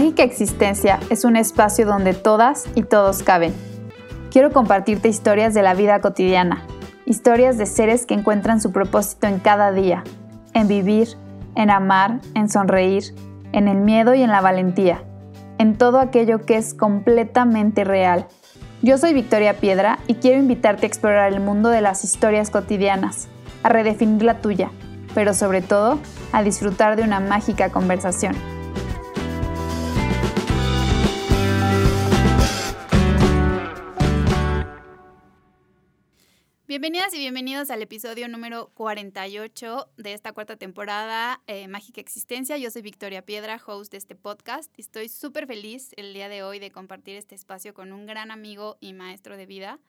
Mágica 0.00 0.22
Existencia 0.22 0.98
es 1.10 1.26
un 1.26 1.36
espacio 1.36 1.84
donde 1.84 2.14
todas 2.14 2.64
y 2.74 2.84
todos 2.84 3.22
caben. 3.22 3.52
Quiero 4.30 4.50
compartirte 4.50 5.10
historias 5.10 5.52
de 5.52 5.60
la 5.60 5.74
vida 5.74 6.00
cotidiana, 6.00 6.64
historias 7.04 7.58
de 7.58 7.66
seres 7.66 8.06
que 8.06 8.14
encuentran 8.14 8.62
su 8.62 8.72
propósito 8.72 9.26
en 9.26 9.40
cada 9.40 9.72
día, 9.72 10.02
en 10.54 10.68
vivir, 10.68 11.08
en 11.54 11.68
amar, 11.68 12.18
en 12.34 12.48
sonreír, 12.48 13.14
en 13.52 13.68
el 13.68 13.76
miedo 13.76 14.14
y 14.14 14.22
en 14.22 14.30
la 14.30 14.40
valentía, 14.40 15.04
en 15.58 15.76
todo 15.76 15.98
aquello 15.98 16.46
que 16.46 16.56
es 16.56 16.72
completamente 16.72 17.84
real. 17.84 18.26
Yo 18.80 18.96
soy 18.96 19.12
Victoria 19.12 19.58
Piedra 19.58 19.98
y 20.06 20.14
quiero 20.14 20.38
invitarte 20.38 20.86
a 20.86 20.88
explorar 20.88 21.30
el 21.30 21.40
mundo 21.40 21.68
de 21.68 21.82
las 21.82 22.04
historias 22.04 22.48
cotidianas, 22.48 23.28
a 23.62 23.68
redefinir 23.68 24.22
la 24.22 24.40
tuya, 24.40 24.70
pero 25.14 25.34
sobre 25.34 25.60
todo 25.60 25.98
a 26.32 26.42
disfrutar 26.42 26.96
de 26.96 27.02
una 27.02 27.20
mágica 27.20 27.68
conversación. 27.68 28.59
Bienvenidas 36.70 37.12
y 37.14 37.18
bienvenidos 37.18 37.68
al 37.70 37.82
episodio 37.82 38.28
número 38.28 38.70
48 38.74 39.90
de 39.96 40.12
esta 40.12 40.30
cuarta 40.30 40.54
temporada 40.54 41.42
eh, 41.48 41.66
Mágica 41.66 42.00
Existencia. 42.00 42.56
Yo 42.58 42.70
soy 42.70 42.80
Victoria 42.82 43.22
Piedra, 43.22 43.60
host 43.66 43.90
de 43.90 43.98
este 43.98 44.14
podcast. 44.14 44.72
Estoy 44.78 45.08
súper 45.08 45.48
feliz 45.48 45.90
el 45.96 46.14
día 46.14 46.28
de 46.28 46.44
hoy 46.44 46.60
de 46.60 46.70
compartir 46.70 47.16
este 47.16 47.34
espacio 47.34 47.74
con 47.74 47.92
un 47.92 48.06
gran 48.06 48.30
amigo 48.30 48.76
y 48.78 48.92
maestro 48.92 49.36
de 49.36 49.46
vida. 49.46 49.80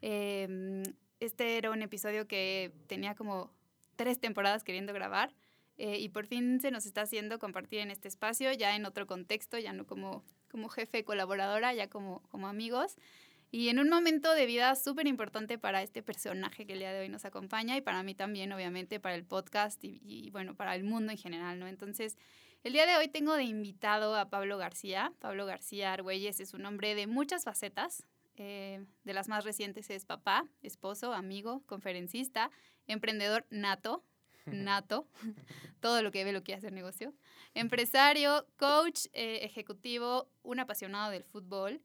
Em, 0.00 0.82
este 1.20 1.58
era 1.58 1.70
un 1.70 1.80
episodio 1.82 2.26
que 2.26 2.72
tenía 2.88 3.14
como 3.14 3.52
tres 3.94 4.18
temporadas 4.18 4.64
queriendo 4.64 4.92
grabar 4.92 5.32
eh, 5.78 6.00
y 6.00 6.08
por 6.08 6.26
fin 6.26 6.60
se 6.60 6.72
nos 6.72 6.86
está 6.86 7.02
haciendo 7.02 7.38
compartir 7.38 7.78
en 7.78 7.92
este 7.92 8.08
espacio, 8.08 8.52
ya 8.52 8.74
en 8.74 8.84
otro 8.84 9.06
contexto, 9.06 9.58
ya 9.60 9.72
no 9.72 9.86
como, 9.86 10.24
como 10.50 10.70
jefe 10.70 11.04
colaboradora, 11.04 11.72
ya 11.72 11.88
como, 11.88 12.20
como 12.30 12.48
amigos. 12.48 12.96
Y 13.56 13.70
en 13.70 13.78
un 13.78 13.88
momento 13.88 14.34
de 14.34 14.44
vida 14.44 14.74
súper 14.74 15.06
importante 15.06 15.56
para 15.56 15.82
este 15.82 16.02
personaje 16.02 16.66
que 16.66 16.74
el 16.74 16.80
día 16.80 16.92
de 16.92 17.00
hoy 17.00 17.08
nos 17.08 17.24
acompaña 17.24 17.74
y 17.74 17.80
para 17.80 18.02
mí 18.02 18.14
también, 18.14 18.52
obviamente, 18.52 19.00
para 19.00 19.14
el 19.14 19.24
podcast 19.24 19.82
y, 19.82 20.28
bueno, 20.30 20.54
para 20.54 20.74
el 20.74 20.84
mundo 20.84 21.10
en 21.10 21.16
general, 21.16 21.58
¿no? 21.58 21.66
Entonces, 21.66 22.18
el 22.64 22.74
día 22.74 22.84
de 22.84 22.96
hoy 22.96 23.08
tengo 23.08 23.32
de 23.32 23.44
invitado 23.44 24.14
a 24.14 24.28
Pablo 24.28 24.58
García. 24.58 25.10
Pablo 25.20 25.46
García 25.46 25.94
Argüelles 25.94 26.38
es 26.38 26.52
un 26.52 26.66
hombre 26.66 26.94
de 26.94 27.06
muchas 27.06 27.44
facetas. 27.44 28.04
Eh, 28.36 28.84
de 29.04 29.14
las 29.14 29.26
más 29.26 29.42
recientes 29.42 29.88
es 29.88 30.04
papá, 30.04 30.46
esposo, 30.62 31.14
amigo, 31.14 31.62
conferencista, 31.64 32.50
emprendedor 32.86 33.46
nato, 33.48 34.04
nato, 34.44 35.08
todo 35.80 36.02
lo 36.02 36.10
que 36.10 36.24
ve 36.24 36.34
lo 36.34 36.42
quiere 36.42 36.58
hacer 36.58 36.74
negocio, 36.74 37.14
empresario, 37.54 38.46
coach 38.58 39.06
eh, 39.14 39.38
ejecutivo, 39.44 40.28
un 40.42 40.60
apasionado 40.60 41.10
del 41.10 41.24
fútbol 41.24 41.80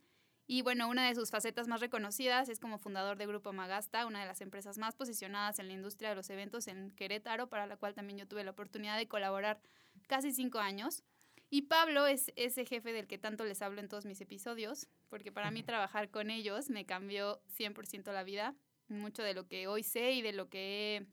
y 0.52 0.64
bueno, 0.64 0.90
una 0.90 1.08
de 1.08 1.16
sus 1.16 1.32
facetas 1.32 1.70
más 1.70 1.80
reconocidas 1.80 2.50
es 2.50 2.60
como 2.60 2.78
fundador 2.78 3.18
de 3.18 3.26
Grupo 3.26 3.54
Magasta, 3.54 4.06
una 4.06 4.20
de 4.20 4.26
las 4.26 4.42
empresas 4.42 4.78
más 4.78 4.96
posicionadas 4.96 5.60
en 5.60 5.68
la 5.70 5.74
industria 5.74 6.10
de 6.10 6.16
los 6.16 6.30
eventos 6.30 6.68
en 6.68 6.92
Querétaro, 6.92 7.48
para 7.48 7.68
la 7.68 7.78
cual 7.78 7.94
también 7.94 8.20
yo 8.20 8.28
tuve 8.28 8.44
la 8.44 8.52
oportunidad 8.52 8.98
de 8.98 9.08
colaborar 9.08 9.62
casi 10.08 10.34
cinco 10.34 10.60
años. 10.60 11.04
Y 11.50 11.62
Pablo 11.62 12.06
es 12.06 12.34
ese 12.36 12.66
jefe 12.66 12.92
del 12.92 13.08
que 13.08 13.18
tanto 13.18 13.46
les 13.46 13.62
hablo 13.62 13.80
en 13.80 13.88
todos 13.88 14.04
mis 14.04 14.20
episodios, 14.20 14.90
porque 15.08 15.32
para 15.32 15.52
mí 15.52 15.64
trabajar 15.64 16.12
con 16.12 16.30
ellos 16.30 16.70
me 16.70 16.86
cambió 16.86 17.42
100% 17.58 18.12
la 18.12 18.26
vida. 18.26 18.54
Mucho 18.90 19.24
de 19.24 19.34
lo 19.34 19.48
que 19.48 19.70
hoy 19.70 19.84
sé 19.84 20.12
y 20.12 20.22
de 20.22 20.34
lo 20.34 20.50
que 20.50 21.08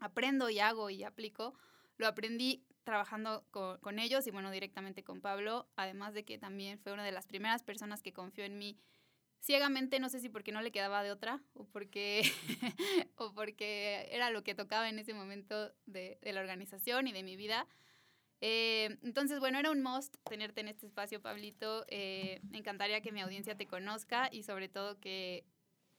aprendo 0.00 0.50
y 0.50 0.58
hago 0.58 0.90
y 0.90 1.04
aplico, 1.04 1.54
lo 1.98 2.08
aprendí 2.08 2.64
trabajando 2.86 3.44
con, 3.50 3.98
ellos 3.98 4.26
y 4.28 4.30
bueno, 4.30 4.50
directamente 4.52 5.02
con 5.02 5.20
Pablo, 5.20 5.68
además 5.74 6.14
de 6.14 6.24
que 6.24 6.38
también 6.38 6.78
fue 6.78 6.92
una 6.92 7.04
de 7.04 7.10
las 7.10 7.26
primeras 7.26 7.64
personas 7.64 8.00
que 8.00 8.12
confió 8.12 8.44
en 8.44 8.58
mí 8.58 8.78
ciegamente, 9.40 9.98
no 9.98 10.08
sé 10.08 10.20
si 10.20 10.28
porque 10.28 10.52
no 10.52 10.62
le 10.62 10.70
quedaba 10.70 11.02
de 11.02 11.10
otra 11.10 11.42
o 11.52 11.64
porque, 11.64 12.22
o 13.16 13.34
porque 13.34 14.08
era 14.12 14.30
lo 14.30 14.44
que 14.44 14.54
tocaba 14.54 14.88
en 14.88 15.00
ese 15.00 15.14
momento 15.14 15.74
de, 15.86 16.18
la 16.22 16.40
organización 16.40 17.08
y 17.08 17.12
de 17.12 17.24
mi 17.24 17.36
vida. 17.36 17.66
Eh, 18.40 18.96
entonces, 19.02 19.40
bueno, 19.40 19.58
era 19.58 19.72
un 19.72 19.82
must 19.82 20.16
tenerte 20.22 20.60
en 20.60 20.68
este 20.68 20.86
espacio, 20.86 21.20
Pablito. 21.20 21.84
Eh, 21.88 22.40
me 22.48 22.58
encantaría 22.58 23.00
que 23.00 23.10
mi 23.10 23.20
audiencia 23.20 23.56
te 23.56 23.66
conozca 23.66 24.28
y 24.30 24.44
sobre 24.44 24.68
todo 24.68 25.00
que 25.00 25.44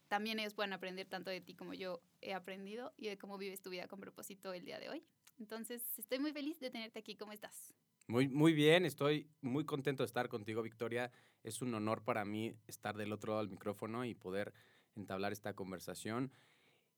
también 0.08 0.40
ellos 0.40 0.54
puedan 0.54 0.72
aprender 0.72 1.08
tanto 1.08 1.32
de 1.32 1.42
ti 1.42 1.54
como 1.54 1.74
yo 1.74 2.02
he 2.22 2.34
aprendido 2.34 2.94
y 2.96 3.10
de 3.10 3.18
cómo 3.18 3.38
vives 3.38 3.62
tu 3.62 3.72
vida 3.72 3.88
con 3.88 4.00
propósito 4.00 4.54
el 4.54 4.64
día 4.64 4.80
de 4.80 4.88
hoy. 4.88 5.04
Entonces, 5.40 5.84
estoy 5.98 6.20
muy 6.20 6.32
feliz 6.32 6.60
de 6.60 6.70
tenerte 6.70 7.00
aquí. 7.00 7.16
¿Cómo 7.16 7.32
estás? 7.32 7.74
Muy, 8.08 8.28
muy 8.28 8.54
bien, 8.54 8.86
estoy 8.86 9.30
muy 9.42 9.66
contento 9.66 10.04
de 10.04 10.08
estar 10.08 10.30
contigo, 10.30 10.62
Victoria. 10.62 11.12
Es 11.44 11.62
un 11.62 11.74
honor 11.74 12.04
para 12.04 12.24
mí 12.26 12.56
estar 12.68 12.96
del 12.96 13.12
otro 13.12 13.34
lado 13.34 13.44
del 13.44 13.52
micrófono 13.52 14.06
y 14.06 14.16
poder 14.16 14.54
entablar 14.96 15.34
esta 15.34 15.54
conversación. 15.54 16.32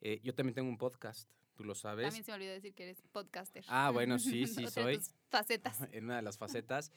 Eh, 0.02 0.22
yo 0.24 0.34
también 0.36 0.54
tengo 0.54 0.70
un 0.70 0.78
podcast, 0.78 1.30
tú 1.56 1.64
lo 1.64 1.76
sabes. 1.76 2.06
También 2.06 2.24
se 2.24 2.32
me 2.32 2.36
olvidó 2.36 2.52
decir 2.54 2.74
que 2.74 2.84
eres 2.84 3.02
podcaster. 3.12 3.66
Ah, 3.68 3.90
bueno, 3.92 4.20
sí, 4.20 4.46
sí, 4.48 4.68
soy. 4.68 4.94
De 4.94 4.98
tus 5.00 5.16
facetas. 5.30 5.82
En 5.92 6.06
una 6.06 6.18
de 6.18 6.22
las 6.22 6.38
facetas. 6.38 6.92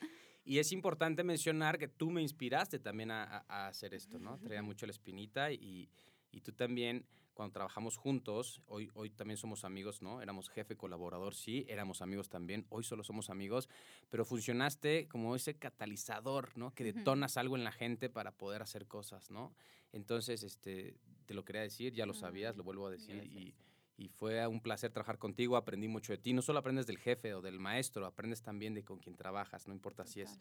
Y 0.44 0.58
es 0.58 0.72
importante 0.72 1.24
mencionar 1.24 1.78
que 1.78 1.88
tú 1.88 2.10
me 2.10 2.20
inspiraste 2.20 2.78
también 2.78 3.10
a, 3.12 3.44
hacer 3.48 3.94
esto, 3.94 4.18
¿no? 4.18 4.38
Traía 4.38 4.62
mucho 4.62 4.86
la 4.86 4.92
espinita 4.92 5.52
y, 5.52 5.88
y 6.32 6.40
tú 6.40 6.52
también 6.52 7.06
cuando 7.34 7.52
trabajamos 7.52 7.96
juntos, 7.96 8.62
hoy, 8.66 8.90
hoy 8.94 9.10
también 9.10 9.36
somos 9.36 9.64
amigos, 9.64 10.02
¿no? 10.02 10.20
Éramos 10.20 10.48
jefe, 10.48 10.76
colaborador, 10.76 11.34
sí, 11.34 11.64
éramos 11.68 12.02
amigos 12.02 12.28
también, 12.28 12.66
hoy 12.68 12.84
solo 12.84 13.04
somos 13.04 13.30
amigos, 13.30 13.68
pero 14.10 14.24
funcionaste 14.24 15.08
como 15.08 15.34
ese 15.34 15.54
catalizador, 15.54 16.56
¿no? 16.56 16.74
Que 16.74 16.84
detonas 16.84 17.36
algo 17.36 17.56
en 17.56 17.64
la 17.64 17.72
gente 17.72 18.10
para 18.10 18.32
poder 18.32 18.62
hacer 18.62 18.86
cosas, 18.86 19.30
¿no? 19.30 19.52
Entonces, 19.92 20.42
este, 20.42 20.94
te 21.26 21.34
lo 21.34 21.44
quería 21.44 21.62
decir, 21.62 21.92
ya 21.92 22.06
lo 22.06 22.14
sabías, 22.14 22.56
lo 22.56 22.64
vuelvo 22.64 22.86
a 22.86 22.90
decir 22.90 23.24
y, 23.24 23.54
y 24.02 24.08
fue 24.08 24.44
un 24.48 24.60
placer 24.60 24.90
trabajar 24.90 25.18
contigo, 25.18 25.56
aprendí 25.56 25.86
mucho 25.86 26.12
de 26.12 26.18
ti, 26.18 26.32
no 26.32 26.42
solo 26.42 26.58
aprendes 26.58 26.88
del 26.88 26.98
jefe 26.98 27.34
o 27.34 27.40
del 27.40 27.60
maestro, 27.60 28.04
aprendes 28.04 28.42
también 28.42 28.74
de 28.74 28.84
con 28.84 28.98
quien 28.98 29.16
trabajas, 29.16 29.68
no 29.68 29.72
importa 29.72 30.04
si 30.04 30.22
es 30.22 30.40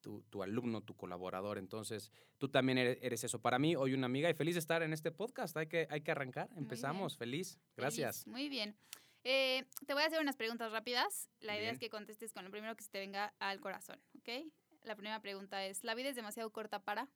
tu, 0.00 0.42
alumno, 0.42 0.80
tu 0.80 0.96
colaborador. 0.96 1.58
Entonces, 1.58 2.10
tú 2.38 2.48
también 2.48 2.78
eres, 2.78 3.22
eso. 3.22 3.40
Para 3.40 3.58
mí, 3.58 3.76
hoy 3.76 3.92
una 3.92 4.06
amiga 4.06 4.30
y 4.30 4.34
feliz 4.34 4.54
de 4.54 4.60
estar 4.60 4.82
en 4.82 4.92
este 4.92 5.12
podcast. 5.12 5.56
Hay 5.56 5.68
que, 5.68 5.86
hay 5.90 6.00
que 6.00 6.10
arrancar. 6.10 6.48
Empezamos. 6.56 7.16
Feliz. 7.16 7.60
Gracias. 7.76 8.26
Muy 8.26 8.48
bien. 8.48 8.74
Eh, 9.22 9.64
te 9.86 9.92
voy 9.92 10.02
a 10.02 10.06
hacer 10.06 10.20
unas 10.20 10.36
preguntas 10.36 10.72
rápidas. 10.72 11.28
La 11.40 11.56
idea 11.56 11.70
es 11.70 11.78
que 11.78 11.90
contestes 11.90 12.32
con 12.32 12.44
lo 12.44 12.50
primero 12.50 12.74
que 12.74 12.82
se 12.82 12.90
te 12.90 12.98
venga 12.98 13.32
al 13.38 13.60
corazón, 13.60 14.00
¿ok? 14.18 14.50
La 14.82 14.96
primera 14.96 15.20
pregunta 15.20 15.64
es, 15.64 15.84
¿la 15.84 15.94
vida 15.94 16.08
es 16.08 16.16
demasiado 16.16 16.50
corta 16.50 16.82
para? 16.82 17.08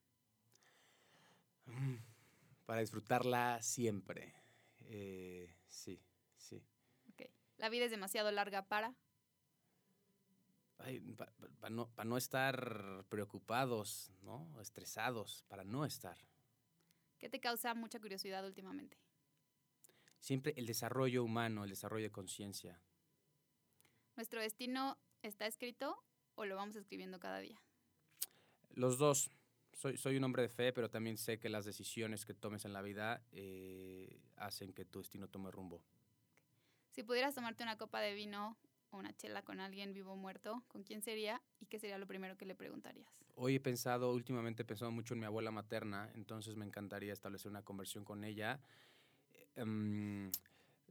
Mm, 1.65 1.97
para 2.67 2.83
disfrutarla 2.83 3.61
siempre. 3.63 4.33
Eh, 4.89 5.56
sí, 5.77 6.01
sí. 6.37 6.63
Ok. 7.13 7.23
¿La 7.59 7.69
vida 7.69 7.85
es 7.85 7.91
demasiado 7.91 8.31
larga 8.31 8.67
para? 8.67 8.95
para 10.77 11.71
no, 11.71 11.91
no, 12.05 12.17
estar 12.17 13.05
preocupados, 13.09 14.13
¿no? 14.23 14.61
Estresados, 14.61 15.45
para 15.49 15.65
no 15.65 15.85
estar. 15.85 16.19
¿Qué 17.19 17.31
te 17.31 17.41
causa 17.41 17.75
mucha 17.75 17.99
curiosidad 17.99 18.45
últimamente? 18.45 18.99
Siempre 20.19 20.53
el 20.57 20.67
desarrollo 20.67 21.25
humano, 21.25 21.65
el 21.65 21.71
desarrollo 21.71 22.05
de 22.05 22.13
conciencia. 22.13 22.81
¿Nuestro 24.17 24.41
destino 24.41 24.99
está 25.23 25.47
escrito 25.47 25.97
o 26.35 26.45
lo 26.45 26.57
vamos 26.57 26.77
escribiendo 26.77 27.19
cada 27.19 27.39
día? 27.39 27.61
Los 28.71 28.99
dos. 28.99 29.31
Soy, 29.77 29.97
soy 29.97 30.17
un 30.17 30.25
hombre 30.25 30.43
de 30.43 30.49
fe, 30.49 30.73
pero 30.73 30.91
también 30.91 31.17
sé 31.17 31.39
que 31.39 31.49
las 31.49 31.65
decisiones 31.65 32.25
que 32.25 32.35
tomes 32.35 32.65
en 32.65 32.73
la 32.73 32.83
vida 32.83 33.23
eh, 33.31 34.21
hacen 34.37 34.73
que 34.73 34.85
tu 34.85 34.99
destino 34.99 35.29
tome 35.29 35.51
rumbo. 35.51 35.83
Si 36.91 37.03
pudieras 37.03 37.35
tomarte 37.35 37.63
una 37.63 37.77
copa 37.77 38.01
de 38.01 38.15
vino 38.15 38.57
una 38.97 39.15
chela 39.17 39.43
con 39.43 39.61
alguien 39.61 39.93
vivo 39.93 40.13
o 40.13 40.17
muerto, 40.17 40.63
¿con 40.69 40.83
quién 40.83 41.03
sería 41.03 41.43
y 41.61 41.67
qué 41.67 41.79
sería 41.79 41.99
lo 41.99 42.07
primero 42.07 42.37
que 42.37 42.47
le 42.47 42.55
preguntarías? 42.55 43.09
Hoy 43.35 43.57
he 43.57 43.61
pensado, 43.61 44.13
últimamente 44.13 44.63
he 44.63 44.65
pensado 44.65 44.91
mucho 44.91 45.15
en 45.15 45.21
mi 45.21 45.27
abuela 45.27 45.51
materna, 45.51 46.11
entonces 46.15 46.57
me 46.57 46.65
encantaría 46.65 47.13
establecer 47.13 47.51
una 47.51 47.63
conversión 47.63 48.05
con 48.05 48.25
ella 48.25 48.61
em, 49.55 50.31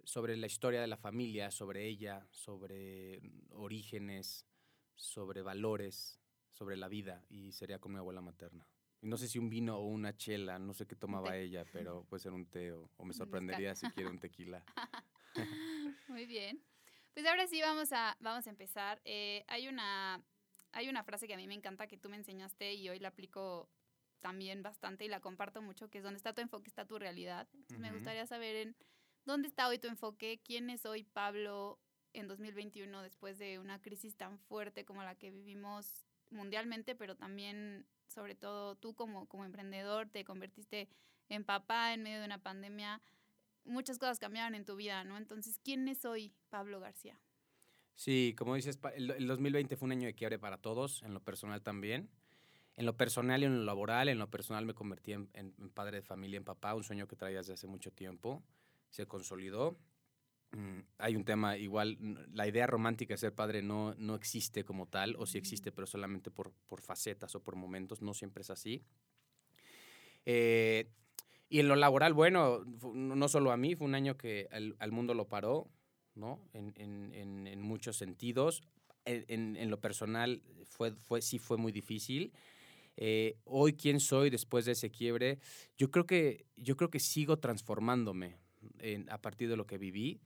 sobre 0.04 0.38
la 0.38 0.46
historia 0.46 0.82
de 0.82 0.88
la 0.88 0.98
familia, 0.98 1.50
sobre 1.50 1.88
ella, 1.88 2.28
sobre 2.30 3.22
orígenes, 3.50 4.46
sobre 4.94 5.42
valores, 5.42 6.20
sobre 6.52 6.78
la 6.78 6.88
vida 6.88 7.24
y 7.30 7.52
sería 7.52 7.80
con 7.80 7.92
mi 7.92 7.98
abuela 7.98 8.22
materna. 8.22 8.68
Y 9.06 9.08
no 9.08 9.18
sé 9.18 9.28
si 9.28 9.38
un 9.38 9.52
vino 9.52 9.78
o 9.78 9.86
una 9.86 10.18
chela, 10.18 10.58
no 10.58 10.74
sé 10.74 10.88
qué 10.88 10.96
tomaba 10.96 11.38
ella, 11.38 11.64
pero 11.72 12.06
puede 12.06 12.24
ser 12.24 12.34
un 12.34 12.48
té 12.48 12.72
o, 12.72 12.90
o 12.98 13.06
me 13.06 13.14
sorprendería 13.14 13.76
si 13.76 13.88
quiere 13.92 14.10
un 14.10 14.18
tequila. 14.20 14.66
Muy 16.08 16.26
bien. 16.26 16.60
Pues 17.14 17.24
ahora 17.28 17.46
sí 17.46 17.62
vamos 17.62 17.92
a, 17.92 18.18
vamos 18.20 18.48
a 18.48 18.50
empezar. 18.50 19.00
Eh, 19.06 19.44
hay, 19.48 19.68
una, 19.68 20.24
hay 20.72 20.90
una 20.90 21.04
frase 21.04 21.28
que 21.28 21.36
a 21.36 21.38
mí 21.38 21.46
me 21.46 21.54
encanta 21.54 21.86
que 21.86 22.00
tú 22.00 22.10
me 22.10 22.18
enseñaste 22.18 22.74
y 22.74 22.90
hoy 22.90 22.98
la 22.98 23.10
aplico 23.10 23.70
también 24.22 24.64
bastante 24.64 25.06
y 25.06 25.08
la 25.08 25.20
comparto 25.20 25.62
mucho, 25.62 25.88
que 25.88 26.00
es 26.00 26.04
donde 26.04 26.18
está 26.18 26.34
tu 26.34 26.42
enfoque 26.42 26.68
está 26.68 26.88
tu 26.88 26.98
realidad. 26.98 27.48
Entonces 27.54 27.78
me 27.78 27.92
gustaría 27.92 28.26
saber 28.26 28.56
en 28.56 28.76
dónde 29.24 29.48
está 29.50 29.68
hoy 29.68 29.78
tu 29.78 29.88
enfoque, 29.88 30.42
quién 30.44 30.72
es 30.72 30.84
hoy 30.84 31.04
Pablo 31.04 31.80
en 32.14 32.28
2021 32.28 33.04
después 33.04 33.38
de 33.38 33.60
una 33.60 33.80
crisis 33.84 34.18
tan 34.18 34.40
fuerte 34.40 34.84
como 34.84 35.04
la 35.04 35.14
que 35.14 35.30
vivimos 35.30 36.08
mundialmente, 36.32 36.96
pero 36.96 37.16
también, 37.16 37.86
sobre 38.08 38.36
todo 38.36 38.76
tú 38.76 38.94
como, 38.94 39.28
como 39.28 39.46
emprendedor, 39.46 40.08
te 40.10 40.24
convertiste 40.24 40.88
en 41.30 41.44
papá 41.44 41.94
en 41.94 42.04
medio 42.04 42.20
de 42.20 42.26
una 42.26 42.42
pandemia. 42.42 43.02
Muchas 43.64 43.98
cosas 43.98 44.20
cambiaron 44.20 44.56
en 44.56 44.66
tu 44.66 44.76
vida, 44.76 45.04
¿no? 45.04 45.18
Entonces, 45.18 45.60
¿quién 45.64 45.88
es 45.88 46.06
hoy 46.06 46.34
Pablo 46.50 46.80
García? 46.80 47.20
Sí, 47.96 48.36
como 48.38 48.56
dices, 48.56 48.80
el 48.96 49.26
2020 49.26 49.76
fue 49.78 49.86
un 49.86 49.94
año 49.94 50.08
de 50.08 50.14
quiebre 50.14 50.38
para 50.38 50.58
todos, 50.58 51.02
en 51.04 51.14
lo 51.14 51.22
personal 51.22 51.62
también. 51.62 52.10
En 52.76 52.86
lo 52.86 52.98
personal 52.98 53.42
y 53.42 53.46
en 53.46 53.60
lo 53.60 53.64
laboral, 53.64 54.10
en 54.10 54.20
lo 54.20 54.30
personal 54.30 54.66
me 54.66 54.74
convertí 54.74 55.14
en, 55.14 55.30
padre 55.74 55.98
de 55.98 56.02
familia, 56.02 56.38
en 56.38 56.44
papá, 56.44 56.76
un 56.76 56.84
sueño 56.84 57.08
que 57.08 57.16
traía 57.16 57.38
desde 57.38 57.54
hace 57.54 57.68
mucho 57.68 57.92
tiempo. 57.92 58.44
Se 58.90 59.08
consolidó. 59.08 59.78
Mm, 60.52 60.80
hay 61.00 61.16
un 61.16 61.26
tema 61.26 61.58
igual, 61.58 61.98
la 62.34 62.48
idea 62.48 62.68
romántica 62.68 63.14
de 63.14 63.18
ser 63.18 63.34
padre 63.34 63.62
no, 63.62 63.94
no 63.96 64.16
existe 64.16 64.64
como 64.64 64.88
tal, 64.88 65.16
o 65.18 65.26
sí 65.26 65.38
existe, 65.38 65.72
pero 65.72 65.86
solamente 65.86 66.32
por, 66.32 66.54
por 66.68 66.82
facetas 66.82 67.36
o 67.36 67.44
por 67.44 67.56
momentos, 67.56 68.02
no 68.02 68.14
siempre 68.14 68.42
es 68.42 68.50
así. 68.50 68.82
Eh, 70.26 70.90
y 71.50 71.60
en 71.60 71.68
lo 71.68 71.76
laboral, 71.76 72.14
bueno, 72.14 72.64
no 72.66 73.28
solo 73.28 73.52
a 73.52 73.58
mí, 73.58 73.76
fue 73.76 73.86
un 73.86 73.96
año 73.96 74.18
que 74.18 74.48
al, 74.52 74.92
mundo 74.92 75.14
lo 75.14 75.28
paró, 75.28 75.70
¿no? 76.16 76.40
En, 76.54 76.74
en, 76.78 77.48
en 77.48 77.62
muchos 77.62 77.98
sentidos. 77.98 78.64
En, 79.06 79.70
lo 79.70 79.80
personal 79.80 80.42
fue, 80.66 80.92
fue, 80.96 81.22
sí 81.22 81.38
fue 81.38 81.58
muy 81.58 81.72
difícil. 81.72 82.34
Eh, 82.98 83.38
hoy, 83.44 83.74
¿quién 83.74 84.00
soy 84.00 84.32
después 84.32 84.66
de 84.66 84.72
ese 84.72 84.90
quiebre? 84.90 85.38
Yo 85.78 85.92
creo 85.92 86.08
que, 86.08 86.46
yo 86.56 86.76
creo 86.76 86.90
que 86.90 87.00
sigo 87.00 87.38
transformándome 87.38 88.38
a 89.10 89.22
partir 89.22 89.48
de 89.48 89.58
lo 89.58 89.68
que 89.68 89.78
viví 89.78 90.20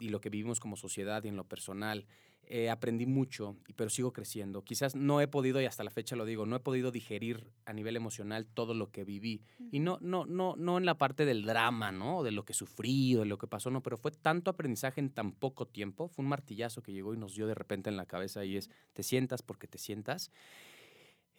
y 0.00 0.08
lo 0.08 0.20
que 0.20 0.30
vivimos 0.30 0.58
como 0.58 0.76
sociedad 0.76 1.22
y 1.24 1.28
en 1.28 1.36
lo 1.36 1.44
personal. 1.44 2.06
Eh, 2.52 2.68
aprendí 2.68 3.06
mucho, 3.06 3.56
pero 3.76 3.90
sigo 3.90 4.12
creciendo. 4.12 4.64
Quizás 4.64 4.96
no 4.96 5.20
he 5.20 5.28
podido, 5.28 5.60
y 5.60 5.66
hasta 5.66 5.84
la 5.84 5.90
fecha 5.90 6.16
lo 6.16 6.24
digo, 6.24 6.46
no 6.46 6.56
he 6.56 6.60
podido 6.60 6.90
digerir 6.90 7.46
a 7.64 7.72
nivel 7.72 7.94
emocional 7.94 8.44
todo 8.44 8.74
lo 8.74 8.90
que 8.90 9.04
viví. 9.04 9.44
Y 9.70 9.78
no, 9.78 9.98
no, 10.00 10.26
no, 10.26 10.56
no 10.56 10.76
en 10.76 10.84
la 10.84 10.98
parte 10.98 11.24
del 11.24 11.44
drama, 11.44 11.92
¿no? 11.92 12.24
De 12.24 12.32
lo 12.32 12.44
que 12.44 12.52
sufrí 12.52 13.14
o 13.14 13.20
de 13.20 13.26
lo 13.26 13.38
que 13.38 13.46
pasó, 13.46 13.70
no, 13.70 13.84
pero 13.84 13.96
fue 13.96 14.10
tanto 14.10 14.50
aprendizaje 14.50 15.00
en 15.00 15.10
tan 15.10 15.30
poco 15.30 15.68
tiempo. 15.68 16.08
Fue 16.08 16.24
un 16.24 16.28
martillazo 16.28 16.82
que 16.82 16.92
llegó 16.92 17.14
y 17.14 17.18
nos 17.18 17.36
dio 17.36 17.46
de 17.46 17.54
repente 17.54 17.88
en 17.88 17.96
la 17.96 18.06
cabeza 18.06 18.44
y 18.44 18.56
es, 18.56 18.68
te 18.94 19.04
sientas 19.04 19.42
porque 19.42 19.68
te 19.68 19.78
sientas. 19.78 20.32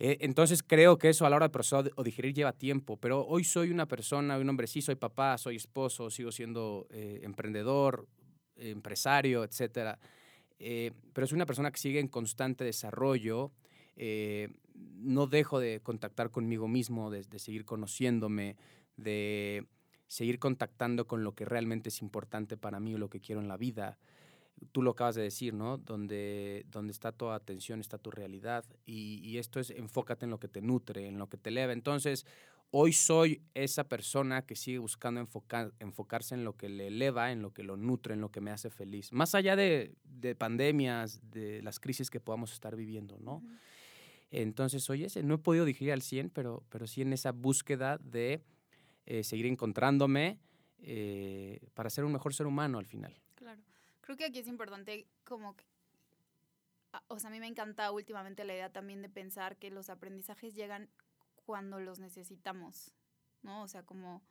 Eh, 0.03 0.17
entonces 0.21 0.63
creo 0.63 0.97
que 0.97 1.09
eso 1.09 1.27
a 1.27 1.29
la 1.29 1.35
hora 1.35 1.45
de 1.47 1.51
procesar 1.51 1.91
o 1.95 2.03
digerir 2.03 2.33
lleva 2.33 2.53
tiempo, 2.53 2.97
pero 2.97 3.23
hoy 3.27 3.43
soy 3.43 3.69
una 3.69 3.87
persona, 3.87 4.39
un 4.39 4.49
hombre, 4.49 4.65
sí, 4.65 4.81
soy 4.81 4.95
papá, 4.95 5.37
soy 5.37 5.57
esposo, 5.57 6.09
sigo 6.09 6.31
siendo 6.31 6.87
eh, 6.89 7.19
emprendedor, 7.21 8.07
empresario, 8.69 9.43
etcétera. 9.43 9.99
Eh, 10.59 10.91
pero 11.13 11.27
soy 11.27 11.35
una 11.35 11.45
persona 11.45 11.71
que 11.71 11.79
sigue 11.79 11.99
en 11.99 12.07
constante 12.07 12.63
desarrollo. 12.63 13.51
no 14.97 15.27
dejo 15.27 15.59
de 15.59 15.81
contactar 15.81 16.31
conmigo 16.31 16.67
mismo, 16.67 17.11
de, 17.11 17.23
seguir 17.39 17.65
conociéndome, 17.65 18.55
de 18.97 19.65
seguir 20.07 20.39
contactando 20.39 21.07
con 21.07 21.23
lo 21.23 21.33
que 21.33 21.45
realmente 21.45 21.89
es 21.89 22.01
importante 22.01 22.57
para 22.57 22.79
mí 22.79 22.95
o 22.95 22.97
lo 22.97 23.09
que 23.09 23.19
quiero 23.19 23.41
en 23.41 23.47
la 23.47 23.57
vida 23.57 23.97
tú 24.71 24.81
lo 24.81 24.91
acabas 24.91 25.15
de 25.15 25.23
decir, 25.23 25.53
¿no? 25.53 25.77
Donde, 25.77 26.65
donde 26.69 26.91
está 26.91 27.11
tu 27.11 27.29
atención, 27.29 27.79
está 27.79 27.97
tu 27.97 28.11
realidad. 28.11 28.65
Y, 28.85 29.37
esto 29.37 29.59
es 29.59 29.71
enfócate 29.71 30.25
en 30.25 30.31
lo 30.31 30.39
que 30.39 30.47
te 30.47 30.61
nutre, 30.61 31.07
en 31.07 31.17
lo 31.17 31.27
que 31.27 31.37
te 31.37 31.49
eleva. 31.49 31.73
Entonces, 31.73 32.25
hoy 32.71 32.93
soy 32.93 33.41
esa 33.53 33.83
persona 33.87 34.45
que 34.45 34.55
sigue 34.55 34.79
buscando 34.79 35.19
enfocar, 35.19 35.73
enfocarse 35.79 36.35
en 36.35 36.43
lo 36.43 36.55
que 36.55 36.69
le 36.69 36.87
eleva, 36.87 37.31
en 37.31 37.41
lo 37.41 37.53
que 37.53 37.63
lo 37.63 37.77
nutre, 37.77 38.13
en 38.13 38.21
lo 38.21 38.31
que 38.31 38.41
me 38.41 38.51
hace 38.51 38.69
feliz. 38.69 39.11
Más 39.11 39.35
allá 39.35 39.55
de, 39.55 39.95
pandemias, 40.37 41.21
de 41.31 41.61
las 41.61 41.79
crisis 41.79 42.09
que 42.09 42.19
podamos 42.19 42.53
estar 42.53 42.75
viviendo, 42.75 43.17
¿no? 43.19 43.43
Entonces, 44.31 44.83
soy 44.83 45.03
ese. 45.03 45.23
No 45.23 45.35
he 45.35 45.37
podido 45.37 45.65
digerir 45.65 45.91
al 45.91 46.01
100, 46.01 46.29
pero, 46.29 46.63
pero 46.69 46.87
sí 46.87 47.01
en 47.01 47.11
esa 47.11 47.33
búsqueda 47.33 47.97
de 47.97 48.41
eh, 49.05 49.23
seguir 49.25 49.45
encontrándome 49.45 50.39
eh, 50.79 51.59
para 51.73 51.89
ser 51.89 52.05
un 52.05 52.13
mejor 52.13 52.33
ser 52.33 52.47
humano 52.47 52.79
al 52.79 52.85
final. 52.85 53.13
Creo 53.99 54.17
que 54.17 54.25
aquí 54.25 54.39
es 54.39 54.47
importante 54.47 55.05
como 55.23 55.55
que, 55.55 55.63
o 57.07 57.19
sea, 57.19 57.29
a 57.29 57.31
mí 57.31 57.39
me 57.39 57.47
encanta 57.47 57.91
últimamente 57.91 58.43
la 58.43 58.53
idea 58.53 58.71
también 58.71 59.01
de 59.01 59.09
pensar 59.09 59.57
que 59.57 59.69
los 59.69 59.89
aprendizajes 59.89 60.55
llegan 60.55 60.89
cuando 61.51 61.81
los 61.81 61.99
necesitamos, 61.99 62.93
¿no? 63.41 63.63
O 63.63 63.67
sea, 63.67 63.83
como, 63.83 64.23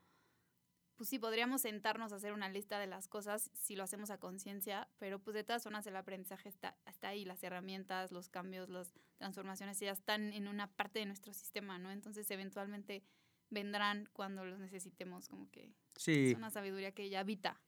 pues 0.96 1.10
sí, 1.10 1.18
podríamos 1.18 1.60
sentarnos 1.60 2.14
a 2.14 2.16
hacer 2.16 2.32
una 2.32 2.48
lista 2.48 2.78
de 2.78 2.86
las 2.86 3.08
cosas 3.08 3.50
si 3.52 3.76
lo 3.76 3.84
hacemos 3.84 4.08
a 4.08 4.16
conciencia, 4.16 4.88
pero 4.96 5.18
pues 5.18 5.34
de 5.34 5.44
todas 5.44 5.62
formas 5.62 5.86
el 5.86 5.96
aprendizaje 5.96 6.48
está, 6.48 6.78
está 6.86 7.08
ahí, 7.08 7.26
las 7.26 7.44
herramientas, 7.44 8.10
los 8.10 8.30
cambios, 8.30 8.70
las 8.70 8.94
transformaciones 9.18 9.78
ya 9.78 9.90
están 9.90 10.32
en 10.32 10.48
una 10.48 10.66
parte 10.66 11.00
de 11.00 11.04
nuestro 11.04 11.34
sistema, 11.34 11.78
¿no? 11.78 11.90
Entonces 11.90 12.30
eventualmente 12.30 13.04
vendrán 13.50 14.08
cuando 14.14 14.46
los 14.46 14.58
necesitemos, 14.58 15.28
como 15.28 15.50
que 15.50 15.74
sí. 15.96 16.30
es 16.30 16.38
una 16.38 16.48
sabiduría 16.48 16.92
que 16.92 17.10
ya 17.10 17.20
habita 17.20 17.60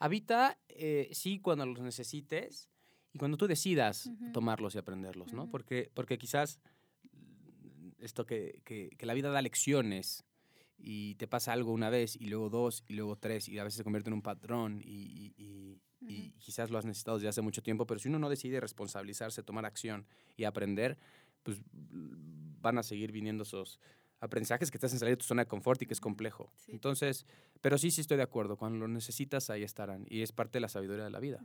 Habita, 0.00 0.58
eh, 0.70 1.08
sí, 1.12 1.38
cuando 1.38 1.64
los 1.66 1.78
necesites 1.80 2.68
y 3.12 3.18
cuando 3.18 3.36
tú 3.36 3.46
decidas 3.46 4.10
tomarlos 4.32 4.74
y 4.74 4.78
aprenderlos, 4.78 5.32
¿no? 5.32 5.48
porque, 5.48 5.88
porque 5.94 6.18
quizás 6.18 6.58
esto 8.02 8.26
que, 8.26 8.60
que, 8.64 9.06
la 9.06 9.14
vida 9.14 9.30
da 9.30 9.42
lecciones 9.42 10.24
y 10.78 11.14
te 11.14 11.26
pasa 11.26 11.52
algo 11.52 11.72
una 11.72 11.90
vez 11.90 12.16
y 12.16 12.26
luego 12.26 12.50
dos 12.50 12.84
y 12.88 12.94
luego 12.94 13.16
tres 13.16 13.48
y 13.48 13.58
a 13.58 13.64
veces 13.64 13.78
se 13.78 13.84
convierte 13.84 14.10
en 14.10 14.14
un 14.14 14.22
patrón 14.22 14.80
y, 14.84 15.32
y, 15.36 15.80
y 16.00 16.32
quizás 16.38 16.70
lo 16.70 16.78
has 16.78 16.84
necesitado 16.84 17.18
desde 17.18 17.28
hace 17.28 17.42
mucho 17.42 17.62
tiempo, 17.62 17.86
pero 17.86 18.00
si 18.00 18.08
uno 18.08 18.18
no 18.18 18.28
decide 18.28 18.60
responsabilizarse, 18.60 19.42
tomar 19.42 19.64
acción 19.64 20.06
y 20.36 20.44
aprender, 20.44 20.98
pues 21.42 21.62
van 21.70 22.78
a 22.78 22.82
seguir 22.82 23.12
viniendo 23.12 23.44
esos, 23.44 23.78
aprendizajes 24.22 24.70
que 24.70 24.76
estás 24.76 24.92
en 24.92 25.00
salir 25.00 25.14
de 25.14 25.16
tu 25.16 25.24
zona 25.24 25.42
de 25.42 25.48
confort 25.48 25.82
y 25.82 25.86
que 25.86 25.94
es 25.94 26.00
complejo. 26.00 26.52
Entonces, 26.68 27.26
pero 27.60 27.76
sí, 27.76 27.90
sí 27.90 28.00
estoy 28.00 28.16
de 28.16 28.22
acuerdo. 28.22 28.56
Cuando 28.56 28.78
lo 28.78 28.88
necesitas, 28.88 29.50
ahí 29.50 29.64
estarán. 29.64 30.06
Y 30.08 30.22
es 30.22 30.30
parte 30.30 30.58
de 30.58 30.60
la 30.60 30.68
sabiduría 30.68 31.02
de 31.02 31.10
la 31.10 31.18
vida. 31.18 31.44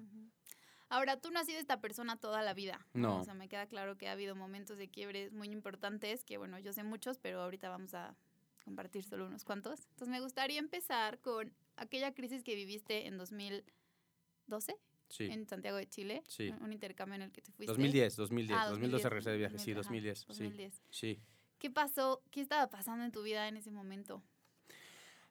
Ahora, 0.89 1.19
tú 1.19 1.31
no 1.31 1.39
has 1.39 1.45
sido 1.45 1.59
esta 1.59 1.81
persona 1.81 2.17
toda 2.17 2.41
la 2.41 2.53
vida. 2.53 2.85
¿no? 2.93 3.19
O 3.19 3.23
sea, 3.23 3.33
me 3.33 3.49
queda 3.49 3.67
claro 3.67 3.97
que 3.97 4.07
ha 4.07 4.13
habido 4.13 4.35
momentos 4.35 4.77
de 4.77 4.87
quiebre 4.87 5.29
muy 5.31 5.49
importantes, 5.49 6.23
que 6.23 6.37
bueno, 6.37 6.59
yo 6.59 6.73
sé 6.73 6.83
muchos, 6.83 7.19
pero 7.19 7.41
ahorita 7.41 7.69
vamos 7.69 7.93
a 7.93 8.15
compartir 8.63 9.03
solo 9.03 9.25
unos 9.27 9.43
cuantos. 9.43 9.87
Entonces, 9.91 10.09
me 10.09 10.19
gustaría 10.19 10.59
empezar 10.59 11.19
con 11.19 11.53
aquella 11.75 12.13
crisis 12.13 12.43
que 12.43 12.55
viviste 12.55 13.07
en 13.07 13.17
2012. 13.17 14.75
Sí. 15.09 15.25
En 15.25 15.47
Santiago 15.47 15.77
de 15.77 15.87
Chile. 15.87 16.23
Sí. 16.27 16.53
Un 16.59 16.73
intercambio 16.73 17.15
en 17.15 17.21
el 17.23 17.31
que 17.31 17.41
te 17.41 17.51
fuiste. 17.51 17.71
2010, 17.71 18.15
2010. 18.17 18.69
2012 18.69 19.09
regresé 19.09 19.29
de 19.31 19.37
viaje, 19.37 19.57
sí, 19.57 19.73
2010. 19.73 20.25
2010. 20.27 20.83
Sí. 20.89 21.21
¿Qué 21.59 21.69
pasó? 21.71 22.21
¿Qué 22.29 22.41
estaba 22.41 22.69
pasando 22.69 23.05
en 23.05 23.11
tu 23.11 23.23
vida 23.23 23.47
en 23.47 23.57
ese 23.57 23.71
momento? 23.71 24.21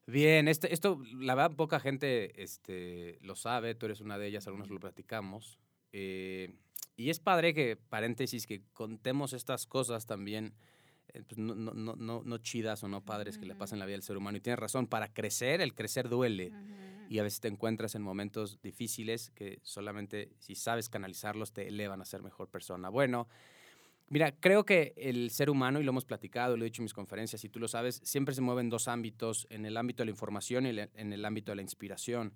Bien, 0.07 0.47
este, 0.47 0.73
esto, 0.73 1.03
la 1.15 1.35
verdad, 1.35 1.57
poca 1.57 1.81
gente 1.81 2.41
este, 2.41 3.19
lo 3.23 3.35
sabe, 3.35 3.75
tú 3.75 3.87
eres 3.87 4.01
una 4.01 4.19
de 4.19 4.29
ellas, 4.29 4.47
algunos 4.47 4.71
lo 4.71 4.79
platicamos. 4.79 5.59
Eh, 5.93 6.55
y 6.95 7.11
es 7.11 7.19
padre 7.19 7.55
que, 7.55 7.77
paréntesis, 7.77 8.47
que 8.47 8.63
contemos 8.73 9.33
estas 9.33 9.67
cosas 9.67 10.07
también, 10.07 10.55
eh, 11.13 11.23
pues 11.27 11.39
no, 11.39 11.57
no, 11.57 11.73
no, 11.75 12.23
no, 12.25 12.39
chidas 12.39 12.85
o 12.85 12.89
no 12.89 13.05
padres 13.05 13.37
que 13.37 13.47
le 13.47 13.57
pasen 13.57 13.81
la 13.81 13.87
vida 13.87 13.97
al 13.97 14.03
ser 14.05 14.17
humano. 14.17 14.39
Y 14.39 14.41
tienes 14.41 14.61
razón, 14.61 14.87
para 14.87 15.13
crecer, 15.13 15.61
el 15.61 15.75
crecer 15.75 16.09
duele. 16.09 16.53
Y 17.09 17.19
a 17.19 17.25
veces 17.25 17.41
te 17.41 17.49
encuentras 17.49 17.97
en 17.97 18.03
momentos 18.03 18.61
difíciles 18.63 19.31
que 19.31 19.59
solamente 19.63 20.31
si 20.39 20.55
sabes 20.55 20.89
canalizarlos 20.89 21.53
te 21.53 21.67
elevan 21.67 22.01
a 22.01 22.05
ser 22.05 22.23
mejor 22.23 22.49
persona. 22.49 22.89
Bueno, 22.91 23.29
Mira, 24.09 24.33
creo 24.39 24.65
que 24.65 24.95
el 24.97 25.31
ser 25.31 25.51
humano, 25.51 25.81
y 25.81 25.85
lo 25.85 25.91
hemos 25.91 26.05
platicado, 26.05 26.57
lo 26.57 26.65
he 26.65 26.67
dicho 26.67 26.81
en 26.81 26.85
mis 26.85 26.95
conferencias, 26.95 27.45
y 27.45 27.49
tú 27.49 27.59
lo 27.59 27.67
sabes, 27.67 28.01
siempre 28.05 28.35
se 28.35 28.41
mueve 28.41 28.61
en 28.61 28.71
dos 28.71 28.87
ámbitos, 28.87 29.49
en 29.51 29.67
el 29.67 29.77
ámbito 29.77 30.03
de 30.03 30.07
la 30.07 30.11
información 30.13 30.67
y 30.67 30.69
en 30.71 31.13
el 31.13 31.25
ámbito 31.25 31.51
de 31.51 31.57
la 31.57 31.63
inspiración. 31.63 32.33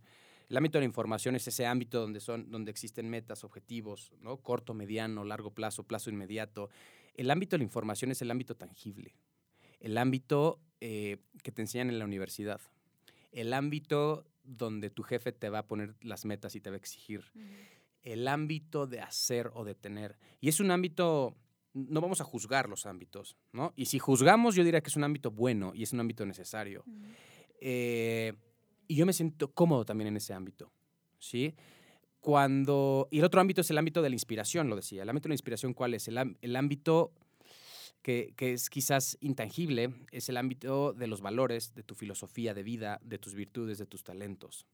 El 0.49 0.57
ámbito 0.57 0.79
de 0.79 0.81
la 0.81 0.87
información 0.87 1.37
es 1.37 1.47
ese 1.47 1.67
ámbito 1.67 2.01
donde, 2.01 2.19
son, 2.19 2.51
donde 2.51 2.73
existen 2.73 3.09
metas, 3.09 3.45
objetivos, 3.45 4.13
¿no? 4.21 4.39
corto, 4.39 4.75
mediano, 4.75 5.23
largo 5.23 5.53
plazo, 5.53 5.85
plazo 5.85 6.11
inmediato. 6.11 6.71
El 7.15 7.31
ámbito 7.31 7.55
de 7.55 7.59
la 7.59 7.65
información 7.65 8.11
es 8.11 8.21
el 8.21 8.33
ámbito 8.33 8.57
tangible, 8.57 9.15
el 9.79 9.97
ámbito 9.97 10.59
eh, 10.81 11.19
que 11.45 11.53
te 11.53 11.63
enseñan 11.63 11.89
en 11.91 12.01
la 12.01 12.05
universidad, 12.05 12.61
el 13.31 13.53
ámbito 13.53 14.27
donde 14.43 14.91
tu 14.91 15.05
jefe 15.05 15.31
te 15.31 15.51
va 15.51 15.61
a 15.61 15.67
poner 15.69 15.95
las 16.01 16.25
metas 16.25 16.57
y 16.57 16.61
te 16.61 16.71
va 16.71 16.75
a 16.75 16.79
exigir, 16.79 17.23
el 18.03 18.27
ámbito 18.27 18.89
de 18.89 19.01
hacer 19.01 19.53
o 19.55 19.65
de 19.65 19.77
tener. 19.77 20.19
Y 20.41 20.49
es 20.49 20.59
un 20.59 20.73
ámbito 20.73 21.37
no 21.75 22.01
vamos 22.01 22.21
a 22.21 22.25
juzgar 22.25 22.69
los 22.69 22.87
ámbitos, 22.87 23.37
¿no? 23.53 23.73
Y 23.77 23.87
si 23.87 23.99
juzgamos, 23.99 24.55
yo 24.55 24.65
diría 24.65 24.81
que 24.81 24.89
es 24.89 24.97
un 24.97 25.05
ámbito 25.05 25.31
bueno 25.31 25.73
y 25.75 25.83
es 25.83 25.93
un 25.93 26.01
ámbito 26.01 26.27
necesario. 26.27 26.85
Eh, 27.61 28.33
y 28.89 28.97
yo 28.97 29.07
me 29.07 29.13
siento 29.13 29.53
cómodo 29.53 29.85
también 29.85 30.09
en 30.09 30.17
ese 30.17 30.35
ámbito, 30.35 30.73
¿sí? 31.19 31.55
Cuando, 32.21 33.09
y 33.11 33.21
el 33.21 33.25
otro 33.25 33.41
ámbito 33.41 33.61
es 33.61 33.71
el 33.71 33.79
ámbito 33.79 34.03
de 34.03 34.11
la 34.11 34.15
inspiración, 34.15 34.69
lo 34.69 34.77
decía. 34.77 35.03
El 35.03 35.09
ámbito 35.09 35.25
de 35.25 35.31
la 35.31 35.35
inspiración, 35.35 35.75
¿cuál 35.75 35.95
es? 35.95 36.09
El, 36.09 36.37
el 36.41 36.57
ámbito 36.57 37.13
que, 38.03 38.35
que, 38.37 38.53
es 38.53 38.69
quizás 38.69 39.17
intangible, 39.21 39.95
es 40.11 40.29
el 40.29 40.37
ámbito 40.37 40.93
de 40.93 41.07
los 41.07 41.21
valores, 41.21 41.75
de 41.75 41.83
tu 41.83 41.95
filosofía 41.95 42.53
de 42.53 42.63
vida, 42.63 43.01
de 43.03 43.19
tus 43.19 43.35
virtudes, 43.35 43.79
de 43.79 43.87
tus 43.87 44.03
talentos. 44.03 44.67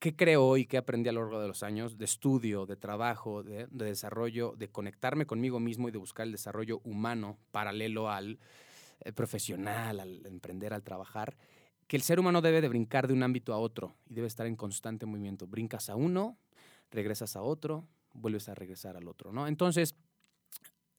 ¿Qué 0.00 0.16
creo 0.16 0.44
hoy? 0.44 0.66
¿Qué 0.66 0.78
aprendí 0.78 1.08
a 1.08 1.12
lo 1.12 1.20
largo 1.20 1.40
de 1.40 1.48
los 1.48 1.62
años? 1.62 1.96
De 1.98 2.06
estudio, 2.06 2.66
de 2.66 2.76
trabajo, 2.76 3.42
de, 3.44 3.68
de 3.70 3.84
desarrollo, 3.84 4.54
de 4.56 4.68
conectarme 4.68 5.26
conmigo 5.26 5.60
mismo 5.60 5.88
y 5.88 5.92
de 5.92 5.98
buscar 5.98 6.26
el 6.26 6.32
desarrollo 6.32 6.80
humano 6.82 7.38
paralelo 7.52 8.10
al 8.10 8.40
eh, 9.02 9.12
profesional, 9.12 10.00
al 10.00 10.26
emprender, 10.26 10.72
al 10.72 10.82
trabajar, 10.82 11.36
que 11.86 11.96
el 11.96 12.02
ser 12.02 12.18
humano 12.18 12.40
debe 12.40 12.60
de 12.60 12.68
brincar 12.68 13.08
de 13.08 13.14
un 13.14 13.22
ámbito 13.22 13.52
a 13.52 13.58
otro 13.58 13.94
y 14.08 14.14
debe 14.14 14.26
estar 14.26 14.46
en 14.46 14.56
constante 14.56 15.06
movimiento. 15.06 15.46
Brincas 15.46 15.90
a 15.90 15.96
uno, 15.96 16.38
regresas 16.90 17.36
a 17.36 17.42
otro, 17.42 17.86
vuelves 18.14 18.48
a 18.48 18.54
regresar 18.54 18.96
al 18.96 19.06
otro, 19.06 19.32
¿no? 19.32 19.46
Entonces, 19.46 19.94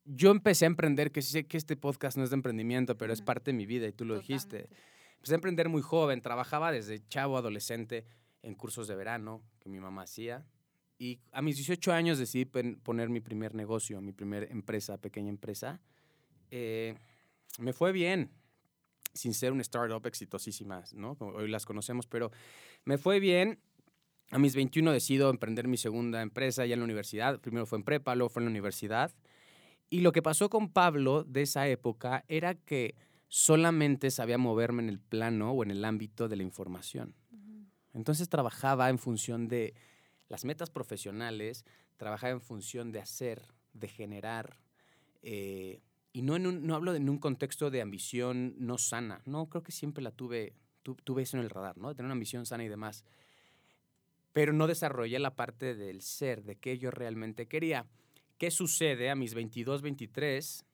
yo 0.05 0.31
empecé 0.31 0.65
a 0.65 0.67
emprender, 0.67 1.11
que 1.11 1.21
sé 1.21 1.47
que 1.47 1.57
este 1.57 1.75
podcast 1.75 2.17
no 2.17 2.23
es 2.23 2.29
de 2.29 2.35
emprendimiento, 2.35 2.97
pero 2.97 3.13
es 3.13 3.21
parte 3.21 3.51
de 3.51 3.57
mi 3.57 3.65
vida 3.65 3.87
y 3.87 3.93
tú 3.93 4.05
lo 4.05 4.15
dijiste. 4.15 4.69
Empecé 5.15 5.33
a 5.33 5.35
emprender 5.35 5.69
muy 5.69 5.81
joven, 5.81 6.21
trabajaba 6.21 6.71
desde 6.71 7.07
chavo, 7.07 7.37
adolescente, 7.37 8.05
en 8.43 8.55
cursos 8.55 8.87
de 8.87 8.95
verano 8.95 9.41
que 9.59 9.69
mi 9.69 9.79
mamá 9.79 10.03
hacía. 10.03 10.45
Y 10.97 11.19
a 11.31 11.41
mis 11.41 11.55
18 11.55 11.93
años 11.93 12.19
decidí 12.19 12.45
poner 12.45 13.09
mi 13.09 13.21
primer 13.21 13.55
negocio, 13.55 14.01
mi 14.01 14.11
primera 14.11 14.45
empresa, 14.45 14.97
pequeña 14.99 15.29
empresa. 15.29 15.81
Eh, 16.51 16.95
me 17.59 17.73
fue 17.73 17.91
bien, 17.91 18.29
sin 19.13 19.33
ser 19.33 19.51
una 19.51 19.61
startup 19.61 20.05
exitosísima, 20.05 20.83
¿no? 20.93 21.17
Hoy 21.19 21.49
las 21.49 21.65
conocemos, 21.65 22.07
pero 22.07 22.31
me 22.85 22.97
fue 22.97 23.19
bien. 23.19 23.59
A 24.29 24.39
mis 24.39 24.55
21 24.55 24.91
decido 24.93 25.29
emprender 25.29 25.67
mi 25.67 25.75
segunda 25.75 26.21
empresa 26.21 26.65
ya 26.65 26.75
en 26.75 26.79
la 26.79 26.85
universidad. 26.85 27.39
Primero 27.41 27.65
fue 27.65 27.79
en 27.79 27.83
prepa, 27.83 28.15
luego 28.15 28.29
fue 28.29 28.41
en 28.41 28.45
la 28.45 28.51
universidad. 28.51 29.11
Y 29.89 29.99
lo 29.99 30.13
que 30.13 30.21
pasó 30.21 30.49
con 30.49 30.71
Pablo 30.71 31.25
de 31.25 31.41
esa 31.41 31.67
época 31.67 32.23
era 32.29 32.55
que 32.55 32.95
solamente 33.27 34.09
sabía 34.09 34.37
moverme 34.37 34.83
en 34.83 34.89
el 34.89 34.99
plano 34.99 35.51
o 35.51 35.63
en 35.63 35.71
el 35.71 35.83
ámbito 35.83 36.29
de 36.29 36.37
la 36.37 36.43
información. 36.43 37.13
Entonces 37.93 38.29
trabajaba 38.29 38.89
en 38.89 38.97
función 38.97 39.47
de 39.47 39.73
las 40.29 40.45
metas 40.45 40.69
profesionales, 40.69 41.65
trabajaba 41.97 42.31
en 42.31 42.41
función 42.41 42.91
de 42.91 42.99
hacer, 42.99 43.41
de 43.73 43.87
generar, 43.87 44.57
eh, 45.21 45.81
y 46.13 46.21
no, 46.23 46.35
en 46.35 46.65
no 46.65 46.75
hablo 46.75 46.93
en 46.93 47.09
un 47.09 47.19
contexto 47.19 47.69
de 47.69 47.81
ambición 47.81 48.55
no 48.57 48.77
sana, 48.77 49.21
no, 49.25 49.47
creo 49.49 49.63
que 49.63 49.71
siempre 49.71 50.03
la 50.03 50.11
tuve, 50.11 50.53
tuve 50.81 51.23
eso 51.23 51.37
en 51.37 51.43
el 51.43 51.49
radar, 51.49 51.77
¿no? 51.77 51.89
De 51.89 51.95
tener 51.95 52.05
una 52.05 52.13
ambición 52.13 52.45
sana 52.45 52.63
y 52.63 52.69
demás, 52.69 53.05
pero 54.33 54.53
no 54.53 54.67
desarrollé 54.67 55.19
la 55.19 55.35
parte 55.35 55.75
del 55.75 56.01
ser, 56.01 56.43
de 56.43 56.55
qué 56.55 56.77
yo 56.77 56.91
realmente 56.91 57.47
quería. 57.47 57.85
¿Qué 58.37 58.49
sucede 58.49 59.09
a 59.09 59.15
mis 59.15 59.33
22, 59.33 59.81
23? 59.81 60.65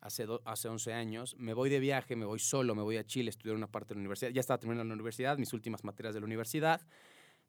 Hace, 0.00 0.26
hace 0.46 0.68
11 0.68 0.92
años, 0.94 1.36
me 1.38 1.52
voy 1.52 1.68
de 1.68 1.78
viaje, 1.78 2.16
me 2.16 2.24
voy 2.24 2.38
solo, 2.38 2.74
me 2.74 2.82
voy 2.82 2.96
a 2.96 3.04
Chile 3.04 3.28
a 3.28 3.30
estudiar 3.30 3.56
una 3.56 3.66
parte 3.66 3.90
de 3.90 3.96
la 3.96 4.00
universidad. 4.00 4.30
Ya 4.30 4.40
estaba 4.40 4.58
terminando 4.58 4.88
la 4.88 4.94
universidad, 4.94 5.36
mis 5.36 5.52
últimas 5.52 5.84
materias 5.84 6.14
de 6.14 6.20
la 6.20 6.26
universidad. 6.26 6.80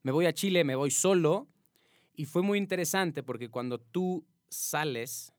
Me 0.04 0.12
voy 0.12 0.26
a 0.26 0.34
Chile, 0.34 0.64
me 0.64 0.76
voy 0.76 0.92
solo. 0.92 1.48
Y 2.14 2.26
fue 2.26 2.42
muy 2.42 2.58
interesante 2.58 3.24
porque 3.24 3.50
cuando 3.50 3.80
tú 3.80 4.26
sales 4.50 5.34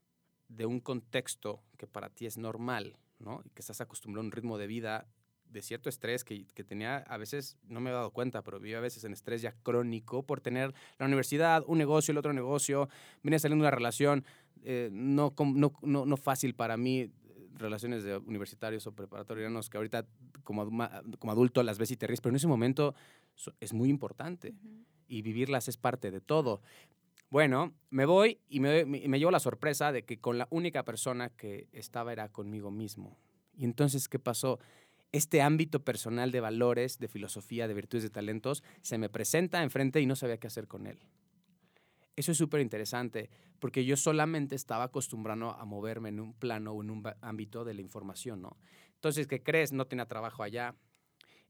de 0.48 0.66
un 0.66 0.80
contexto 0.80 1.62
que 1.76 1.86
para 1.86 2.08
ti 2.08 2.26
es 2.26 2.38
normal, 2.38 2.96
¿no? 3.18 3.42
Y 3.44 3.50
que 3.50 3.60
estás 3.60 3.80
acostumbrado 3.80 4.24
a 4.24 4.26
un 4.26 4.32
ritmo 4.32 4.58
de 4.58 4.66
vida 4.66 5.06
de 5.52 5.60
cierto 5.60 5.90
estrés 5.90 6.24
que, 6.24 6.46
que, 6.46 6.64
tenía 6.64 6.98
a 6.98 7.18
veces, 7.18 7.58
no 7.64 7.80
me 7.80 7.90
he 7.90 7.92
dado 7.92 8.10
cuenta, 8.10 8.42
pero 8.42 8.58
vivía 8.58 8.78
a 8.78 8.80
veces 8.80 9.04
en 9.04 9.12
estrés 9.12 9.42
ya 9.42 9.52
crónico 9.62 10.22
por 10.22 10.40
tener 10.40 10.72
la 10.98 11.06
universidad, 11.06 11.62
un 11.66 11.76
negocio, 11.76 12.12
el 12.12 12.18
otro 12.18 12.32
negocio, 12.32 12.88
venía 13.22 13.38
saliendo 13.38 13.62
una 13.62 13.70
relación 13.70 14.24
eh, 14.64 14.90
no, 14.92 15.34
no, 15.38 15.72
no, 15.82 16.06
no, 16.06 16.16
fácil 16.16 16.54
para 16.54 16.76
mí, 16.76 17.10
relaciones 17.54 18.04
de 18.04 18.16
universitarios 18.16 18.86
o 18.86 18.92
preparatorianos 18.92 19.68
que 19.68 19.76
ahorita 19.76 20.06
como, 20.44 20.64
como 21.18 21.32
adulto 21.32 21.62
las 21.62 21.78
ves 21.78 21.90
y 21.90 21.96
te 21.96 22.06
ríes, 22.06 22.20
pero 22.20 22.30
en 22.30 22.36
ese 22.36 22.48
momento 22.48 22.94
es 23.60 23.72
muy 23.72 23.88
importante 23.88 24.54
y 25.08 25.22
vivirlas 25.22 25.68
es 25.68 25.76
parte 25.76 26.10
de 26.10 26.20
todo. 26.20 26.62
Bueno, 27.30 27.72
me 27.90 28.04
voy 28.04 28.40
y 28.48 28.60
me, 28.60 28.84
me, 28.84 29.18
llevo 29.18 29.30
la 29.30 29.40
sorpresa 29.40 29.90
de 29.90 30.04
que 30.04 30.18
con 30.18 30.38
la 30.38 30.48
única 30.50 30.84
persona 30.84 31.30
que 31.30 31.68
estaba 31.72 32.12
era 32.12 32.28
conmigo 32.28 32.70
mismo. 32.70 33.16
Y 33.56 33.64
entonces, 33.64 34.08
¿qué 34.08 34.18
pasó? 34.18 34.58
este 35.12 35.42
ámbito 35.42 35.84
personal 35.84 36.32
de 36.32 36.40
valores, 36.40 36.98
de 36.98 37.06
filosofía, 37.06 37.68
de 37.68 37.74
virtudes, 37.74 38.02
de 38.02 38.10
talentos, 38.10 38.64
se 38.80 38.98
me 38.98 39.10
presenta 39.10 39.62
enfrente 39.62 40.00
y 40.00 40.06
no 40.06 40.16
sabía 40.16 40.38
qué 40.38 40.46
hacer 40.46 40.66
con 40.66 40.86
él. 40.86 40.98
Eso 42.16 42.32
es 42.32 42.38
súper 42.38 42.60
interesante, 42.60 43.30
porque 43.58 43.84
yo 43.84 43.96
solamente 43.96 44.54
estaba 44.54 44.84
acostumbrado 44.84 45.50
a 45.50 45.64
moverme 45.64 46.10
en 46.10 46.20
un 46.20 46.34
plano 46.34 46.72
o 46.72 46.82
en 46.82 46.90
un 46.90 47.02
ámbito 47.20 47.64
de 47.64 47.74
la 47.74 47.80
información, 47.80 48.42
¿no? 48.42 48.58
Entonces, 48.94 49.26
¿qué 49.26 49.42
crees? 49.42 49.72
No 49.72 49.86
tenía 49.86 50.06
trabajo 50.06 50.42
allá. 50.42 50.74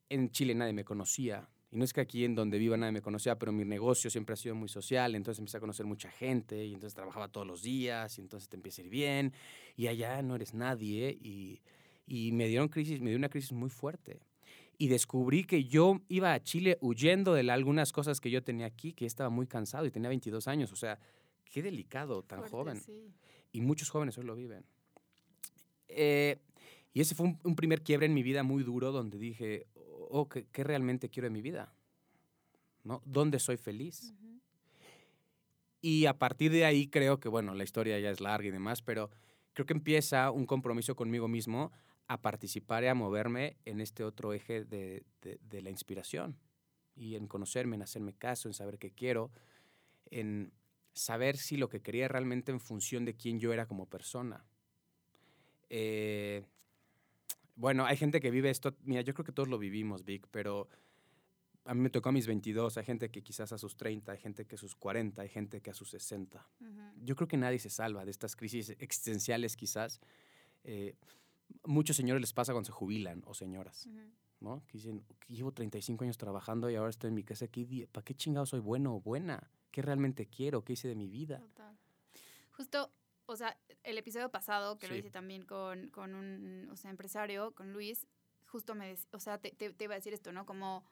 En 0.08 0.30
Chile 0.30 0.54
nadie 0.54 0.72
me 0.72 0.84
conocía. 0.84 1.48
Y 1.70 1.76
no 1.76 1.84
es 1.84 1.92
que 1.92 2.02
aquí 2.02 2.24
en 2.24 2.34
donde 2.34 2.58
viva 2.58 2.76
nadie 2.76 2.92
me 2.92 3.02
conocía, 3.02 3.38
pero 3.38 3.50
mi 3.50 3.64
negocio 3.64 4.10
siempre 4.10 4.34
ha 4.34 4.36
sido 4.36 4.54
muy 4.54 4.68
social, 4.68 5.14
entonces 5.14 5.38
empecé 5.38 5.56
a 5.56 5.60
conocer 5.60 5.86
mucha 5.86 6.10
gente 6.10 6.64
y 6.64 6.74
entonces 6.74 6.94
trabajaba 6.94 7.28
todos 7.28 7.46
los 7.46 7.62
días 7.62 8.18
y 8.18 8.20
entonces 8.20 8.48
te 8.48 8.56
empieza 8.56 8.82
a 8.82 8.84
ir 8.84 8.90
bien 8.90 9.32
y 9.74 9.86
allá 9.86 10.20
no 10.22 10.36
eres 10.36 10.52
nadie 10.52 11.16
y 11.18 11.62
y 12.06 12.32
me 12.32 12.46
dieron 12.48 12.68
crisis, 12.68 13.00
me 13.00 13.10
dio 13.10 13.18
una 13.18 13.28
crisis 13.28 13.52
muy 13.52 13.70
fuerte. 13.70 14.20
Y 14.82 14.88
descubrí 14.88 15.44
que 15.44 15.66
yo 15.66 16.00
iba 16.08 16.32
a 16.32 16.42
Chile 16.42 16.76
huyendo 16.80 17.34
de 17.34 17.48
algunas 17.52 17.92
cosas 17.92 18.20
que 18.20 18.32
yo 18.32 18.42
tenía 18.42 18.66
aquí, 18.66 18.92
que 18.92 19.06
estaba 19.06 19.30
muy 19.30 19.46
cansado 19.46 19.86
y 19.86 19.92
tenía 19.92 20.08
22 20.08 20.48
años. 20.48 20.72
O 20.72 20.74
sea, 20.74 20.98
qué 21.44 21.62
delicado, 21.62 22.24
tan 22.24 22.42
joven. 22.48 22.82
Y 23.52 23.60
muchos 23.60 23.90
jóvenes 23.90 24.18
hoy 24.18 24.24
lo 24.24 24.34
viven. 24.34 24.64
Eh, 25.86 26.36
y 26.92 27.00
ese 27.00 27.14
fue 27.14 27.32
un, 27.44 27.54
primer 27.54 27.82
quiebre 27.84 28.06
en 28.06 28.14
mi 28.14 28.24
vida 28.24 28.42
muy 28.42 28.64
duro 28.64 28.90
donde 28.90 29.18
dije, 29.18 29.68
oh, 29.76 30.28
¿qué, 30.28 30.64
realmente 30.64 31.08
quiero 31.08 31.28
en 31.28 31.34
mi 31.34 31.42
vida? 31.42 31.72
¿No? 32.82 33.02
¿Dónde 33.04 33.38
soy 33.38 33.58
feliz? 33.58 34.12
Y 35.80 36.06
a 36.06 36.18
partir 36.18 36.50
de 36.50 36.64
ahí 36.64 36.88
creo 36.88 37.20
que, 37.20 37.28
bueno, 37.28 37.54
la 37.54 37.62
historia 37.62 38.00
ya 38.00 38.10
es 38.10 38.20
larga 38.20 38.48
y 38.48 38.50
demás, 38.50 38.82
pero 38.82 39.10
creo 39.52 39.64
que 39.64 39.74
empieza 39.74 40.32
un 40.32 40.44
compromiso 40.44 40.96
conmigo 40.96 41.28
mismo 41.28 41.70
a 42.12 42.20
participar 42.20 42.84
y 42.84 42.88
a 42.88 42.94
moverme 42.94 43.56
en 43.64 43.80
este 43.80 44.04
otro 44.04 44.34
eje 44.34 44.64
de, 44.64 45.02
la 45.50 45.70
inspiración 45.70 46.36
y 46.94 47.14
en 47.14 47.26
conocerme, 47.26 47.76
en 47.76 47.82
hacerme 47.82 48.12
caso, 48.12 48.48
en 48.48 48.54
saber 48.54 48.78
qué 48.78 48.90
quiero, 48.90 49.30
en 50.10 50.52
saber 50.92 51.38
si 51.38 51.56
lo 51.56 51.70
que 51.70 51.80
quería 51.80 52.08
realmente 52.08 52.52
en 52.52 52.60
función 52.60 53.06
de 53.06 53.14
quién 53.14 53.40
yo 53.40 53.54
era 53.54 53.66
como 53.66 53.86
persona. 53.86 54.44
Eh, 55.70 56.44
bueno, 57.56 57.86
hay 57.86 57.96
gente 57.96 58.20
que 58.20 58.30
vive 58.30 58.50
esto, 58.50 58.74
mira, 58.82 59.00
yo 59.00 59.14
creo 59.14 59.24
que 59.24 59.32
todos 59.32 59.48
lo 59.48 59.58
vivimos, 59.58 60.04
Vic, 60.04 60.26
pero 60.30 60.68
a 61.64 61.72
mí 61.72 61.80
me 61.80 61.88
tocó 61.88 62.10
a 62.10 62.12
mis 62.12 62.26
22, 62.26 62.76
hay 62.76 62.84
gente 62.84 63.10
que 63.10 63.22
quizás 63.22 63.52
a 63.52 63.58
sus 63.58 63.74
30, 63.78 64.12
hay 64.12 64.18
gente 64.18 64.44
que 64.44 64.56
a 64.56 64.58
sus 64.58 64.74
40, 64.74 65.22
hay 65.22 65.30
gente 65.30 65.62
que 65.62 65.70
a 65.70 65.74
sus 65.74 65.88
60. 65.88 66.46
Yo 67.02 67.16
creo 67.16 67.26
que 67.28 67.38
nadie 67.38 67.58
se 67.58 67.70
salva 67.70 68.04
de 68.04 68.10
estas 68.10 68.36
crisis 68.36 68.68
existenciales 68.78 69.56
quizás. 69.56 69.98
Eh, 70.64 70.94
muchos 71.64 71.96
señores 71.96 72.20
les 72.20 72.32
pasa 72.32 72.52
cuando 72.52 72.66
se 72.66 72.72
jubilan 72.72 73.22
o 73.26 73.34
señoras, 73.34 73.88
¿no? 74.40 74.62
Que 74.66 74.78
dicen, 74.78 75.04
llevo 75.28 75.52
35 75.52 76.04
años 76.04 76.18
trabajando 76.18 76.70
y 76.70 76.76
ahora 76.76 76.90
estoy 76.90 77.08
en 77.08 77.14
mi 77.14 77.24
casa 77.24 77.44
aquí, 77.44 77.86
¿para 77.86 78.04
qué 78.04 78.14
chingado 78.14 78.46
soy 78.46 78.60
bueno 78.60 78.94
o 78.94 79.00
buena? 79.00 79.50
¿Qué 79.70 79.82
realmente 79.82 80.26
quiero? 80.26 80.64
¿Qué 80.64 80.74
hice 80.74 80.88
de 80.88 80.94
mi 80.94 81.08
vida? 81.08 81.38
Total. 81.38 81.78
Justo, 82.52 82.92
o 83.26 83.36
sea, 83.36 83.56
el 83.82 83.98
episodio 83.98 84.30
pasado, 84.30 84.78
que 84.78 84.88
lo 84.88 84.94
hice 84.94 85.10
también 85.10 85.44
con, 85.44 85.88
con, 85.88 86.14
un 86.14 86.68
o 86.70 86.76
sea, 86.76 86.90
empresario, 86.90 87.52
con 87.52 87.72
Luis, 87.72 88.06
justo 88.46 88.74
me, 88.74 88.94
o 89.12 89.18
sea, 89.18 89.38
te, 89.38 89.50
te, 89.52 89.72
te 89.72 89.84
iba 89.84 89.94
a 89.94 89.96
decir 89.96 90.12
esto, 90.12 90.32
¿no? 90.32 90.44
Como 90.44 90.84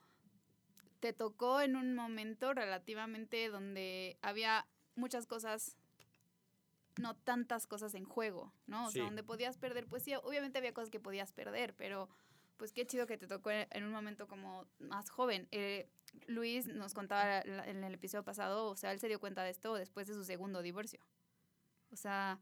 te 0.99 1.13
tocó 1.13 1.61
en 1.61 1.75
un 1.75 1.95
momento 1.95 2.53
relativamente 2.53 3.49
donde 3.49 4.17
había 4.21 4.67
muchas 4.95 5.27
cosas 5.27 5.77
no 6.99 7.15
tantas 7.15 7.67
cosas 7.67 7.93
en 7.95 8.05
juego, 8.05 8.53
¿no? 8.67 8.87
O 8.87 8.91
sea, 8.91 9.05
donde 9.05 9.23
podías 9.23 9.57
perder, 9.57 9.87
pues 9.87 10.03
sí, 10.03 10.13
obviamente 10.15 10.57
había 10.57 10.73
cosas 10.73 10.89
que 10.89 10.99
podías 10.99 11.31
perder, 11.31 11.73
pero 11.75 12.09
pues 12.57 12.73
qué 12.73 12.85
chido 12.85 13.07
que 13.07 13.17
te 13.17 13.27
tocó 13.27 13.49
en 13.51 13.83
un 13.83 13.91
momento 13.91 14.27
como 14.27 14.67
más 14.77 15.09
joven. 15.09 15.47
Eh, 15.51 15.89
Luis 16.27 16.67
nos 16.67 16.93
contaba 16.93 17.39
en 17.41 17.83
el 17.83 17.93
episodio 17.93 18.23
pasado, 18.23 18.69
o 18.69 18.75
sea, 18.75 18.91
él 18.91 18.99
se 18.99 19.07
dio 19.07 19.19
cuenta 19.19 19.43
de 19.43 19.49
esto 19.49 19.73
después 19.73 20.07
de 20.07 20.13
su 20.13 20.23
segundo 20.23 20.61
divorcio. 20.61 20.99
O 21.89 21.95
sea, 21.95 22.39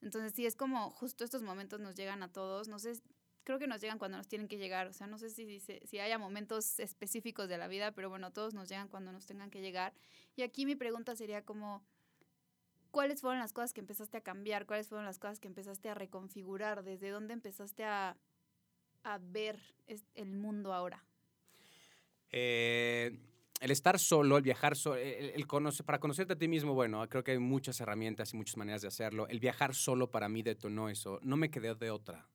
entonces 0.00 0.32
sí, 0.34 0.46
es 0.46 0.56
como 0.56 0.90
justo 0.90 1.24
estos 1.24 1.42
momentos 1.42 1.80
nos 1.80 1.94
llegan 1.94 2.22
a 2.22 2.32
todos, 2.32 2.68
no 2.68 2.78
sé, 2.78 3.00
creo 3.44 3.58
que 3.58 3.66
nos 3.66 3.80
llegan 3.80 3.98
cuando 3.98 4.16
nos 4.16 4.28
tienen 4.28 4.48
que 4.48 4.58
llegar, 4.58 4.86
o 4.86 4.92
sea, 4.92 5.06
no 5.06 5.18
sé 5.18 5.30
si, 5.30 5.60
si, 5.60 5.80
si 5.84 5.98
haya 5.98 6.18
momentos 6.18 6.80
específicos 6.80 7.48
de 7.48 7.58
la 7.58 7.68
vida, 7.68 7.92
pero 7.92 8.08
bueno, 8.08 8.32
todos 8.32 8.54
nos 8.54 8.68
llegan 8.68 8.88
cuando 8.88 9.12
nos 9.12 9.26
tengan 9.26 9.50
que 9.50 9.60
llegar. 9.60 9.92
Y 10.36 10.42
aquí 10.42 10.66
mi 10.66 10.76
pregunta 10.76 11.14
sería 11.14 11.44
como, 11.44 11.84
¿cuáles 12.90 13.20
fueron 13.20 13.38
las 13.38 13.52
cosas 13.52 13.72
que 13.72 13.80
empezaste 13.80 14.18
a 14.18 14.20
cambiar? 14.20 14.66
¿Cuáles 14.66 14.88
fueron 14.88 15.06
las 15.06 15.18
cosas 15.18 15.40
que 15.40 15.48
empezaste 15.48 15.88
a 15.88 15.94
reconfigurar? 15.94 16.82
¿Desde 16.82 17.10
dónde 17.10 17.34
empezaste 17.34 17.84
a, 17.84 18.16
a 19.04 19.18
ver 19.18 19.58
el 20.14 20.32
mundo 20.32 20.72
ahora? 20.72 21.04
Eh, 22.30 23.18
el 23.60 23.70
estar 23.70 23.98
solo, 23.98 24.36
el 24.36 24.42
viajar 24.42 24.76
solo, 24.76 24.96
el, 24.96 25.46
para 25.84 25.98
conocerte 25.98 26.32
a 26.32 26.38
ti 26.38 26.48
mismo, 26.48 26.74
bueno, 26.74 27.06
creo 27.08 27.24
que 27.24 27.32
hay 27.32 27.38
muchas 27.38 27.80
herramientas 27.80 28.32
y 28.32 28.36
muchas 28.36 28.56
maneras 28.56 28.82
de 28.82 28.88
hacerlo. 28.88 29.28
El 29.28 29.40
viajar 29.40 29.74
solo 29.74 30.10
para 30.10 30.28
mí 30.28 30.42
detonó 30.42 30.88
eso. 30.88 31.18
No 31.22 31.36
me 31.36 31.50
quedé 31.50 31.74
de 31.74 31.90
otra. 31.90 32.26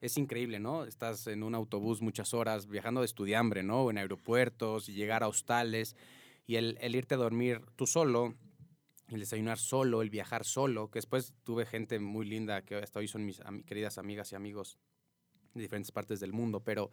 Es 0.00 0.16
increíble, 0.18 0.60
¿no? 0.60 0.84
Estás 0.84 1.26
en 1.26 1.42
un 1.42 1.54
autobús 1.54 2.00
muchas 2.00 2.34
horas 2.34 2.68
viajando 2.68 3.00
de 3.00 3.06
estudiambre, 3.06 3.62
¿no? 3.62 3.90
En 3.90 3.98
aeropuertos 3.98 4.88
y 4.88 4.92
llegar 4.92 5.22
a 5.22 5.28
hostales 5.28 5.96
Y 6.46 6.56
el 6.56 6.94
irte 6.94 7.14
a 7.14 7.18
dormir 7.18 7.62
tú 7.76 7.86
solo, 7.86 8.34
el 9.08 9.20
desayunar 9.20 9.58
solo, 9.58 10.02
el 10.02 10.10
viajar 10.10 10.44
solo, 10.44 10.90
que 10.90 10.98
después 10.98 11.32
tuve 11.44 11.66
gente 11.66 11.98
muy 11.98 12.26
linda 12.26 12.62
que 12.62 12.76
hasta 12.76 12.98
hoy 12.98 13.08
son 13.08 13.24
mis 13.24 13.40
queridas 13.64 13.98
amigas 13.98 14.32
y 14.32 14.36
amigos 14.36 14.78
de 15.54 15.62
diferentes 15.62 15.92
partes 15.92 16.20
del 16.20 16.32
mundo, 16.32 16.60
pero 16.60 16.90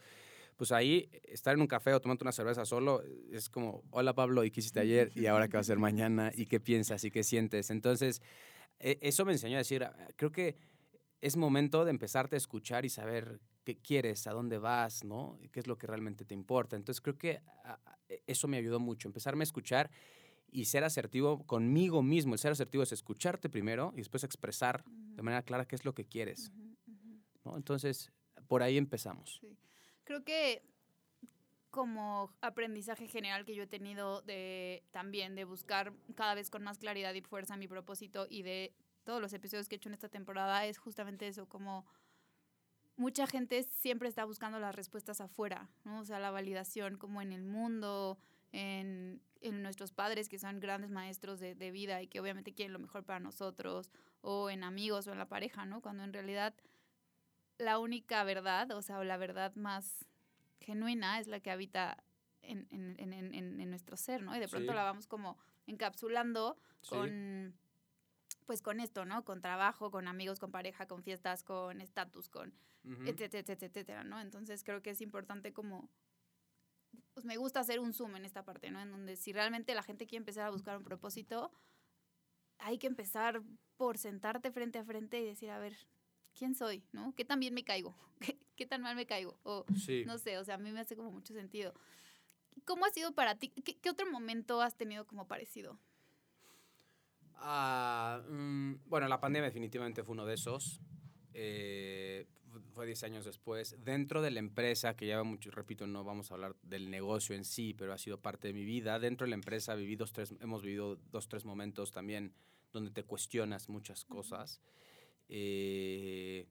pues 0.55 0.71
ahí 0.71 1.09
estar 1.23 1.55
en 1.55 1.61
un 1.61 1.67
café 1.67 1.93
o 1.93 1.99
tomando 1.99 2.23
una 2.23 2.31
cerveza 2.31 2.65
solo 2.65 3.01
es 3.31 3.49
como, 3.49 3.83
hola 3.89 4.13
Pablo, 4.13 4.43
¿y 4.43 4.51
qué 4.51 4.61
ayer? 4.79 5.11
¿Y 5.15 5.25
ahora 5.25 5.47
qué 5.47 5.57
va 5.57 5.61
a 5.61 5.63
ser 5.63 5.79
mañana? 5.79 6.31
¿Y 6.33 6.45
qué 6.45 6.59
piensas? 6.59 7.03
¿Y 7.03 7.11
qué 7.11 7.23
sientes? 7.23 7.71
Entonces, 7.71 8.21
e, 8.79 8.99
eso 9.01 9.25
me 9.25 9.31
enseñó 9.31 9.55
a 9.55 9.59
decir, 9.59 9.83
ah, 9.83 9.95
creo 10.15 10.31
que 10.31 10.55
es 11.21 11.37
momento 11.37 11.85
de 11.85 11.91
empezarte 11.91 12.35
a 12.35 12.37
escuchar 12.37 12.85
y 12.85 12.89
saber 12.89 13.39
qué 13.63 13.77
quieres, 13.77 14.27
a 14.27 14.31
dónde 14.31 14.57
vas, 14.59 15.03
¿no? 15.03 15.39
¿Qué 15.51 15.61
es 15.61 15.67
lo 15.67 15.77
que 15.77 15.87
realmente 15.87 16.25
te 16.25 16.33
importa? 16.35 16.75
Entonces, 16.75 17.01
creo 17.01 17.17
que 17.17 17.41
e, 18.07 18.21
eso 18.27 18.47
me 18.47 18.57
ayudó 18.57 18.79
mucho, 18.79 19.07
empezarme 19.07 19.41
a 19.41 19.45
escuchar 19.45 19.89
y 20.53 20.65
ser 20.65 20.83
asertivo 20.83 21.45
conmigo 21.45 22.01
mismo. 22.01 22.33
El 22.33 22.39
ser 22.39 22.51
asertivo 22.51 22.83
es 22.83 22.91
escucharte 22.91 23.49
primero 23.49 23.91
y 23.93 23.97
después 23.97 24.23
expresar 24.23 24.83
de 24.85 25.21
manera 25.21 25.43
clara 25.43 25.65
qué 25.65 25.75
es 25.75 25.85
lo 25.85 25.93
que 25.93 26.05
quieres. 26.05 26.51
¿no? 27.43 27.57
Entonces, 27.57 28.11
por 28.47 28.63
ahí 28.63 28.77
empezamos. 28.77 29.41
Creo 30.03 30.23
que 30.23 30.63
como 31.69 32.31
aprendizaje 32.41 33.07
general 33.07 33.45
que 33.45 33.55
yo 33.55 33.63
he 33.63 33.67
tenido 33.67 34.21
de 34.21 34.83
también 34.91 35.33
de 35.33 35.43
buscar 35.43 35.91
cada 36.15 36.35
vez 36.35 36.51
con 36.51 36.63
más 36.63 36.77
claridad 36.77 37.15
y 37.15 37.21
fuerza 37.21 37.57
mi 37.57 37.67
propósito 37.67 38.27
y 38.29 38.43
de 38.43 38.75
todos 39.03 39.19
los 39.19 39.33
episodios 39.33 39.67
que 39.67 39.75
he 39.75 39.77
hecho 39.77 39.89
en 39.89 39.95
esta 39.95 40.07
temporada 40.07 40.67
es 40.67 40.77
justamente 40.77 41.27
eso, 41.27 41.49
como 41.49 41.85
mucha 42.95 43.27
gente 43.27 43.63
siempre 43.63 44.07
está 44.07 44.23
buscando 44.25 44.59
las 44.59 44.75
respuestas 44.75 45.19
afuera, 45.19 45.69
¿no? 45.83 46.01
O 46.01 46.05
sea, 46.05 46.19
la 46.19 46.31
validación 46.31 46.97
como 46.97 47.21
en 47.21 47.31
el 47.31 47.43
mundo, 47.43 48.19
en, 48.53 49.21
en 49.41 49.61
nuestros 49.61 49.91
padres 49.91 50.29
que 50.29 50.39
son 50.39 50.61
grandes 50.61 50.91
maestros 50.91 51.39
de, 51.39 51.55
de, 51.55 51.71
vida 51.71 52.01
y 52.01 52.07
que 52.07 52.21
obviamente 52.21 52.53
quieren 52.53 52.71
lo 52.71 52.79
mejor 52.79 53.03
para 53.03 53.19
nosotros, 53.19 53.91
o 54.21 54.49
en 54.49 54.63
amigos 54.63 55.07
o 55.07 55.11
en 55.11 55.17
la 55.17 55.27
pareja, 55.27 55.65
¿no? 55.65 55.81
Cuando 55.81 56.03
en 56.03 56.13
realidad 56.13 56.53
la 57.57 57.79
única 57.79 58.23
verdad, 58.23 58.71
o 58.71 58.81
sea, 58.81 59.03
la 59.03 59.17
verdad 59.17 59.53
más 59.55 60.05
genuina 60.59 61.19
es 61.19 61.27
la 61.27 61.39
que 61.39 61.51
habita 61.51 62.03
en, 62.41 62.67
en, 62.71 63.13
en, 63.13 63.59
en 63.59 63.69
nuestro 63.69 63.97
ser, 63.97 64.21
¿no? 64.21 64.35
Y 64.35 64.39
de 64.39 64.47
pronto 64.47 64.73
la 64.73 64.83
vamos 64.83 65.07
como 65.07 65.37
encapsulando 65.65 66.57
con, 66.89 67.55
pues 68.45 68.61
con 68.61 68.79
esto, 68.79 69.05
¿no? 69.05 69.23
Con 69.25 69.41
trabajo, 69.41 69.91
con 69.91 70.07
amigos, 70.07 70.39
con 70.39 70.51
pareja, 70.51 70.87
con 70.87 71.03
fiestas, 71.03 71.43
con 71.43 71.81
estatus, 71.81 72.29
con 72.29 72.53
etcétera, 72.83 73.39
etcétera, 73.39 73.67
etcétera, 73.67 74.03
¿no? 74.03 74.19
Entonces 74.19 74.63
creo 74.63 74.81
que 74.81 74.91
es 74.91 75.01
importante 75.01 75.53
como, 75.53 75.89
pues 77.13 77.25
me 77.25 77.37
gusta 77.37 77.59
hacer 77.59 77.79
un 77.79 77.93
zoom 77.93 78.15
en 78.15 78.25
esta 78.25 78.43
parte, 78.43 78.71
¿no? 78.71 78.81
En 78.81 78.91
donde 78.91 79.15
si 79.15 79.33
realmente 79.33 79.75
la 79.75 79.83
gente 79.83 80.07
quiere 80.07 80.21
empezar 80.21 80.47
a 80.47 80.51
buscar 80.51 80.77
un 80.77 80.83
propósito, 80.83 81.51
hay 82.59 82.77
que 82.77 82.87
empezar 82.87 83.41
por 83.77 83.97
sentarte 83.97 84.51
frente 84.51 84.79
a 84.79 84.83
frente 84.83 85.19
y 85.21 85.25
decir, 85.25 85.49
a 85.49 85.59
ver, 85.59 85.75
¿quién 86.37 86.55
soy? 86.55 86.83
¿No? 86.91 87.13
¿Qué 87.15 87.25
tan 87.25 87.39
bien 87.39 87.53
me 87.53 87.63
caigo? 87.63 87.95
¿Qué, 88.55 88.65
tan 88.65 88.81
mal 88.81 88.95
me 88.95 89.05
caigo? 89.05 89.37
O 89.43 89.65
no 90.05 90.17
sé, 90.17 90.37
o 90.37 90.43
sea, 90.43 90.55
a 90.55 90.57
mí 90.57 90.71
me 90.71 90.79
hace 90.79 90.95
como 90.95 91.11
mucho 91.11 91.33
sentido. 91.33 91.73
¿Cómo 92.65 92.85
ha 92.85 92.91
sido 92.91 93.13
para 93.13 93.35
ti? 93.35 93.49
¿Qué, 93.49 93.89
otro 93.89 94.09
momento 94.09 94.61
has 94.61 94.75
tenido 94.75 95.05
como 95.05 95.27
parecido? 95.27 95.79
Ah, 97.35 98.21
mm, 98.29 98.75
bueno, 98.85 99.07
la 99.07 99.19
pandemia 99.19 99.47
definitivamente 99.47 100.03
fue 100.03 100.13
uno 100.13 100.25
de 100.25 100.35
esos. 100.35 100.79
Eh, 101.33 102.27
fue 102.73 102.85
10 102.85 103.03
años 103.03 103.25
después. 103.25 103.75
Dentro 103.83 104.21
de 104.21 104.31
la 104.31 104.39
empresa, 104.39 104.95
que 104.95 105.05
lleva 105.05 105.23
mucho, 105.23 105.51
repito, 105.51 105.87
no 105.87 106.03
vamos 106.03 106.31
a 106.31 106.35
hablar 106.35 106.55
del 106.63 106.89
negocio 106.89 107.35
en 107.35 107.45
sí, 107.45 107.73
pero 107.73 107.93
ha 107.93 107.97
sido 107.97 108.19
parte 108.19 108.47
de 108.47 108.53
mi 108.53 108.65
vida. 108.65 108.99
Dentro 108.99 109.25
de 109.25 109.29
la 109.29 109.35
empresa 109.35 109.75
viví 109.75 109.97
tres, 109.97 110.33
hemos 110.41 110.61
vivido 110.61 110.97
dos, 111.11 111.27
tres 111.27 111.45
momentos 111.45 111.91
también 111.91 112.33
donde 112.71 112.91
te 112.91 113.03
cuestionas 113.03 113.69
muchas 113.69 114.05
cosas. 114.05 114.61
Eh, 115.29 116.47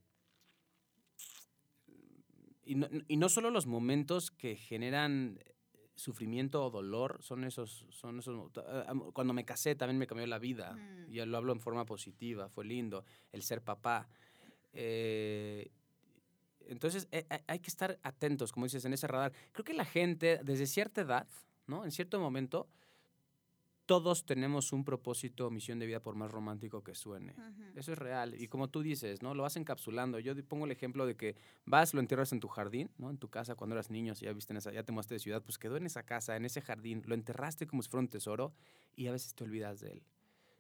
y, 2.65 2.75
no, 2.75 2.89
y, 3.09 3.17
no, 3.17 3.29
solo 3.29 3.51
los 3.51 3.67
momentos 3.67 4.31
que 4.31 4.57
generan 4.57 5.39
sufrimiento 5.95 6.65
o 6.65 6.71
dolor, 6.71 7.19
son 7.23 7.45
esos, 7.45 7.87
son 7.91 8.19
esos... 8.19 8.51
Cuando 9.13 9.33
me 9.33 9.45
casé 9.45 9.75
también 9.75 9.99
me 9.99 10.07
cambió 10.07 10.27
la 10.27 10.39
vida, 10.39 10.77
y 11.09 11.25
lo 11.25 11.37
hablo 11.37 11.53
en 11.53 11.61
forma 11.61 11.85
positiva, 11.85 12.49
fue 12.49 12.65
lindo, 12.65 13.05
el 13.33 13.43
ser 13.43 13.63
papá. 13.63 14.09
Eh, 14.73 15.71
entonces 16.69 17.09
eh, 17.13 17.27
hay 17.47 17.59
que 17.59 17.69
estar 17.69 17.99
atentos, 18.03 18.53
como 18.53 18.67
dices, 18.67 18.85
en 18.85 18.93
ese 18.93 19.07
radar. 19.07 19.33
Creo 19.53 19.65
que 19.65 19.75
la 19.75 19.85
gente, 19.85 20.41
desde 20.43 20.67
cierta 20.67 21.01
edad, 21.01 21.27
¿no? 21.67 21.85
En 21.85 21.91
cierto 21.91 22.19
momento, 22.19 22.69
todos 23.87 24.25
tenemos 24.25 24.73
un 24.73 24.85
propósito 24.85 25.47
o 25.47 25.51
misión 25.51 25.79
de 25.79 25.87
vida 25.87 26.01
por 26.01 26.15
más 26.15 26.31
romántico 26.31 26.83
que 26.83 26.95
suene. 26.95 27.35
Eso 27.75 27.93
es 27.93 27.99
real. 27.99 28.41
Y 28.41 28.49
como 28.49 28.71
tú 28.71 28.83
dices, 28.83 29.23
¿no? 29.23 29.35
Lo 29.35 29.43
vas 29.43 29.57
encapsulando. 29.57 30.19
Yo 30.19 30.35
pongo 30.47 30.65
el 30.65 30.71
ejemplo 30.71 31.05
de 31.05 31.17
que 31.17 31.37
vas, 31.67 31.93
lo 31.93 32.01
entierras 32.01 32.33
en 32.33 32.41
tu 32.41 32.49
jardín, 32.49 32.91
¿no? 32.97 33.11
En 33.11 33.19
tu 33.19 33.29
casa 33.29 33.55
cuando 33.55 33.75
eras 33.75 33.91
niño, 33.91 34.15
si 34.15 34.25
ya 34.25 34.33
viste 34.33 34.53
en 34.53 34.59
esa, 34.59 34.73
ya 34.73 34.83
te 34.83 34.93
mudaste 34.93 35.15
de 35.15 35.21
ciudad, 35.21 35.43
pues 35.43 35.59
quedó 35.59 35.77
en 35.77 35.87
esa 35.87 36.05
casa, 36.05 36.37
en 36.37 36.45
ese 36.45 36.61
jardín, 36.61 37.03
lo 37.07 37.15
enterraste 37.15 37.67
como 37.67 37.83
si 37.83 37.91
fuera 37.91 38.03
un 38.03 38.09
tesoro 38.09 38.55
y 38.95 39.09
a 39.09 39.13
veces 39.13 39.35
te 39.35 39.45
olvidas 39.45 39.81
de 39.81 39.93
él. 39.93 40.03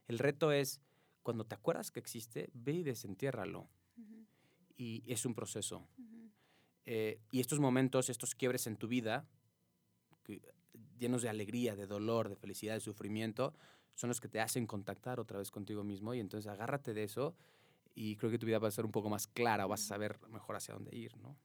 El 0.08 0.18
reto 0.18 0.52
es, 0.52 0.80
cuando 1.22 1.44
te 1.44 1.54
acuerdas 1.54 1.90
que 1.90 2.00
existe, 2.00 2.50
ve 2.52 2.72
y 2.72 2.82
desentiérralo. 2.82 3.68
Y 4.76 5.02
es 5.06 5.24
un 5.26 5.35
proceso. 5.35 5.87
Eh, 6.85 7.20
y 7.30 7.40
estos 7.40 7.61
momentos, 7.61 8.08
estos 8.08 8.35
quiebres 8.35 8.66
en 8.66 8.76
tu 8.76 8.88
vida, 8.88 9.26
que 10.24 10.42
llenos 10.98 11.22
de 11.22 11.28
alegría, 11.28 11.76
de 11.76 11.87
dolor, 11.87 12.28
de 12.28 12.37
felicidad, 12.37 12.74
de 12.74 12.80
sufrimiento, 12.80 13.54
son 13.94 14.08
los 14.08 14.20
que 14.20 14.28
te 14.28 14.40
hacen 14.40 14.66
contactar 14.66 15.20
otra 15.20 15.38
vez 15.38 15.50
contigo 15.50 15.85
mismo 15.85 16.14
y 16.14 16.20
entonces 16.20 16.50
agárrate 16.50 16.94
de 16.94 17.04
eso 17.04 17.37
y 17.94 18.16
creo 18.16 18.30
que 18.30 18.38
tu 18.38 18.46
vida 18.46 18.58
va 18.58 18.68
a 18.68 18.70
ser 18.70 18.85
un 18.85 18.92
poco 18.92 19.11
más 19.11 19.26
clara, 19.26 19.66
vas 19.66 19.82
a 19.82 19.87
saber 19.87 20.18
mejor 20.28 20.56
hacia 20.56 20.74
dónde 20.74 20.96
ir, 20.96 21.16
¿no? 21.18 21.37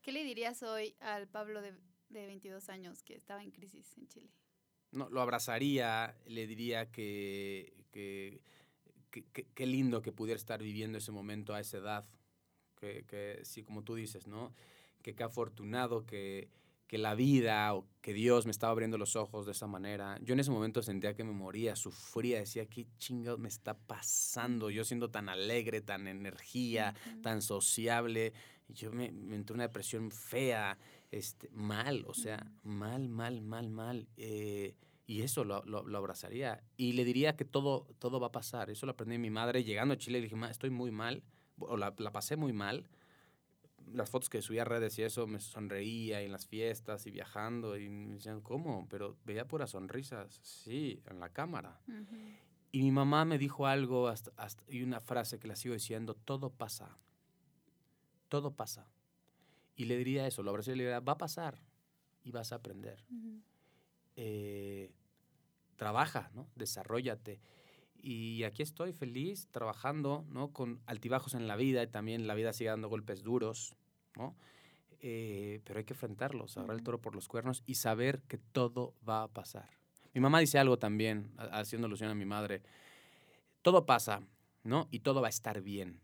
¿Qué 0.00 0.12
le 0.12 0.24
dirías 0.24 0.62
hoy 0.62 0.94
al 1.00 1.28
Pablo 1.28 1.62
de, 1.62 1.74
de 2.08 2.26
22 2.26 2.68
años 2.68 3.02
que 3.02 3.14
estaba 3.14 3.42
en 3.42 3.50
crisis 3.50 3.96
en 3.96 4.08
Chile? 4.08 4.30
No, 4.92 5.08
lo 5.08 5.20
abrazaría, 5.20 6.16
le 6.26 6.46
diría 6.46 6.90
que, 6.90 7.84
que, 7.90 8.40
qué 9.54 9.66
lindo 9.66 10.02
que 10.02 10.12
pudiera 10.12 10.36
estar 10.36 10.62
viviendo 10.62 10.98
ese 10.98 11.10
momento 11.10 11.54
a 11.54 11.60
esa 11.60 11.78
edad, 11.78 12.08
que, 12.84 13.04
que 13.04 13.40
sí, 13.44 13.62
como 13.62 13.82
tú 13.82 13.94
dices, 13.94 14.26
¿no? 14.26 14.52
Que 15.02 15.14
qué 15.14 15.22
afortunado 15.22 16.04
que, 16.06 16.48
que 16.86 16.98
la 16.98 17.14
vida 17.14 17.74
o 17.74 17.86
que 18.02 18.12
Dios 18.12 18.44
me 18.44 18.50
estaba 18.50 18.72
abriendo 18.72 18.98
los 18.98 19.16
ojos 19.16 19.46
de 19.46 19.52
esa 19.52 19.66
manera. 19.66 20.18
Yo 20.22 20.34
en 20.34 20.40
ese 20.40 20.50
momento 20.50 20.82
sentía 20.82 21.14
que 21.14 21.24
me 21.24 21.32
moría, 21.32 21.76
sufría, 21.76 22.38
decía, 22.38 22.66
¿qué 22.66 22.86
chingados 22.98 23.40
me 23.40 23.48
está 23.48 23.74
pasando? 23.74 24.70
Yo 24.70 24.84
siendo 24.84 25.10
tan 25.10 25.28
alegre, 25.28 25.80
tan 25.80 26.06
energía, 26.06 26.94
tan 27.22 27.40
sociable. 27.40 28.32
Yo 28.68 28.92
me, 28.92 29.12
me, 29.12 29.36
entré 29.36 29.54
una 29.54 29.64
depresión 29.64 30.10
fea, 30.10 30.78
este, 31.10 31.48
mal, 31.50 32.04
o 32.06 32.14
sea, 32.14 32.46
mal, 32.62 33.08
mal, 33.08 33.40
mal, 33.40 33.70
mal. 33.70 34.08
Eh, 34.16 34.74
y 35.06 35.22
eso 35.22 35.44
lo, 35.44 35.62
lo, 35.64 35.86
lo, 35.86 35.98
abrazaría. 35.98 36.62
Y 36.76 36.92
le 36.92 37.04
diría 37.04 37.36
que 37.36 37.44
todo, 37.44 37.86
todo 37.98 38.20
va 38.20 38.28
a 38.28 38.32
pasar. 38.32 38.70
Eso 38.70 38.86
lo 38.86 38.92
aprendí 38.92 39.14
de 39.14 39.18
mi 39.18 39.30
madre. 39.30 39.64
Llegando 39.64 39.94
a 39.94 39.98
Chile 39.98 40.20
le 40.20 40.28
dije, 40.28 40.36
estoy 40.50 40.70
muy 40.70 40.90
mal, 40.90 41.22
o 41.58 41.76
la, 41.76 41.94
la 41.98 42.12
pasé 42.12 42.36
muy 42.36 42.52
mal 42.52 42.88
las 43.92 44.10
fotos 44.10 44.28
que 44.30 44.42
subía 44.42 44.62
a 44.62 44.64
redes 44.64 44.98
y 44.98 45.02
eso, 45.02 45.26
me 45.26 45.40
sonreía 45.40 46.22
en 46.22 46.32
las 46.32 46.46
fiestas 46.46 47.06
y 47.06 47.10
viajando 47.10 47.76
y 47.76 47.88
me 47.88 48.14
decían, 48.14 48.40
¿cómo? 48.40 48.86
Pero 48.88 49.16
veía 49.24 49.46
puras 49.46 49.70
sonrisas, 49.70 50.40
sí, 50.42 51.02
en 51.06 51.20
la 51.20 51.28
cámara. 51.28 51.80
Y 52.72 52.82
mi 52.82 52.90
mamá 52.90 53.24
me 53.24 53.38
dijo 53.38 53.66
algo 53.66 54.08
hasta, 54.08 54.32
y 54.68 54.82
una 54.82 55.00
frase 55.00 55.38
que 55.38 55.48
la 55.48 55.56
sigo 55.56 55.74
diciendo, 55.74 56.14
todo 56.14 56.50
pasa, 56.50 56.98
todo 58.28 58.52
pasa. 58.52 58.90
Y 59.76 59.84
le 59.84 59.96
diría 59.96 60.26
eso, 60.26 60.42
lo 60.42 60.50
abracé 60.50 60.72
y 60.72 60.76
le 60.76 60.84
diría, 60.84 61.00
va 61.00 61.12
a 61.12 61.18
pasar 61.18 61.60
y 62.22 62.30
vas 62.30 62.52
a 62.52 62.56
aprender. 62.56 63.04
Eh, 64.16 64.92
trabaja, 65.76 66.30
¿no? 66.34 66.48
Desarrollate. 66.54 67.40
Y 68.06 68.44
aquí 68.44 68.62
estoy 68.62 68.92
feliz, 68.92 69.48
trabajando, 69.50 70.26
¿no? 70.28 70.52
Con 70.52 70.82
altibajos 70.84 71.32
en 71.32 71.48
la 71.48 71.56
vida 71.56 71.82
y 71.82 71.86
también 71.86 72.26
la 72.26 72.34
vida 72.34 72.52
sigue 72.52 72.68
dando 72.68 72.90
golpes 72.90 73.22
duros, 73.22 73.74
¿no? 74.14 74.36
Eh, 75.00 75.62
pero 75.64 75.78
hay 75.78 75.86
que 75.86 75.94
enfrentarlos, 75.94 76.58
agarrar 76.58 76.76
el 76.76 76.82
toro 76.82 77.00
por 77.00 77.14
los 77.14 77.28
cuernos 77.28 77.62
y 77.64 77.76
saber 77.76 78.20
que 78.28 78.36
todo 78.36 78.92
va 79.08 79.22
a 79.22 79.28
pasar. 79.28 79.70
Mi 80.12 80.20
mamá 80.20 80.40
dice 80.40 80.58
algo 80.58 80.78
también, 80.78 81.32
haciendo 81.38 81.86
alusión 81.86 82.10
a 82.10 82.14
mi 82.14 82.26
madre. 82.26 82.60
Todo 83.62 83.86
pasa, 83.86 84.20
¿no? 84.64 84.86
Y 84.90 84.98
todo 84.98 85.22
va 85.22 85.28
a 85.28 85.30
estar 85.30 85.62
bien. 85.62 85.98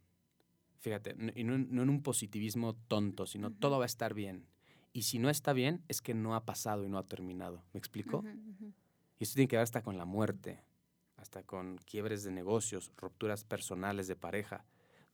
Fíjate, 0.78 1.14
y 1.34 1.44
no, 1.44 1.54
en 1.54 1.90
un 1.90 2.02
positivismo 2.02 2.76
tonto, 2.88 3.26
sino 3.26 3.52
todo 3.52 3.76
va 3.76 3.84
a 3.84 3.86
estar 3.86 4.14
bien. 4.14 4.46
Y 4.94 5.02
si 5.02 5.18
no 5.18 5.28
está 5.28 5.52
bien, 5.52 5.84
es 5.88 6.00
que 6.00 6.14
no 6.14 6.34
ha 6.34 6.46
pasado 6.46 6.82
y 6.82 6.88
no 6.88 6.96
ha 6.96 7.04
terminado. 7.04 7.62
¿Me 7.74 7.78
explico? 7.78 8.24
Y 9.18 9.24
esto 9.24 9.34
tiene 9.34 9.48
que 9.48 9.56
ver 9.56 9.64
hasta 9.64 9.82
con 9.82 9.98
la 9.98 10.06
muerte, 10.06 10.62
hasta 11.20 11.42
con 11.42 11.78
quiebres 11.78 12.24
de 12.24 12.30
negocios, 12.30 12.90
rupturas 12.96 13.44
personales 13.44 14.08
de 14.08 14.16
pareja. 14.16 14.64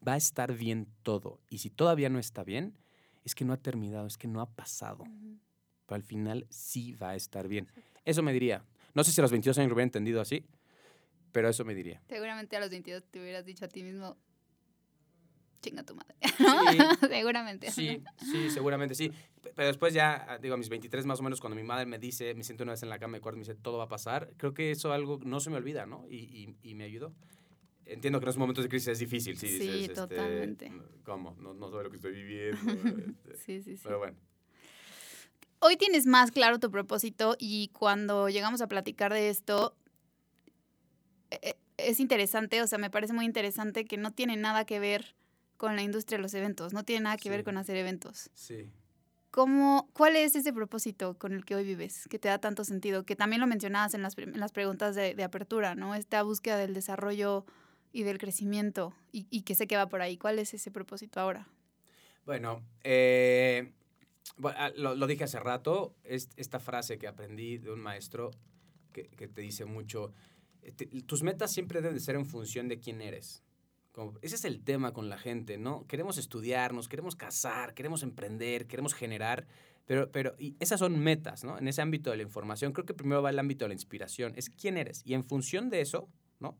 Va 0.06 0.14
a 0.14 0.16
estar 0.16 0.54
bien 0.54 0.86
todo. 1.02 1.40
Y 1.50 1.58
si 1.58 1.70
todavía 1.70 2.08
no 2.08 2.18
está 2.18 2.44
bien, 2.44 2.76
es 3.24 3.34
que 3.34 3.44
no 3.44 3.52
ha 3.52 3.56
terminado, 3.56 4.06
es 4.06 4.16
que 4.16 4.28
no 4.28 4.40
ha 4.40 4.46
pasado. 4.46 5.04
Pero 5.86 5.96
al 5.96 6.02
final 6.02 6.46
sí 6.48 6.92
va 6.94 7.10
a 7.10 7.16
estar 7.16 7.48
bien. 7.48 7.68
Eso 8.04 8.22
me 8.22 8.32
diría. 8.32 8.64
No 8.94 9.04
sé 9.04 9.12
si 9.12 9.20
a 9.20 9.22
los 9.22 9.30
22 9.30 9.58
años 9.58 9.68
lo 9.68 9.74
hubiera 9.74 9.84
entendido 9.84 10.20
así, 10.20 10.46
pero 11.32 11.48
eso 11.48 11.64
me 11.64 11.74
diría. 11.74 12.00
Seguramente 12.08 12.56
a 12.56 12.60
los 12.60 12.70
22 12.70 13.04
te 13.10 13.20
hubieras 13.20 13.44
dicho 13.44 13.64
a 13.64 13.68
ti 13.68 13.82
mismo, 13.82 14.16
chinga 15.66 15.82
tu 15.82 15.94
madre. 15.94 16.14
Sí. 17.00 17.08
Seguramente. 17.08 17.70
Sí, 17.70 18.02
sí, 18.30 18.50
seguramente 18.50 18.94
sí. 18.94 19.10
Pero 19.54 19.68
después 19.68 19.92
ya, 19.94 20.26
ah, 20.28 20.38
digo, 20.38 20.54
a 20.54 20.58
mis 20.58 20.68
23 20.68 21.06
más 21.06 21.20
o 21.20 21.22
menos, 21.22 21.40
cuando 21.40 21.56
mi 21.56 21.62
madre 21.62 21.86
me 21.86 21.98
dice, 21.98 22.34
me 22.34 22.44
siento 22.44 22.62
una 22.64 22.72
vez 22.72 22.82
en 22.82 22.88
la 22.88 22.98
cama 22.98 23.16
de 23.16 23.20
cuarto 23.20 23.36
y 23.36 23.40
me 23.40 23.44
dice, 23.46 23.54
todo 23.54 23.78
va 23.78 23.84
a 23.84 23.88
pasar, 23.88 24.30
creo 24.36 24.54
que 24.54 24.70
eso 24.70 24.92
algo 24.92 25.18
no 25.24 25.40
se 25.40 25.50
me 25.50 25.56
olvida, 25.56 25.86
¿no? 25.86 26.04
Y, 26.08 26.16
y, 26.16 26.56
y 26.70 26.74
me 26.74 26.84
ayudó. 26.84 27.14
Entiendo 27.84 28.18
que 28.18 28.24
en 28.24 28.28
esos 28.30 28.38
momentos 28.38 28.64
de 28.64 28.68
crisis 28.68 28.88
es 28.88 28.98
difícil, 28.98 29.36
sí. 29.38 29.46
Sí, 29.46 29.58
dices, 29.58 29.80
este, 29.82 29.94
totalmente. 29.94 30.72
¿Cómo? 31.04 31.36
No, 31.38 31.54
no 31.54 31.70
sabe 31.70 31.84
lo 31.84 31.90
que 31.90 31.96
estoy 31.96 32.12
viviendo. 32.12 32.72
este, 33.30 33.36
Sí, 33.38 33.62
sí, 33.62 33.76
sí. 33.76 33.82
Pero 33.84 33.98
bueno. 33.98 34.16
Hoy 35.60 35.76
tienes 35.76 36.06
más 36.06 36.32
claro 36.32 36.58
tu 36.58 36.70
propósito 36.70 37.36
y 37.38 37.68
cuando 37.68 38.28
llegamos 38.28 38.60
a 38.60 38.66
platicar 38.68 39.12
de 39.12 39.30
esto, 39.30 39.74
e- 41.30 41.38
e- 41.50 41.56
es 41.78 42.00
interesante, 42.00 42.60
o 42.62 42.66
sea, 42.66 42.78
me 42.78 42.90
parece 42.90 43.12
muy 43.12 43.24
interesante 43.24 43.84
que 43.84 43.96
no 43.96 44.10
tiene 44.12 44.36
nada 44.36 44.64
que 44.64 44.80
ver 44.80 45.14
con 45.56 45.76
la 45.76 45.82
industria 45.82 46.18
de 46.18 46.22
los 46.22 46.34
eventos, 46.34 46.72
no 46.72 46.84
tiene 46.84 47.02
nada 47.04 47.16
que 47.16 47.30
ver 47.30 47.44
con 47.44 47.56
hacer 47.56 47.76
eventos. 47.76 48.30
Sí. 48.34 48.70
¿Cómo, 49.30 49.90
¿Cuál 49.92 50.16
es 50.16 50.34
ese 50.34 50.52
propósito 50.52 51.18
con 51.18 51.32
el 51.34 51.44
que 51.44 51.54
hoy 51.54 51.64
vives, 51.64 52.06
que 52.08 52.18
te 52.18 52.28
da 52.28 52.38
tanto 52.38 52.64
sentido? 52.64 53.04
Que 53.04 53.16
también 53.16 53.40
lo 53.40 53.46
mencionabas 53.46 53.92
en 53.94 54.00
las, 54.02 54.16
en 54.16 54.40
las 54.40 54.52
preguntas 54.52 54.94
de, 54.94 55.14
de 55.14 55.24
apertura, 55.24 55.74
¿no? 55.74 55.94
Esta 55.94 56.22
búsqueda 56.22 56.56
del 56.56 56.72
desarrollo 56.72 57.44
y 57.92 58.02
del 58.04 58.16
crecimiento 58.18 58.94
y, 59.12 59.26
y 59.30 59.42
que 59.42 59.54
sé 59.54 59.66
que 59.66 59.76
va 59.76 59.88
por 59.88 60.00
ahí. 60.00 60.16
¿Cuál 60.16 60.38
es 60.38 60.54
ese 60.54 60.70
propósito 60.70 61.20
ahora? 61.20 61.48
Bueno, 62.24 62.62
eh, 62.82 63.72
bu- 64.38 64.54
ah, 64.56 64.70
lo, 64.74 64.94
lo 64.94 65.06
dije 65.06 65.24
hace 65.24 65.38
rato, 65.38 65.94
es 66.02 66.30
esta 66.36 66.58
frase 66.58 66.96
que 66.98 67.06
aprendí 67.06 67.58
de 67.58 67.70
un 67.72 67.80
maestro 67.80 68.30
que, 68.92 69.08
que 69.08 69.28
te 69.28 69.42
dice 69.42 69.66
mucho, 69.66 70.12
te- 70.76 70.86
tus 71.02 71.22
metas 71.22 71.52
siempre 71.52 71.82
deben 71.82 71.94
de 71.94 72.00
ser 72.00 72.16
en 72.16 72.24
función 72.24 72.68
de 72.68 72.80
quién 72.80 73.02
eres. 73.02 73.42
Como- 73.96 74.12
ese 74.20 74.34
es 74.34 74.44
el 74.44 74.60
tema 74.62 74.92
con 74.92 75.08
la 75.08 75.16
gente, 75.16 75.56
¿no? 75.56 75.86
Queremos 75.86 76.18
estudiarnos, 76.18 76.86
queremos 76.86 77.16
casar, 77.16 77.72
queremos 77.72 78.02
emprender, 78.02 78.66
queremos 78.66 78.92
generar, 78.92 79.46
pero, 79.86 80.12
pero 80.12 80.34
y 80.38 80.54
esas 80.60 80.80
son 80.80 80.98
metas, 80.98 81.44
¿no? 81.44 81.56
En 81.56 81.66
ese 81.66 81.80
ámbito 81.80 82.10
de 82.10 82.18
la 82.18 82.22
información, 82.22 82.74
creo 82.74 82.84
que 82.84 82.92
primero 82.92 83.22
va 83.22 83.30
el 83.30 83.38
ámbito 83.38 83.64
de 83.64 83.70
la 83.70 83.74
inspiración, 83.74 84.34
es 84.36 84.50
quién 84.50 84.76
eres. 84.76 85.00
Y 85.06 85.14
en 85.14 85.24
función 85.24 85.70
de 85.70 85.80
eso, 85.80 86.10
¿no? 86.40 86.58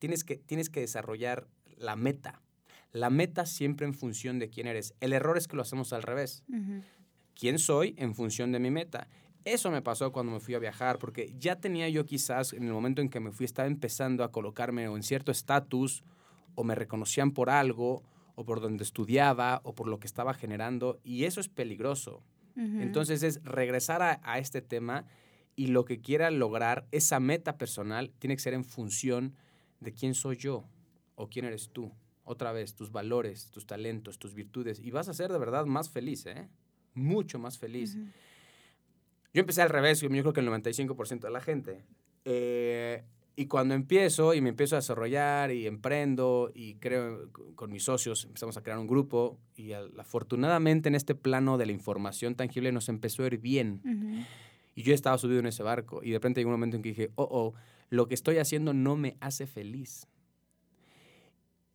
Tienes 0.00 0.24
que, 0.24 0.38
tienes 0.38 0.70
que 0.70 0.80
desarrollar 0.80 1.46
la 1.76 1.94
meta. 1.94 2.42
La 2.90 3.10
meta 3.10 3.46
siempre 3.46 3.86
en 3.86 3.94
función 3.94 4.40
de 4.40 4.50
quién 4.50 4.66
eres. 4.66 4.92
El 4.98 5.12
error 5.12 5.38
es 5.38 5.46
que 5.46 5.54
lo 5.54 5.62
hacemos 5.62 5.92
al 5.92 6.02
revés. 6.02 6.42
¿Quién 7.36 7.60
soy 7.60 7.94
en 7.96 8.16
función 8.16 8.50
de 8.50 8.58
mi 8.58 8.72
meta? 8.72 9.06
Eso 9.44 9.70
me 9.70 9.82
pasó 9.82 10.10
cuando 10.10 10.32
me 10.32 10.40
fui 10.40 10.54
a 10.54 10.58
viajar, 10.58 10.98
porque 10.98 11.32
ya 11.38 11.60
tenía 11.60 11.88
yo 11.88 12.06
quizás, 12.06 12.52
en 12.52 12.64
el 12.64 12.72
momento 12.72 13.00
en 13.02 13.08
que 13.08 13.20
me 13.20 13.30
fui, 13.30 13.44
estaba 13.46 13.68
empezando 13.68 14.24
a 14.24 14.32
colocarme 14.32 14.88
o 14.88 14.96
en 14.96 15.04
cierto 15.04 15.30
estatus, 15.30 16.02
o 16.54 16.64
me 16.64 16.74
reconocían 16.74 17.32
por 17.32 17.50
algo, 17.50 18.02
o 18.34 18.44
por 18.44 18.60
donde 18.60 18.84
estudiaba, 18.84 19.60
o 19.64 19.74
por 19.74 19.88
lo 19.88 19.98
que 19.98 20.06
estaba 20.06 20.34
generando, 20.34 21.00
y 21.04 21.24
eso 21.24 21.40
es 21.40 21.48
peligroso. 21.48 22.22
Entonces 22.54 23.22
es 23.22 23.42
regresar 23.44 24.02
a, 24.02 24.20
a 24.24 24.38
este 24.38 24.60
tema 24.60 25.06
y 25.56 25.68
lo 25.68 25.86
que 25.86 26.00
quiera 26.00 26.30
lograr, 26.30 26.86
esa 26.90 27.18
meta 27.18 27.56
personal, 27.56 28.10
tiene 28.18 28.36
que 28.36 28.42
ser 28.42 28.52
en 28.52 28.64
función 28.64 29.34
de 29.80 29.92
quién 29.92 30.14
soy 30.14 30.36
yo 30.36 30.64
o 31.14 31.28
quién 31.28 31.44
eres 31.44 31.70
tú. 31.70 31.92
Otra 32.24 32.52
vez, 32.52 32.74
tus 32.74 32.92
valores, 32.92 33.50
tus 33.50 33.66
talentos, 33.66 34.18
tus 34.18 34.34
virtudes. 34.34 34.80
Y 34.80 34.90
vas 34.90 35.08
a 35.08 35.14
ser 35.14 35.32
de 35.32 35.38
verdad 35.38 35.66
más 35.66 35.90
feliz, 35.90 36.24
¿eh? 36.26 36.48
Mucho 36.94 37.38
más 37.38 37.58
feliz. 37.58 37.96
Yo 39.34 39.40
empecé 39.40 39.62
al 39.62 39.70
revés, 39.70 40.00
yo 40.00 40.08
creo 40.08 40.32
que 40.32 40.40
el 40.40 40.48
95% 40.48 41.20
de 41.20 41.30
la 41.30 41.40
gente. 41.40 41.84
Eh, 42.24 43.02
y 43.34 43.46
cuando 43.46 43.74
empiezo 43.74 44.34
y 44.34 44.40
me 44.40 44.50
empiezo 44.50 44.76
a 44.76 44.78
desarrollar 44.80 45.50
y 45.52 45.66
emprendo 45.66 46.50
y 46.54 46.74
creo 46.74 47.30
con- 47.54 47.72
mis 47.72 47.84
socios, 47.84 48.24
empezamos 48.24 48.56
a 48.56 48.62
crear 48.62 48.78
un 48.78 48.86
grupo 48.86 49.38
y 49.56 49.72
afortunadamente 49.72 50.88
en 50.88 50.94
este 50.94 51.14
plano 51.14 51.56
de 51.58 51.66
la 51.66 51.72
información 51.72 52.34
tangible 52.34 52.72
nos 52.72 52.88
empezó 52.88 53.22
a 53.22 53.26
ir 53.28 53.38
bien. 53.38 53.80
Y 54.74 54.82
yo 54.82 54.94
estaba 54.94 55.16
subido 55.18 55.40
en 55.40 55.46
ese 55.46 55.62
barco 55.62 56.02
y 56.02 56.08
de 56.10 56.16
repente 56.16 56.40
llegó 56.40 56.48
un 56.50 56.54
momento 56.54 56.76
en 56.76 56.82
que 56.82 56.90
dije, 56.90 57.10
oh, 57.14 57.28
oh, 57.30 57.54
lo 57.90 58.06
que 58.08 58.14
estoy 58.14 58.38
haciendo 58.38 58.72
no 58.74 58.96
me 58.96 59.16
hace 59.20 59.46
feliz. 59.46 60.06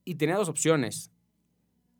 Y 0.06 0.16
tenía 0.16 0.36
dos 0.38 0.50
opciones. 0.50 1.12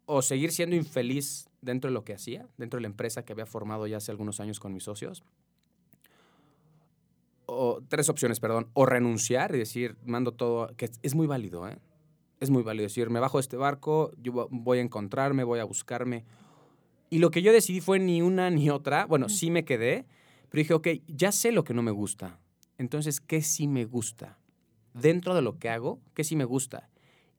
O 0.06 0.22
seguir 0.22 0.52
siendo 0.52 0.76
infeliz 0.76 1.50
dentro 1.62 1.90
de 1.90 1.94
lo 1.94 2.06
que 2.06 2.14
hacía, 2.14 2.48
dentro 2.58 2.78
de 2.78 2.82
la 2.84 2.88
empresa 2.88 3.26
que 3.26 3.34
había 3.34 3.46
formado 3.46 3.86
ya 3.88 3.98
hace 3.98 4.10
algunos 4.12 4.40
años 4.40 4.60
con 4.60 4.74
mis 4.74 4.84
socios. 4.84 5.24
O 7.60 7.82
tres 7.88 8.08
opciones, 8.10 8.40
perdón. 8.40 8.70
O 8.74 8.86
renunciar 8.86 9.56
y 9.56 9.58
decir, 9.58 9.98
mando 10.06 10.32
todo, 10.32 10.68
que 10.78 10.90
es- 11.02 11.16
muy 11.16 11.26
válido, 11.28 11.68
¿eh? 11.68 11.80
Es 12.40 12.52
muy 12.52 12.62
válido 12.62 12.84
decir, 12.84 13.10
me 13.10 13.20
bajo 13.20 13.40
de 13.40 13.42
este 13.42 13.58
barco, 13.58 14.12
yo 14.22 14.32
vo- 14.32 14.48
voy 14.52 14.78
a 14.78 14.82
encontrarme, 14.82 15.44
voy 15.44 15.60
a 15.60 15.64
buscarme. 15.64 16.24
Y 17.10 17.18
lo 17.18 17.32
que 17.32 17.42
yo 17.42 17.52
decidí 17.52 17.82
fue 17.82 17.98
ni 18.00 18.22
una 18.22 18.50
ni 18.52 18.70
otra. 18.70 19.06
Bueno, 19.08 19.28
sí 19.28 19.50
me 19.50 19.66
quedé, 19.66 20.06
pero 20.50 20.60
dije, 20.62 20.74
ok, 20.76 20.88
ya 21.08 21.32
sé 21.32 21.52
lo 21.52 21.64
que 21.64 21.74
no 21.74 21.82
me 21.82 21.92
gusta. 21.92 22.40
Entonces, 22.78 23.20
¿qué 23.22 23.42
sí 23.42 23.68
me 23.68 23.86
gusta? 23.86 24.38
Dentro 24.94 25.34
de 25.34 25.42
lo 25.42 25.58
que 25.58 25.70
hago, 25.70 26.00
¿qué 26.14 26.24
sí 26.24 26.36
me 26.36 26.46
gusta? 26.46 26.90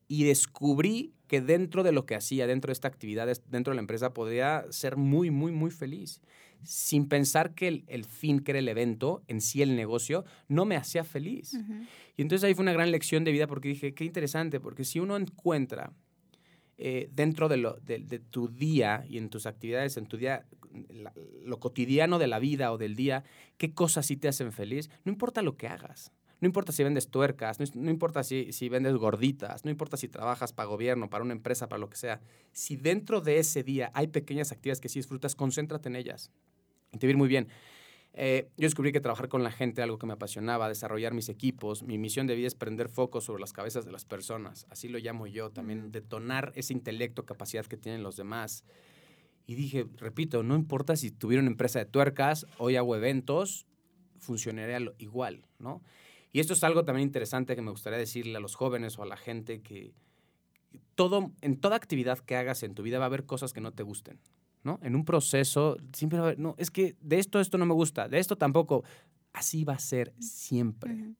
Y 0.09 0.24
descubrí 0.24 1.12
que 1.29 1.41
dentro 1.41 1.83
de 1.83 1.93
lo 1.93 2.05
que 2.07 2.14
hacía, 2.17 2.47
dentro 2.47 2.69
de 2.71 2.73
esta 2.73 2.88
actividad, 2.88 3.29
dentro 3.49 3.71
de 3.73 3.77
la 3.77 3.81
empresa, 3.83 4.12
podía 4.12 4.64
ser 4.71 4.97
muy, 4.97 5.31
muy, 5.31 5.53
muy 5.53 5.71
feliz. 5.71 6.21
Sin 6.64 7.07
pensar 7.09 7.55
que 7.55 7.69
el, 7.69 7.85
el 7.87 8.05
fin, 8.05 8.41
que 8.41 8.51
era 8.51 8.59
el 8.59 8.69
evento, 8.69 9.23
en 9.29 9.41
sí 9.41 9.62
el 9.62 9.77
negocio, 9.77 10.25
no 10.49 10.64
me 10.64 10.75
hacía 10.77 11.05
feliz. 11.05 11.55
Y 12.17 12.23
entonces 12.23 12.45
ahí 12.45 12.55
fue 12.55 12.62
una 12.64 12.73
gran 12.73 12.91
lección 12.91 13.23
de 13.23 13.31
vida 13.31 13.47
porque 13.47 13.69
dije, 13.69 13.95
qué 13.95 14.05
interesante, 14.05 14.59
porque 14.59 14.85
si 14.85 14.99
uno 14.99 15.17
encuentra 15.17 15.93
eh, 16.79 17.09
dentro 17.12 17.49
de, 17.49 17.57
lo, 17.59 17.75
de, 17.81 17.99
de 17.99 18.19
tu 18.19 18.49
día 18.49 19.05
y 19.09 19.19
en 19.19 19.29
tus 19.31 19.47
actividades, 19.47 19.97
en 19.97 20.07
tu 20.07 20.17
día, 20.17 20.47
la- 20.91 21.12
lo 21.45 21.59
cotidiano 21.61 22.19
de 22.19 22.27
la 22.29 22.38
vida 22.38 22.73
o 22.73 22.79
del 22.79 22.95
día, 22.97 23.25
qué 23.57 23.73
cosas 23.73 24.07
sí 24.07 24.17
te 24.17 24.29
hacen 24.29 24.53
feliz, 24.53 24.88
no 25.05 25.12
importa 25.12 25.43
lo 25.43 25.57
que 25.57 25.67
hagas. 25.69 26.12
No 26.40 26.46
importa 26.46 26.72
si 26.72 26.85
vendes 26.85 27.09
tuercas, 27.09 27.59
no, 27.59 27.66
no 27.74 27.90
importa 27.90 28.22
si, 28.22 28.53
si 28.53 28.68
vendes 28.68 28.94
gorditas, 28.94 29.64
no 29.64 29.70
importa 29.70 29.96
si 29.96 30.09
trabajas 30.09 30.53
para 30.53 30.68
gobierno, 30.68 31.11
para 31.11 31.24
una 31.24 31.33
empresa, 31.33 31.68
para 31.68 31.81
lo 31.81 31.90
que 31.90 31.96
sea. 31.96 32.20
Si 32.53 32.77
dentro 32.77 33.20
de 33.20 33.38
ese 33.38 33.62
día 33.64 33.90
hay 33.94 34.07
pequeñas 34.07 34.53
actividades 34.53 34.81
que 34.81 34.88
sí 34.88 35.01
disfrutas, 35.01 35.35
concéntrate 35.35 35.88
en 35.88 35.96
ellas. 35.96 36.31
Y 36.92 36.98
te 36.98 37.07
va 37.07 37.09
a 37.09 37.12
ir 37.12 37.16
muy 37.16 37.29
bien. 37.29 37.48
Eh, 38.14 38.51
yo 38.57 38.66
descubrí 38.66 38.90
que 38.90 39.01
trabajar 39.01 39.29
con 39.29 39.42
la 39.44 39.51
gente 39.51 39.81
era 39.81 39.85
algo 39.85 39.98
que 39.98 40.07
me 40.07 40.14
apasionaba, 40.14 40.68
desarrollar 40.68 41.14
mis 41.14 41.29
equipos. 41.29 41.83
Mi 41.83 41.98
misión 41.98 42.27
de 42.27 42.35
vida 42.35 42.46
es 42.46 42.55
prender 42.55 42.88
focos 42.88 43.24
sobre 43.24 43.40
las 43.40 43.53
cabezas 43.53 43.85
de 43.85 43.92
las 43.92 44.05
personas. 44.05 44.66
Así 44.70 44.88
lo 44.88 44.98
llamo 44.98 45.27
yo 45.27 45.51
también, 45.51 45.92
detonar 45.92 46.53
ese 46.57 46.72
intelecto, 46.72 47.27
capacidad 47.27 47.66
que 47.66 47.77
tienen 47.77 48.03
los 48.03 48.16
demás. 48.16 48.64
Y 49.46 49.55
dije, 49.55 49.87
repito, 49.96 50.42
no 50.42 50.57
importa 50.57 50.96
si 50.96 51.11
tuviera 51.11 51.40
una 51.40 51.51
empresa 51.51 51.79
de 51.79 51.87
tuercas, 51.87 52.46
hoy 52.59 52.77
hago 52.77 52.96
eventos, 52.96 53.66
funcionaría 54.18 54.79
igual, 54.98 55.46
¿no? 55.59 55.83
Y 56.33 56.41
esto 56.41 56.53
es 56.53 56.62
algo 56.64 56.85
también 56.85 57.09
interesante 57.09 57.57
que 57.57 57.62
me 57.62 57.71
gustaría 57.71 57.99
decirle 57.99 58.37
a 58.37 58.41
los 58.41 58.55
jóvenes 58.55 58.99
o 58.99 59.03
a 59.03 59.07
la 59.07 59.17
gente 59.17 59.62
que 59.62 59.95
todo, 60.95 61.33
en 61.41 61.57
toda 61.61 61.77
actividad 61.77 62.19
que 62.19 62.37
hagas 62.37 62.62
en 62.62 62.75
tu 62.75 62.83
vida 62.83 62.99
va 62.99 63.05
a 63.05 63.07
haber 63.07 63.25
cosas 63.25 63.53
que 63.53 63.61
no 63.61 63.73
te 63.73 63.83
gusten, 63.83 64.21
¿no? 64.64 64.79
En 64.83 64.95
un 64.95 65.05
proceso 65.05 65.77
siempre 65.93 66.19
va 66.19 66.25
a 66.25 66.29
haber, 66.29 66.38
no, 66.38 66.55
es 66.59 66.71
que 66.71 66.97
de 67.01 67.19
esto 67.19 67.41
esto 67.41 67.57
no 67.57 67.67
me 67.67 67.75
gusta, 67.75 68.09
de 68.09 68.19
esto 68.19 68.37
tampoco. 68.37 68.85
Así 69.33 69.64
va 69.64 69.75
a 69.75 69.79
ser 69.79 70.12
siempre, 70.19 71.14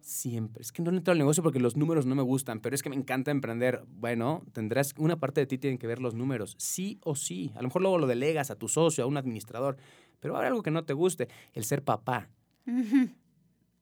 siempre. 0.00 0.60
Es 0.62 0.72
que 0.72 0.82
no 0.82 0.90
entro 0.90 1.12
al 1.12 1.18
negocio 1.18 1.42
porque 1.42 1.60
los 1.60 1.76
números 1.76 2.04
no 2.04 2.14
me 2.14 2.22
gustan, 2.22 2.60
pero 2.60 2.74
es 2.74 2.82
que 2.82 2.90
me 2.90 2.96
encanta 2.96 3.30
emprender. 3.30 3.84
Bueno, 3.88 4.44
tendrás, 4.52 4.94
una 4.98 5.18
parte 5.18 5.40
de 5.40 5.46
ti 5.46 5.56
tienen 5.58 5.78
que 5.78 5.86
ver 5.86 6.00
los 6.00 6.14
números, 6.14 6.56
sí 6.58 6.98
o 7.02 7.14
sí. 7.14 7.52
A 7.54 7.62
lo 7.62 7.68
mejor 7.68 7.82
luego 7.82 7.98
lo 7.98 8.06
delegas 8.06 8.50
a 8.50 8.56
tu 8.56 8.68
socio, 8.68 9.04
a 9.04 9.06
un 9.06 9.16
administrador, 9.16 9.76
pero 10.18 10.34
va 10.34 10.40
a 10.40 10.42
haber 10.42 10.52
algo 10.52 10.62
que 10.62 10.70
no 10.70 10.84
te 10.84 10.92
guste, 10.92 11.28
el 11.54 11.64
ser 11.64 11.82
papá. 11.82 12.28
Ujú. 12.66 13.10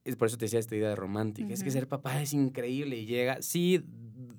Es 0.08 0.16
por 0.16 0.28
eso 0.28 0.38
te 0.38 0.46
decía 0.46 0.58
esta 0.58 0.74
idea 0.74 0.88
de 0.88 0.96
romántica. 0.96 1.52
Es 1.52 1.62
que 1.62 1.70
ser 1.70 1.86
papá 1.86 2.22
es 2.22 2.32
increíble 2.32 2.96
y 2.96 3.04
llega. 3.04 3.42
Sí, 3.42 3.84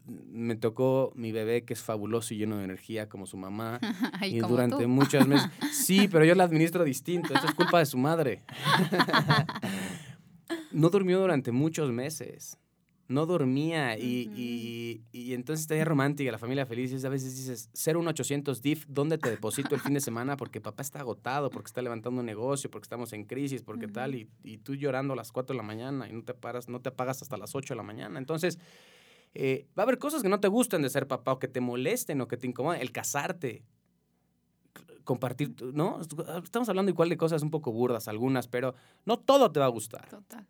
me 0.07 0.55
tocó 0.55 1.11
mi 1.15 1.31
bebé 1.31 1.63
que 1.63 1.73
es 1.73 1.83
fabuloso 1.83 2.33
y 2.33 2.37
lleno 2.37 2.57
de 2.57 2.63
energía 2.63 3.07
como 3.07 3.27
su 3.27 3.37
mamá. 3.37 3.79
Y 4.23 4.39
durante 4.39 4.83
tú. 4.83 4.89
muchos 4.89 5.27
meses. 5.27 5.47
Sí, 5.71 6.07
pero 6.07 6.25
yo 6.25 6.33
la 6.33 6.43
administro 6.43 6.83
distinto. 6.83 7.33
Esto 7.35 7.47
es 7.47 7.53
culpa 7.53 7.77
de 7.77 7.85
su 7.85 7.99
madre. 7.99 8.41
no 10.71 10.89
durmió 10.89 11.19
durante 11.19 11.51
muchos 11.51 11.91
meses. 11.91 12.57
No 13.09 13.25
dormía 13.25 13.97
y, 13.97 14.27
Ujú. 14.27 14.35
y, 14.37 15.01
y 15.11 15.33
entonces 15.33 15.61
está 15.61 15.83
romántica, 15.83 16.31
la 16.31 16.37
familia 16.37 16.65
feliz. 16.65 16.91
y 16.91 17.05
a 17.05 17.09
veces 17.09 17.35
dices, 17.35 17.69
01800 17.73 18.61
DIF, 18.61 18.85
¿dónde 18.87 19.17
te 19.17 19.31
deposito 19.31 19.73
el 19.73 19.81
fin 19.81 19.95
de 19.95 19.99
semana? 19.99 20.37
Porque 20.37 20.61
papá 20.61 20.83
está 20.83 20.99
agotado, 20.99 21.49
porque 21.49 21.67
está 21.67 21.81
levantando 21.81 22.19
un 22.19 22.25
negocio, 22.27 22.69
porque 22.69 22.85
estamos 22.85 23.11
en 23.13 23.25
crisis, 23.25 23.63
porque 23.63 23.87
tal. 23.87 24.13
Y, 24.13 24.29
y 24.43 24.59
tú 24.59 24.75
llorando 24.75 25.13
a 25.13 25.15
las 25.15 25.31
4 25.31 25.53
de 25.53 25.57
la 25.57 25.63
mañana 25.63 26.07
y 26.07 26.13
no 26.13 26.23
te 26.23 26.35
paras, 26.35 26.69
no 26.69 26.79
te 26.81 26.89
apagas 26.89 27.21
hasta 27.23 27.35
las 27.35 27.55
8 27.55 27.73
de 27.73 27.77
la 27.77 27.83
mañana. 27.83 28.19
Entonces, 28.19 28.59
eh, 29.33 29.65
va 29.77 29.81
a 29.81 29.85
haber 29.85 29.97
cosas 29.97 30.21
que 30.21 30.29
no 30.29 30.39
te 30.39 30.47
gustan 30.47 30.83
de 30.83 30.89
ser 30.91 31.07
papá 31.07 31.33
o 31.33 31.39
que 31.39 31.47
te 31.47 31.61
molesten 31.61 32.21
o 32.21 32.27
que 32.27 32.37
te 32.37 32.45
incomoden. 32.47 32.79
El 32.79 32.91
casarte. 32.91 33.63
compartir, 35.03 35.55
¿no? 35.73 35.99
Estamos 36.43 36.69
hablando 36.69 36.91
igual 36.91 37.09
de 37.09 37.17
cosas 37.17 37.41
un 37.41 37.49
poco 37.49 37.71
burdas, 37.71 38.07
algunas, 38.07 38.47
pero 38.47 38.75
no 39.05 39.17
todo 39.17 39.51
te 39.51 39.59
va 39.59 39.65
a 39.65 39.69
gustar. 39.69 40.07
Total. 40.07 40.45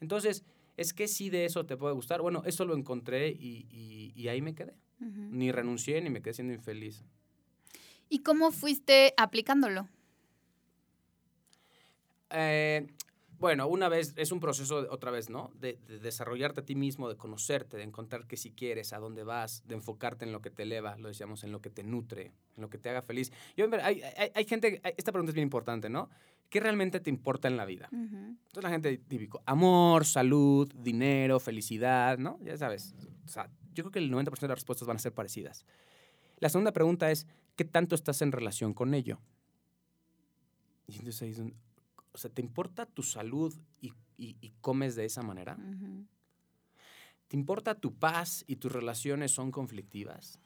Entonces, 0.00 0.44
es 0.76 0.92
que 0.92 1.08
sí 1.08 1.30
de 1.30 1.44
eso 1.44 1.66
te 1.66 1.76
puede 1.76 1.94
gustar. 1.94 2.20
Bueno, 2.20 2.42
eso 2.46 2.64
lo 2.64 2.76
encontré 2.76 3.28
y, 3.28 4.12
y, 4.14 4.28
ahí 4.28 4.42
me 4.42 4.54
quedé. 4.54 4.74
Ni 4.98 5.52
renuncié 5.52 6.00
ni 6.00 6.10
me 6.10 6.22
quedé 6.22 6.34
siendo 6.34 6.54
infeliz. 6.54 7.04
¿Y 8.08 8.20
cómo 8.20 8.52
fuiste 8.52 9.12
aplicándolo? 9.16 9.88
Eh, 12.30 12.86
bueno, 13.38 13.66
una 13.66 13.88
vez, 13.88 14.14
es 14.16 14.32
un 14.32 14.40
proceso 14.40 14.86
otra 14.90 15.10
vez, 15.10 15.30
¿no? 15.30 15.50
De, 15.54 15.78
desarrollarte 16.00 16.60
a 16.60 16.64
ti 16.64 16.74
mismo, 16.74 17.08
de 17.08 17.16
conocerte, 17.16 17.76
de 17.76 17.82
encontrar 17.82 18.26
qué 18.26 18.36
si 18.36 18.50
quieres, 18.50 18.92
a 18.92 18.98
dónde 18.98 19.24
vas, 19.24 19.62
de 19.66 19.74
enfocarte 19.74 20.24
en 20.24 20.32
lo 20.32 20.40
que 20.40 20.50
te 20.50 20.62
eleva, 20.62 20.96
lo 20.98 21.08
decíamos, 21.08 21.44
en 21.44 21.52
lo 21.52 21.60
que 21.60 21.70
te 21.70 21.82
nutre, 21.82 22.32
en 22.56 22.62
lo 22.62 22.70
que 22.70 22.78
te 22.78 22.90
haga 22.90 23.02
feliz. 23.02 23.32
Yo, 23.56 23.66
hay, 23.82 24.02
hay, 24.02 24.30
hay 24.34 24.44
gente, 24.44 24.80
esta 24.96 25.12
pregunta 25.12 25.30
es 25.30 25.34
bien 25.34 25.46
importante, 25.46 25.88
¿no? 25.88 26.08
¿Qué 26.48 26.60
realmente 26.60 27.00
te 27.00 27.10
importa 27.10 27.48
en 27.48 27.56
la 27.56 27.64
vida? 27.64 27.88
Entonces 27.90 28.62
la 28.62 28.70
gente 28.70 28.96
típico, 28.98 29.42
amor, 29.44 30.04
salud, 30.04 30.72
dinero, 30.72 31.40
felicidad, 31.40 32.18
¿no? 32.18 32.38
Ya 32.42 32.56
sabes. 32.56 32.94
O 33.24 33.28
sea, 33.28 33.50
yo 33.74 33.82
creo 33.82 33.90
que 33.90 33.98
el 33.98 34.12
90% 34.12 34.38
de 34.38 34.48
las 34.48 34.58
respuestas 34.58 34.86
van 34.86 34.96
a 34.96 35.00
ser 35.00 35.12
parecidas. 35.12 35.66
La 36.38 36.48
segunda 36.48 36.72
pregunta 36.72 37.10
es, 37.10 37.26
¿qué 37.56 37.64
tanto 37.64 37.94
estás 37.94 38.22
en 38.22 38.30
relación 38.30 38.72
con 38.72 38.94
ello? 38.94 39.18
Y 40.86 40.98
entonces 40.98 41.22
ahí 41.22 41.54
o 42.14 42.18
sea, 42.18 42.30
¿te 42.30 42.40
importa 42.40 42.86
tu 42.86 43.02
salud 43.02 43.52
y, 43.80 43.92
comes 44.60 44.94
de 44.94 45.04
esa 45.04 45.22
manera? 45.22 45.58
¿Te 47.26 47.36
importa 47.36 47.74
tu 47.74 47.92
paz 47.92 48.44
y 48.46 48.56
tus 48.56 48.70
relaciones 48.70 49.32
son 49.32 49.50
conflictivas? 49.50 50.38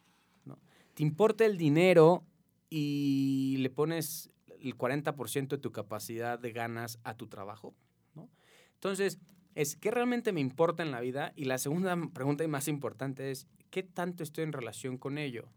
¿No? 0.46 0.59
¿Te 0.94 1.02
importa 1.02 1.44
el 1.44 1.59
dinero 1.59 2.24
y 2.70 3.57
le 3.59 3.68
pones 3.68 4.31
el 4.61 4.76
40% 4.76 5.48
de 5.48 5.59
tu 5.59 5.70
capacidad 5.70 6.38
de 6.38 6.52
ganas 6.52 6.98
a 7.04 7.14
tu 7.14 7.26
trabajo? 7.26 7.74
¿no? 8.14 8.31
Entonces, 8.72 9.18
es 9.54 9.76
¿qué 9.76 9.90
realmente 9.90 10.33
me 10.33 10.40
importa 10.40 10.83
en 10.83 10.90
la 10.90 11.00
vida? 11.00 11.35
Y 11.37 11.44
la 11.44 11.59
segunda 11.59 11.94
pregunta 12.14 12.44
y 12.44 12.48
más 12.48 12.66
importante 12.66 13.31
es, 13.31 13.46
¿qué 13.70 13.83
tanto 13.83 14.22
estoy 14.22 14.44
en 14.44 14.54
relación 14.54 14.96
con 14.96 15.18
ello? 15.18 15.52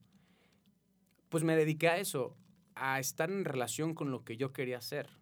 Pues 1.29 1.45
me 1.45 1.55
dediqué 1.55 1.87
a 1.87 1.97
eso, 1.99 2.35
a 2.75 2.99
estar 2.99 3.31
en 3.31 3.45
relación 3.45 3.95
con 3.95 4.11
lo 4.11 4.25
que 4.25 4.35
yo 4.35 4.51
quería 4.51 4.79
hacer, 4.79 5.20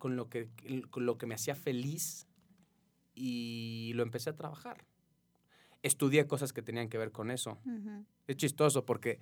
con 0.00 0.16
lo 0.16 0.28
que, 0.28 0.48
con 0.90 1.06
lo 1.06 1.16
que 1.16 1.26
me 1.26 1.36
hacía 1.36 1.54
feliz 1.54 2.26
y 3.14 3.92
lo 3.94 4.02
empecé 4.02 4.30
a 4.30 4.36
trabajar. 4.36 4.84
Estudié 5.84 6.26
cosas 6.26 6.52
que 6.52 6.62
tenían 6.62 6.88
que 6.88 6.98
ver 6.98 7.12
con 7.12 7.30
eso. 7.30 7.58
Es 8.26 8.36
chistoso 8.36 8.84
porque 8.84 9.20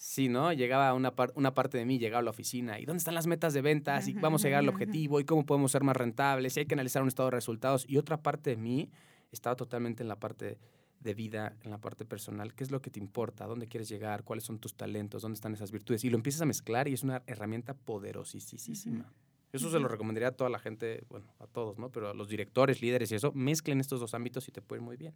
Sí, 0.00 0.28
¿no? 0.28 0.52
Llegaba 0.52 0.94
una, 0.94 1.12
una 1.34 1.54
parte 1.54 1.76
de 1.76 1.84
mí, 1.84 1.98
llegaba 1.98 2.20
a 2.20 2.22
la 2.22 2.30
oficina, 2.30 2.78
¿y 2.78 2.84
dónde 2.84 2.98
están 2.98 3.14
las 3.14 3.26
metas 3.26 3.52
de 3.52 3.62
ventas? 3.62 4.06
¿Y 4.06 4.12
vamos 4.12 4.44
a 4.44 4.46
llegar 4.46 4.60
al 4.60 4.68
objetivo? 4.68 5.18
¿Y 5.18 5.24
cómo 5.24 5.44
podemos 5.44 5.72
ser 5.72 5.82
más 5.82 5.96
rentables? 5.96 6.56
¿Y 6.56 6.60
hay 6.60 6.66
que 6.66 6.74
analizar 6.74 7.02
un 7.02 7.08
estado 7.08 7.30
de 7.30 7.32
resultados? 7.32 7.84
Y 7.88 7.96
otra 7.96 8.22
parte 8.22 8.50
de 8.50 8.56
mí 8.56 8.92
estaba 9.32 9.56
totalmente 9.56 10.04
en 10.04 10.08
la 10.08 10.14
parte 10.14 10.56
de 11.00 11.14
vida, 11.14 11.56
en 11.62 11.72
la 11.72 11.78
parte 11.78 12.04
personal. 12.04 12.54
¿Qué 12.54 12.62
es 12.62 12.70
lo 12.70 12.80
que 12.80 12.90
te 12.90 13.00
importa? 13.00 13.46
¿Dónde 13.46 13.66
quieres 13.66 13.88
llegar? 13.88 14.22
¿Cuáles 14.22 14.44
son 14.44 14.60
tus 14.60 14.74
talentos? 14.74 15.22
¿Dónde 15.22 15.34
están 15.34 15.52
esas 15.52 15.72
virtudes? 15.72 16.04
Y 16.04 16.10
lo 16.10 16.16
empiezas 16.16 16.42
a 16.42 16.46
mezclar 16.46 16.86
y 16.86 16.92
es 16.92 17.02
una 17.02 17.24
herramienta 17.26 17.74
poderosísima. 17.74 19.12
Eso 19.52 19.70
se 19.70 19.78
lo 19.78 19.88
recomendaría 19.88 20.28
a 20.28 20.32
toda 20.32 20.50
la 20.50 20.58
gente, 20.58 21.04
bueno, 21.08 21.26
a 21.38 21.46
todos, 21.46 21.78
¿no? 21.78 21.90
Pero 21.90 22.10
a 22.10 22.14
los 22.14 22.28
directores, 22.28 22.82
líderes 22.82 23.10
y 23.12 23.14
eso, 23.14 23.32
mezclen 23.32 23.80
estos 23.80 24.00
dos 24.00 24.14
ámbitos 24.14 24.46
y 24.48 24.52
te 24.52 24.60
pueden 24.60 24.84
muy 24.84 24.96
bien. 24.96 25.14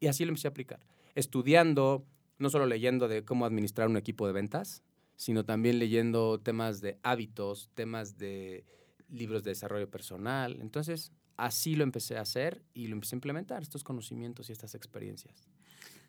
Y 0.00 0.08
así 0.08 0.24
lo 0.24 0.30
empecé 0.30 0.48
a 0.48 0.50
aplicar. 0.50 0.80
Estudiando, 1.14 2.04
no 2.38 2.50
solo 2.50 2.66
leyendo 2.66 3.06
de 3.06 3.24
cómo 3.24 3.46
administrar 3.46 3.88
un 3.88 3.96
equipo 3.96 4.26
de 4.26 4.32
ventas, 4.32 4.82
sino 5.16 5.44
también 5.44 5.78
leyendo 5.78 6.40
temas 6.40 6.80
de 6.80 6.98
hábitos, 7.04 7.70
temas 7.74 8.18
de 8.18 8.64
libros 9.08 9.44
de 9.44 9.50
desarrollo 9.50 9.88
personal. 9.88 10.58
Entonces, 10.60 11.12
así 11.36 11.76
lo 11.76 11.84
empecé 11.84 12.16
a 12.16 12.22
hacer 12.22 12.62
y 12.74 12.88
lo 12.88 12.94
empecé 12.94 13.14
a 13.14 13.18
implementar, 13.18 13.62
estos 13.62 13.84
conocimientos 13.84 14.48
y 14.48 14.52
estas 14.52 14.74
experiencias. 14.74 15.48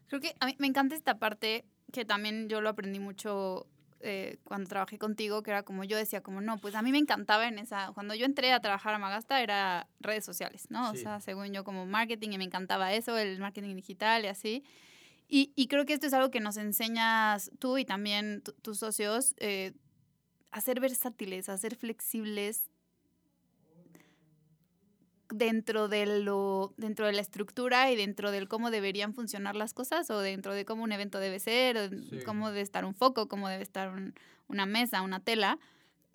Creo 0.08 0.20
que 0.20 0.36
a 0.40 0.48
mí 0.48 0.56
me 0.58 0.68
encanta 0.68 0.96
esta 0.96 1.20
parte 1.20 1.66
que 1.92 2.06
también 2.06 2.50
yo 2.50 2.62
lo 2.62 2.70
aprendí 2.70 3.00
mucho 3.00 3.68
eh, 4.04 4.38
cuando 4.44 4.70
trabajé 4.70 4.98
contigo, 4.98 5.44
que 5.44 5.52
era 5.52 5.64
como 5.64 5.84
yo 5.84 5.98
decía, 5.98 6.22
como 6.22 6.42
no, 6.42 6.58
pues 6.58 6.76
a 6.76 6.82
mí 6.82 6.92
me 6.92 6.98
encantaba 6.98 7.48
en 7.48 7.58
esa, 7.58 7.92
cuando 7.94 8.16
yo 8.16 8.26
entré 8.26 8.52
a 8.52 8.60
trabajar 8.60 8.94
a 8.94 9.00
Magasta 9.00 9.42
era 9.42 9.88
redes 10.00 10.26
sociales, 10.26 10.68
¿no? 10.70 10.92
O 10.92 10.96
sea, 10.96 11.22
según 11.22 11.54
yo 11.54 11.64
como 11.64 11.86
marketing 11.86 12.32
y 12.32 12.38
me 12.38 12.44
encantaba 12.44 12.94
eso, 12.94 13.18
el 13.18 13.40
marketing 13.40 13.76
digital 13.76 14.26
y 14.26 14.28
así. 14.28 14.64
Y, 15.30 15.68
creo 15.68 15.86
que 15.86 15.94
esto 15.94 16.06
es 16.06 16.14
algo 16.14 16.30
que 16.30 16.42
nos 16.42 16.58
enseñas 16.58 17.50
tú 17.58 17.80
y 17.80 17.86
también 17.86 18.44
tus 18.62 18.78
socios, 18.78 19.34
eh, 19.38 19.74
a 20.52 20.62
ser 20.62 20.80
versátiles, 20.80 21.50
a 21.50 21.58
ser 21.58 21.76
flexibles 21.76 22.70
dentro 25.34 25.88
de 25.88 26.06
lo 26.22 26.74
dentro 26.78 27.06
de 27.06 27.14
la 27.14 27.22
estructura 27.22 27.92
y 27.92 27.96
dentro 27.96 28.32
del 28.32 28.48
cómo 28.48 28.72
deberían 28.72 29.14
funcionar 29.14 29.56
las 29.56 29.74
cosas 29.74 30.10
o 30.10 30.20
dentro 30.20 30.54
de 30.54 30.66
cómo 30.66 30.84
un 30.84 30.92
evento 30.92 31.20
debe 31.20 31.40
ser 31.40 31.78
o 31.78 31.90
cómo 32.26 32.50
debe 32.50 32.62
estar 32.62 32.86
un 32.86 32.94
foco 32.94 33.28
cómo 33.28 33.50
debe 33.50 33.64
estar 33.64 33.94
una 34.48 34.66
mesa 34.66 35.02
una 35.02 35.20
tela. 35.20 35.60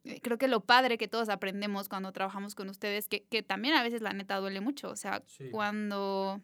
Eh, 0.05 0.21
creo 0.23 0.39
que 0.39 0.49
lo 0.49 0.61
padre 0.61 0.97
que 0.97 1.09
todos 1.09 1.29
aprendemos 1.29 1.89
cuando 1.89 2.13
trabajamos 2.13 2.55
con 2.55 2.69
ustedes 2.69 3.09
que, 3.09 3.25
que 3.25 3.43
también 3.43 3.75
a 3.75 3.83
veces 3.83 4.01
la 4.01 4.13
neta 4.13 4.37
duele 4.37 4.61
mucho 4.61 4.91
o 4.91 4.97
sea 4.97 5.23
cuando 5.51 6.41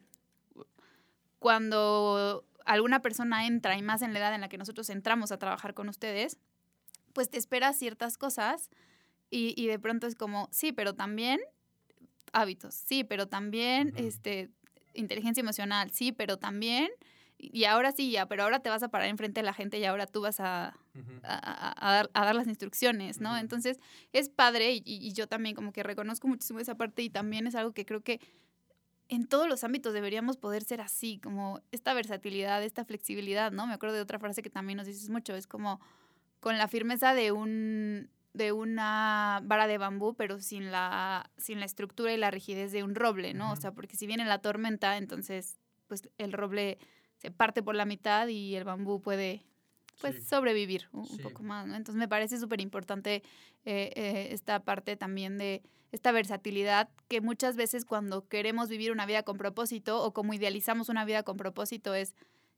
cuando 1.38 2.44
alguna 2.64 3.02
persona 3.02 3.46
entra 3.46 3.76
y 3.76 3.82
más 3.82 4.02
en 4.02 4.12
la 4.12 4.18
edad 4.18 4.34
en 4.34 4.40
la 4.40 4.48
que 4.48 4.58
nosotros 4.58 4.88
entramos 4.90 5.32
a 5.32 5.38
trabajar 5.38 5.74
con 5.74 5.88
ustedes, 5.88 6.38
pues 7.12 7.30
te 7.30 7.38
esperas 7.38 7.78
ciertas 7.78 8.16
cosas 8.16 8.70
y, 9.30 9.66
de 9.66 9.78
pronto 9.80 10.06
es 10.06 10.14
como, 10.14 10.48
sí, 10.52 10.72
pero 10.72 10.94
también 10.94 11.40
hábitos, 12.34 12.74
sí, 12.74 13.04
pero 13.04 13.26
también 13.26 13.92
este, 13.96 14.50
inteligencia 14.92 15.40
emocional, 15.40 15.90
sí, 15.90 16.12
pero 16.12 16.36
también, 16.36 16.90
y 17.38 17.64
ahora 17.64 17.92
sí, 17.92 18.10
ya, 18.10 18.26
pero 18.26 18.44
ahora 18.44 18.60
te 18.60 18.70
vas 18.70 18.82
a 18.82 18.88
parar 18.88 19.08
enfrente 19.08 19.40
de 19.40 19.44
la 19.44 19.54
gente 19.54 19.78
y 19.78 19.84
ahora 19.84 20.06
tú 20.06 20.20
vas 20.20 20.40
a, 20.40 20.76
a, 21.22 22.08
dar, 22.12 22.34
las 22.34 22.46
instrucciones, 22.46 23.20
¿no? 23.20 23.36
Entonces, 23.36 23.78
es 24.12 24.28
padre 24.28 24.72
y, 24.72 24.82
y, 24.84 25.12
yo 25.12 25.26
también 25.26 25.54
como 25.54 25.72
que 25.72 25.82
reconozco 25.82 26.28
muchísimo 26.28 26.60
esa 26.60 26.76
parte 26.76 27.02
y 27.02 27.10
también 27.10 27.46
es 27.46 27.54
algo 27.54 27.72
que 27.72 27.84
creo 27.84 28.02
que 28.02 28.20
en 29.08 29.26
todos 29.26 29.48
los 29.48 29.64
ámbitos 29.64 29.92
deberíamos 29.92 30.36
poder 30.36 30.64
ser 30.64 30.80
así, 30.80 31.18
como 31.18 31.60
esta 31.72 31.92
versatilidad, 31.94 32.62
esta 32.62 32.84
flexibilidad, 32.84 33.52
¿no? 33.52 33.66
Me 33.66 33.74
acuerdo 33.74 33.96
de 33.96 34.02
otra 34.02 34.18
frase 34.18 34.42
que 34.42 34.50
también 34.50 34.78
nos 34.78 34.86
dices 34.86 35.10
mucho, 35.10 35.34
es 35.34 35.46
como 35.46 35.80
con 36.40 36.58
la 36.58 36.68
firmeza 36.68 37.14
de 37.14 37.32
un 37.32 38.10
de 38.34 38.52
una 38.52 39.40
vara 39.44 39.66
de 39.66 39.78
bambú, 39.78 40.14
pero 40.14 40.40
sin 40.40 40.70
la, 40.70 41.30
sin 41.38 41.60
la 41.60 41.66
estructura 41.66 42.12
y 42.12 42.16
la 42.16 42.32
rigidez 42.32 42.72
de 42.72 42.82
un 42.82 42.96
roble, 42.96 43.32
¿no? 43.32 43.52
O 43.52 43.56
sea, 43.56 43.72
porque 43.72 43.96
si 43.96 44.06
viene 44.06 44.24
la 44.24 44.40
tormenta, 44.40 44.96
entonces, 44.96 45.58
pues 45.86 46.02
el 46.18 46.32
roble 46.32 46.78
se 47.16 47.30
parte 47.30 47.62
por 47.62 47.76
la 47.76 47.84
mitad 47.84 48.26
y 48.26 48.56
el 48.56 48.64
bambú 48.64 49.00
puede, 49.00 49.46
pues, 50.00 50.26
sobrevivir 50.28 50.88
un, 50.92 51.06
poco 51.18 51.44
más, 51.44 51.66
¿no? 51.66 51.76
Entonces 51.76 51.98
me 51.98 52.08
parece 52.08 52.38
súper 52.38 52.60
importante 52.60 53.22
eh, 53.64 53.92
eh, 53.94 54.28
esta 54.32 54.64
parte 54.64 54.96
también 54.96 55.38
de 55.38 55.62
esta 55.92 56.10
versatilidad 56.10 56.88
que 57.06 57.20
muchas 57.20 57.54
veces 57.54 57.84
cuando 57.84 58.26
queremos 58.26 58.68
vivir 58.68 58.90
una 58.90 59.06
vida 59.06 59.22
con 59.22 59.38
propósito 59.38 60.02
o 60.02 60.12
como 60.12 60.34
idealizamos 60.34 60.88
una 60.88 61.04
vida 61.04 61.22
con 61.22 61.36
propósito 61.36 61.94
es 61.94 62.16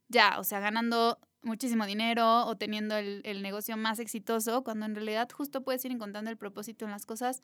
ya, 0.08 0.38
o 0.38 0.44
sea, 0.44 0.58
ganando 0.60 1.18
muchísimo 1.46 1.86
dinero 1.86 2.44
o 2.46 2.56
teniendo 2.56 2.96
el, 2.96 3.42
negocio 3.42 3.76
más 3.76 3.98
exitoso, 3.98 4.64
cuando 4.64 4.84
en 4.84 4.94
realidad 4.94 5.28
justo 5.32 5.62
puedes 5.62 5.84
ir 5.84 5.92
encontrando 5.92 6.30
el 6.30 6.36
propósito 6.36 6.84
en 6.84 6.90
las 6.90 7.06
cosas 7.06 7.42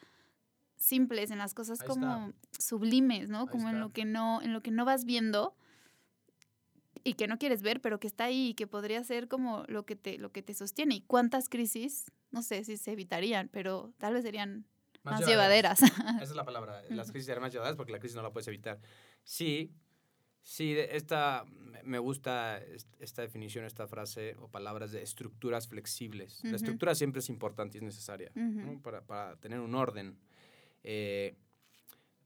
simples, 0.77 1.31
en 1.31 1.39
las 1.39 1.55
cosas 1.55 1.83
como 1.83 2.33
sublimes, 2.59 3.29
¿no? 3.29 3.47
como 3.47 3.71
en 3.71 3.81
lo 3.81 3.93
que 3.93 4.05
no, 4.05 4.43
en 4.43 4.53
lo 4.53 4.61
que 4.61 4.71
no 4.71 4.85
vas 4.85 5.05
viendo 5.05 5.55
y 7.05 7.15
que 7.15 7.27
no 7.27 7.39
quieres 7.39 7.63
ver, 7.63 7.81
pero 7.81 7.99
que 8.01 8.07
está 8.07 8.25
ahí 8.25 8.49
y 8.49 8.55
que 8.55 8.67
podría 8.67 9.03
ser 9.05 9.29
como 9.29 9.65
lo 9.69 9.85
que 9.85 9.97
te, 9.97 10.19
lo 10.19 10.33
que 10.33 10.43
te 10.43 10.55
sostiene. 10.55 10.97
¿Y 10.97 11.01
cuántas 11.03 11.49
crisis? 11.49 12.11
No 12.31 12.43
sé 12.43 12.65
si 12.65 12.77
se 12.77 12.93
evitarían, 12.93 13.49
pero 13.53 13.93
tal 13.99 14.15
vez 14.15 14.25
serían 14.25 14.67
más, 15.03 15.27
llevaderas. 15.27 15.83
Esa 15.83 16.23
es 16.23 16.35
la 16.35 16.45
palabra. 16.45 16.83
Las 16.91 17.11
crisis 17.13 17.27
serán 17.27 17.43
más 17.43 17.53
llevaderas 17.53 17.77
porque 17.77 17.93
la 17.93 17.99
crisis 17.99 18.17
no 18.17 18.23
la 18.23 18.33
puedes 18.33 18.47
evitar. 18.49 18.81
Sí, 19.25 19.73
sí, 20.43 20.75
esta, 20.77 21.45
me 21.85 21.99
gusta 21.99 22.61
esta 22.99 23.23
definición, 23.23 23.65
esta 23.65 23.87
frase 23.87 24.37
o 24.39 24.49
palabras 24.49 24.93
de 24.93 25.03
estructuras 25.03 25.69
flexibles. 25.69 26.43
La 26.45 26.57
estructura 26.57 26.95
siempre 26.95 27.21
es 27.21 27.29
importante 27.29 27.79
y 27.79 27.81
es 27.81 27.85
necesaria 27.85 28.33
para, 28.83 29.03
para, 29.03 29.37
tener 29.37 29.61
un 29.61 29.75
orden, 29.75 30.19
eh, 30.85 31.37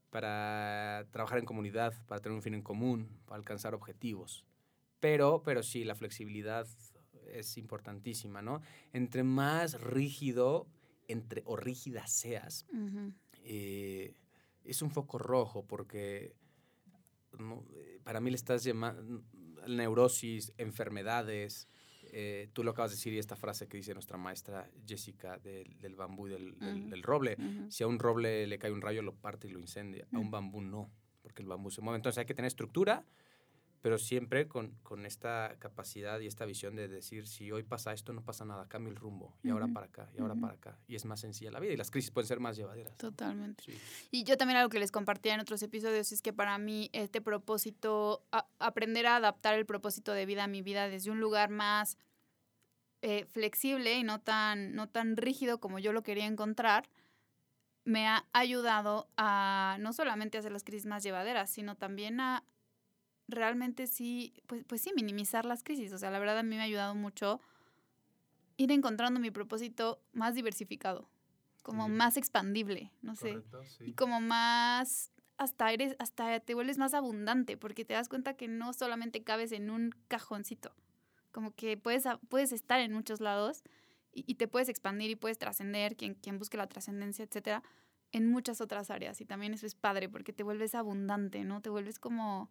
para 0.09 1.05
trabajar 1.11 1.39
en 1.39 1.45
comunidad, 1.45 1.93
para 2.07 2.21
tener 2.21 2.35
un 2.35 2.41
fin 2.41 2.53
en 2.53 2.61
común, 2.61 3.09
para 3.25 3.37
alcanzar 3.37 3.73
objetivos. 3.73 4.45
Pero, 4.99 5.43
pero 5.43 5.63
sí, 5.63 5.83
la 5.83 5.95
flexibilidad 5.95 6.67
es 7.31 7.57
importantísima, 7.57 8.41
¿no? 8.41 8.61
Entre 8.93 9.23
más 9.23 9.79
rígido 9.79 10.67
entre, 11.07 11.43
o 11.45 11.55
rígida 11.55 12.05
seas, 12.07 12.65
eh, 13.43 14.13
es 14.63 14.81
un 14.81 14.91
foco 14.91 15.17
rojo 15.17 15.65
porque 15.65 16.35
para 18.03 18.19
mí 18.19 18.29
le 18.29 18.35
estás 18.35 18.63
llamando 18.63 19.23
neurosis, 19.67 20.53
enfermedades, 20.57 21.67
Eh, 22.11 22.49
tú 22.53 22.63
lo 22.63 22.71
acabas 22.71 22.91
de 22.91 22.95
decir 22.95 23.13
y 23.13 23.19
esta 23.19 23.35
frase 23.35 23.67
que 23.67 23.77
dice 23.77 23.93
nuestra 23.93 24.17
maestra 24.17 24.69
Jessica 24.85 25.37
del, 25.39 25.95
bambú 25.95 26.27
y 26.27 26.31
del, 26.31 27.03
roble. 27.03 27.37
Si 27.69 27.83
a 27.83 27.87
un 27.87 27.99
roble 27.99 28.47
le 28.47 28.57
cae 28.57 28.71
un 28.71 28.81
rayo, 28.81 29.01
lo 29.01 29.13
parte 29.13 29.47
y 29.47 29.51
lo 29.51 29.59
incendia. 29.59 30.07
A 30.13 30.17
un 30.17 30.31
bambú 30.31 30.61
no, 30.61 30.89
porque 31.21 31.41
el 31.41 31.47
bambú 31.47 31.69
se 31.69 31.81
mueve. 31.81 31.97
Entonces 31.97 32.19
hay 32.19 32.25
que 32.25 32.33
tener 32.33 32.47
estructura, 32.47 33.05
pero 33.87 33.97
siempre 33.97 34.49
con, 34.49 34.71
con, 34.83 35.05
esta 35.05 35.55
capacidad 35.59 36.19
y 36.19 36.27
esta 36.27 36.43
visión 36.43 36.75
de 36.75 36.89
decir, 36.89 37.25
si 37.25 37.53
hoy 37.53 37.63
pasa 37.63 37.93
esto, 37.93 38.11
no 38.11 38.21
pasa 38.21 38.43
nada, 38.43 38.67
cambia 38.67 38.91
el 38.91 38.97
rumbo, 38.97 39.33
y 39.43 39.49
ahora 39.49 39.69
para 39.69 39.85
acá, 39.85 40.09
y 40.13 40.19
ahora 40.19 40.35
para 40.35 40.55
acá. 40.55 40.77
Y 40.89 40.95
es 40.95 41.05
más 41.05 41.21
sencilla 41.21 41.51
la 41.51 41.61
vida, 41.61 41.71
y 41.71 41.77
las 41.77 41.89
crisis 41.89 42.11
pueden 42.11 42.27
ser 42.27 42.41
más 42.41 42.57
llevaderas. 42.57 42.97
Totalmente. 42.97 43.63
Y 44.11 44.25
yo 44.25 44.35
también 44.35 44.57
algo 44.57 44.69
que 44.69 44.79
les 44.79 44.91
compartía 44.91 45.35
en 45.35 45.39
otros 45.39 45.63
episodios 45.63 46.11
es 46.11 46.21
que 46.21 46.33
para 46.33 46.57
mí 46.57 46.89
este 46.91 47.21
propósito, 47.21 48.25
aprender 48.59 49.05
a 49.07 49.15
adaptar 49.15 49.53
el 49.53 49.65
propósito 49.65 50.11
de 50.11 50.25
vida 50.25 50.43
a 50.43 50.47
mi 50.47 50.61
vida 50.61 50.89
desde 50.89 51.09
un 51.09 51.21
lugar 51.21 51.49
más 51.49 51.97
eh, 53.01 53.23
flexible 53.23 53.93
y 53.93 54.03
no 54.03 54.19
tan, 54.19 54.75
no 54.75 54.89
tan 54.89 55.15
rígido 55.15 55.61
como 55.61 55.79
yo 55.79 55.93
lo 55.93 56.03
quería 56.03 56.25
encontrar, 56.25 56.89
me 57.85 58.05
ha 58.05 58.25
ayudado 58.33 59.07
a 59.15 59.77
no 59.79 59.93
solamente 59.93 60.37
hacer 60.37 60.51
las 60.51 60.65
crisis 60.65 60.85
más 60.85 61.03
llevaderas, 61.03 61.49
sino 61.49 61.75
también 61.75 62.19
a 62.19 62.43
realmente 63.27 63.87
sí, 63.87 64.33
pues, 64.47 64.63
pues 64.65 64.81
sí, 64.81 64.91
minimizar 64.95 65.45
las 65.45 65.63
crisis. 65.63 65.91
O 65.93 65.97
sea, 65.97 66.11
la 66.11 66.19
verdad 66.19 66.39
a 66.39 66.43
mí 66.43 66.55
me 66.55 66.61
ha 66.61 66.65
ayudado 66.65 66.95
mucho 66.95 67.41
ir 68.57 68.71
encontrando 68.71 69.19
mi 69.19 69.31
propósito 69.31 70.01
más 70.13 70.35
diversificado, 70.35 71.09
como 71.61 71.89
más 71.89 72.17
expandible, 72.17 72.91
no 73.01 73.15
sé. 73.15 73.43
Y 73.81 73.93
como 73.93 74.19
más, 74.19 75.11
hasta 75.37 75.71
eres, 75.71 75.95
hasta 75.99 76.39
te 76.39 76.55
vuelves 76.55 76.77
más 76.77 76.93
abundante, 76.93 77.55
porque 77.55 77.85
te 77.85 77.93
das 77.93 78.09
cuenta 78.09 78.35
que 78.35 78.47
no 78.47 78.73
solamente 78.73 79.23
cabes 79.23 79.51
en 79.51 79.69
un 79.69 79.93
cajoncito, 80.07 80.73
como 81.31 81.51
que 81.51 81.77
puedes, 81.77 82.05
puedes 82.29 82.51
estar 82.51 82.79
en 82.79 82.93
muchos 82.93 83.21
lados 83.21 83.63
y, 84.11 84.35
te 84.35 84.47
puedes 84.47 84.69
expandir 84.69 85.11
y 85.11 85.15
puedes 85.15 85.37
trascender, 85.37 85.95
quien, 85.95 86.15
quien 86.15 86.39
busque 86.39 86.57
la 86.57 86.65
trascendencia, 86.65 87.23
etcétera, 87.23 87.61
en 88.11 88.31
muchas 88.31 88.61
otras 88.61 88.89
áreas. 88.89 89.21
Y 89.21 89.25
también 89.25 89.53
eso 89.53 89.67
es 89.67 89.75
padre, 89.75 90.09
porque 90.09 90.33
te 90.33 90.41
vuelves 90.41 90.73
abundante, 90.73 91.43
¿no? 91.43 91.61
Te 91.61 91.69
vuelves 91.69 91.99
como 91.99 92.49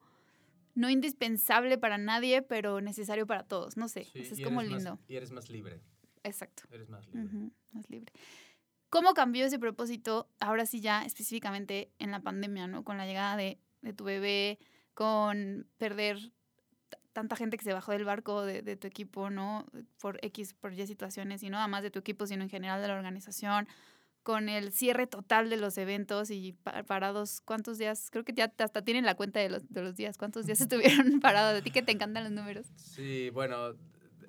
no 0.76 0.90
indispensable 0.90 1.78
para 1.78 1.98
nadie, 1.98 2.42
pero 2.42 2.80
necesario 2.80 3.26
para 3.26 3.42
todos. 3.42 3.76
No 3.76 3.88
sé, 3.88 4.06
es 4.14 4.40
como 4.44 4.62
lindo. 4.62 5.00
y 5.08 5.16
eres 5.16 5.32
más 5.32 5.48
libre. 5.48 5.80
Exacto. 6.22 6.64
Eres 6.70 6.88
más 6.88 7.06
libre. 7.08 7.50
más 7.72 7.90
libre. 7.90 8.12
¿Cómo 8.90 9.14
cambió 9.14 9.46
ese 9.46 9.58
propósito 9.58 10.28
ahora 10.38 10.66
sí 10.66 10.80
ya 10.80 11.04
específicamente 11.04 11.90
en 11.98 12.10
la 12.10 12.20
pandemia, 12.20 12.66
¿no? 12.66 12.84
Con 12.84 12.98
la 12.98 13.06
llegada 13.06 13.36
de, 13.36 13.58
tu 13.96 14.04
bebé, 14.04 14.58
con 14.92 15.66
perder 15.78 16.18
tanta 17.12 17.36
gente 17.36 17.56
que 17.56 17.64
se 17.64 17.72
bajó 17.72 17.92
del 17.92 18.04
barco 18.04 18.42
de, 18.42 18.60
de, 18.60 18.76
tu 18.76 18.86
equipo, 18.86 19.30
¿no? 19.30 19.66
Por 19.98 20.18
X, 20.22 20.52
por 20.52 20.74
Y 20.74 20.86
situaciones, 20.86 21.42
y 21.42 21.48
no 21.48 21.56
nada 21.56 21.68
más 21.68 21.82
de 21.82 21.90
tu 21.90 21.98
equipo, 21.98 22.26
sino 22.26 22.42
en 22.42 22.50
general 22.50 22.82
de 22.82 22.88
la 22.88 22.94
organización 22.94 23.66
con 24.26 24.48
el 24.48 24.72
cierre 24.72 25.06
total 25.06 25.50
de 25.50 25.56
los 25.56 25.78
eventos 25.78 26.32
y 26.32 26.52
parados, 26.88 27.40
¿cuántos 27.42 27.78
días? 27.78 28.08
Creo 28.10 28.24
que 28.24 28.32
ya 28.32 28.52
hasta 28.58 28.82
tienen 28.82 29.04
la 29.04 29.14
cuenta 29.14 29.38
de 29.38 29.48
los, 29.48 29.72
de 29.72 29.82
los 29.82 29.94
días, 29.94 30.18
¿cuántos 30.18 30.46
días 30.46 30.60
estuvieron 30.60 31.20
parados? 31.22 31.54
De 31.54 31.62
ti 31.62 31.70
que 31.70 31.80
te 31.80 31.92
encantan 31.92 32.24
los 32.24 32.32
números. 32.32 32.66
Sí, 32.74 33.30
bueno, 33.30 33.76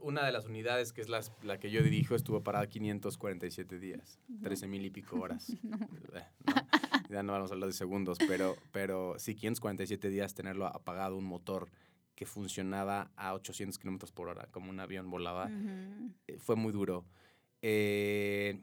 una 0.03 0.23
de 0.23 0.31
las 0.31 0.45
unidades, 0.45 0.93
que 0.93 1.01
es 1.01 1.09
la, 1.09 1.21
la 1.41 1.59
que 1.59 1.71
yo 1.71 1.81
dirijo, 1.81 2.13
estuvo 2.13 2.43
parada 2.43 2.67
547 2.67 3.79
días, 3.79 4.19
13 4.43 4.67
mil 4.67 4.85
y 4.85 4.91
pico 4.91 5.19
horas. 5.19 5.51
Eh, 6.13 6.23
ya 7.09 7.23
no 7.23 7.31
vamos 7.31 7.49
a 7.49 7.55
hablar 7.55 7.67
de 7.67 7.73
segundos, 7.73 8.19
pero, 8.27 8.55
pero 8.71 9.15
sí, 9.17 9.33
547 9.33 10.09
días 10.09 10.35
tenerlo 10.35 10.67
apagado, 10.67 11.17
un 11.17 11.25
motor 11.25 11.69
que 12.13 12.27
funcionaba 12.27 13.09
a 13.15 13.33
800 13.33 13.79
kilómetros 13.79 14.11
por 14.11 14.27
hora, 14.27 14.47
como 14.51 14.69
un 14.69 14.79
avión 14.79 15.09
volaba, 15.09 15.49
eh, 16.27 16.37
fue 16.37 16.55
muy 16.55 16.71
duro. 16.71 17.03
Eh, 17.63 18.61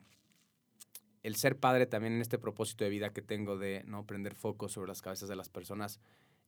el 1.24 1.37
ser 1.37 1.58
padre 1.58 1.87
también 1.87 2.12
en 2.12 2.20
este 2.20 2.38
propósito 2.38 2.84
de 2.84 2.90
vida 2.90 3.10
que 3.10 3.22
tengo 3.22 3.56
de 3.56 3.82
no 3.87 4.06
prender 4.06 4.34
foco 4.34 4.68
sobre 4.68 4.88
las 4.88 5.00
cabezas 5.00 5.28
de 5.28 5.34
las 5.34 5.48
personas 5.48 5.98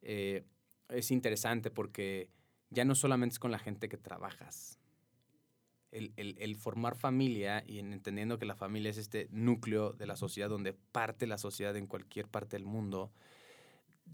eh, 0.03 0.45
es 0.91 1.11
interesante 1.11 1.71
porque 1.71 2.29
ya 2.71 2.85
no 2.85 2.95
solamente 2.95 3.33
es 3.33 3.39
con 3.39 3.51
la 3.51 3.59
gente 3.59 3.89
que 3.89 3.97
trabajas. 3.97 4.79
El, 5.91 6.57
formar 6.57 6.95
familia 6.95 7.65
y 7.67 7.79
entendiendo 7.79 8.39
que 8.39 8.45
la 8.45 8.55
familia 8.55 8.91
es 8.91 8.99
este 8.99 9.29
núcleo 9.31 9.95
de 9.95 10.07
la 10.07 10.15
sociedad 10.15 10.51
donde 10.51 10.75
parte 10.75 11.27
la 11.27 11.39
sociedad 11.39 11.75
en 11.75 11.87
cualquier 11.87 12.29
parte 12.29 12.57
del 12.57 12.67
mundo, 12.67 13.12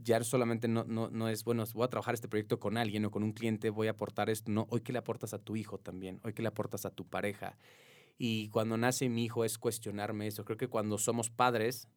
ya 0.00 0.22
solamente 0.22 0.68
no, 0.68 0.84
no, 0.84 1.10
no, 1.10 1.28
es, 1.28 1.42
bueno, 1.42 1.64
voy 1.74 1.84
a 1.84 1.88
trabajar 1.88 2.14
este 2.14 2.28
proyecto 2.28 2.60
con 2.60 2.76
alguien 2.76 3.04
o 3.04 3.10
con 3.10 3.24
un 3.24 3.32
cliente, 3.32 3.68
voy 3.70 3.88
a 3.88 3.92
aportar 3.92 4.30
esto. 4.30 4.52
No, 4.52 4.68
hoy 4.70 4.82
que 4.82 4.92
le 4.92 5.00
aportas 5.00 5.34
a 5.34 5.40
tu 5.40 5.56
hijo 5.56 5.78
también, 5.78 6.20
hoy 6.22 6.34
que 6.34 6.42
le 6.42 6.48
aportas 6.48 6.86
a 6.86 6.90
tu 6.90 7.04
pareja. 7.04 7.58
Y 8.18 8.48
cuando 8.50 8.76
nace 8.76 9.08
mi 9.08 9.24
hijo 9.24 9.44
es 9.44 9.58
cuestionarme 9.58 10.26
eso. 10.26 10.44
Creo 10.44 10.56
que 10.56 10.68
cuando 10.68 10.98
somos 10.98 11.30
padres, 11.30 11.88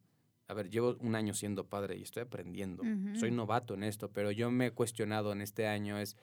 a 0.47 0.53
ver, 0.53 0.69
llevo 0.69 0.95
un 0.99 1.15
año 1.15 1.33
siendo 1.33 1.67
padre 1.67 1.97
y 1.97 2.03
estoy 2.03 2.23
aprendiendo. 2.23 2.83
Soy 3.19 3.31
novato 3.31 3.73
en 3.73 3.83
esto, 3.83 4.11
pero 4.11 4.31
yo 4.31 4.51
me 4.51 4.67
he 4.67 4.71
cuestionado 4.71 5.31
en 5.31 5.41
este 5.41 5.67
año 5.67 5.97
es, 5.97 6.15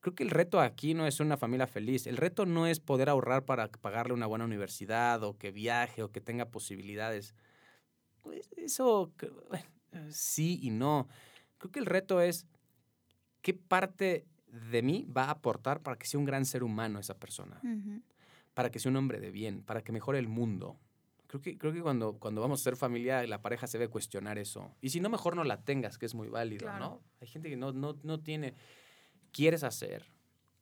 creo 0.00 0.14
que 0.14 0.24
el 0.24 0.30
reto 0.30 0.60
aquí 0.60 0.94
no 0.94 1.06
es 1.06 1.20
una 1.20 1.36
familia 1.36 1.66
feliz. 1.66 2.06
El 2.06 2.16
reto 2.16 2.46
no 2.46 2.66
es 2.66 2.80
poder 2.80 3.08
ahorrar 3.08 3.44
para 3.44 3.68
pagarle 3.68 4.14
una 4.14 4.26
buena 4.26 4.44
universidad 4.44 5.22
o 5.22 5.36
que 5.38 5.50
viaje 5.52 6.02
o 6.02 6.10
que 6.10 6.20
tenga 6.20 6.46
posibilidades. 6.46 7.34
Pues 8.22 8.50
eso, 8.56 9.12
sí 10.10 10.58
y 10.62 10.70
no. 10.70 11.08
Creo 11.58 11.70
que 11.70 11.80
el 11.80 11.86
reto 11.86 12.20
es 12.20 12.46
qué 13.42 13.54
parte 13.54 14.26
de 14.48 14.82
mí 14.82 15.06
va 15.16 15.24
a 15.24 15.30
aportar 15.32 15.82
para 15.82 15.96
que 15.96 16.06
sea 16.06 16.18
un 16.18 16.26
gran 16.26 16.44
ser 16.44 16.62
humano 16.62 16.98
esa 16.98 17.14
persona 17.14 17.60
para 18.58 18.72
que 18.72 18.80
sea 18.80 18.90
un 18.90 18.96
hombre 18.96 19.20
de 19.20 19.30
bien, 19.30 19.62
para 19.62 19.84
que 19.84 19.92
mejore 19.92 20.18
el 20.18 20.26
mundo. 20.26 20.80
Creo 21.28 21.40
que, 21.40 21.56
creo 21.56 21.72
que 21.72 21.80
cuando, 21.80 22.18
cuando 22.18 22.40
vamos 22.40 22.60
a 22.60 22.64
ser 22.64 22.74
familia, 22.74 23.24
la 23.28 23.40
pareja 23.40 23.68
se 23.68 23.78
debe 23.78 23.88
cuestionar 23.88 24.36
eso. 24.36 24.74
Y 24.80 24.90
si 24.90 24.98
no, 24.98 25.08
mejor 25.08 25.36
no 25.36 25.44
la 25.44 25.62
tengas, 25.62 25.96
que 25.96 26.06
es 26.06 26.14
muy 26.16 26.26
válido, 26.26 26.68
¿no? 26.76 27.00
Hay 27.20 27.28
gente 27.28 27.50
que 27.50 27.56
no, 27.56 27.72
no, 27.72 28.00
no 28.02 28.18
tiene... 28.18 28.56
¿Quieres 29.30 29.62
hacer? 29.62 30.10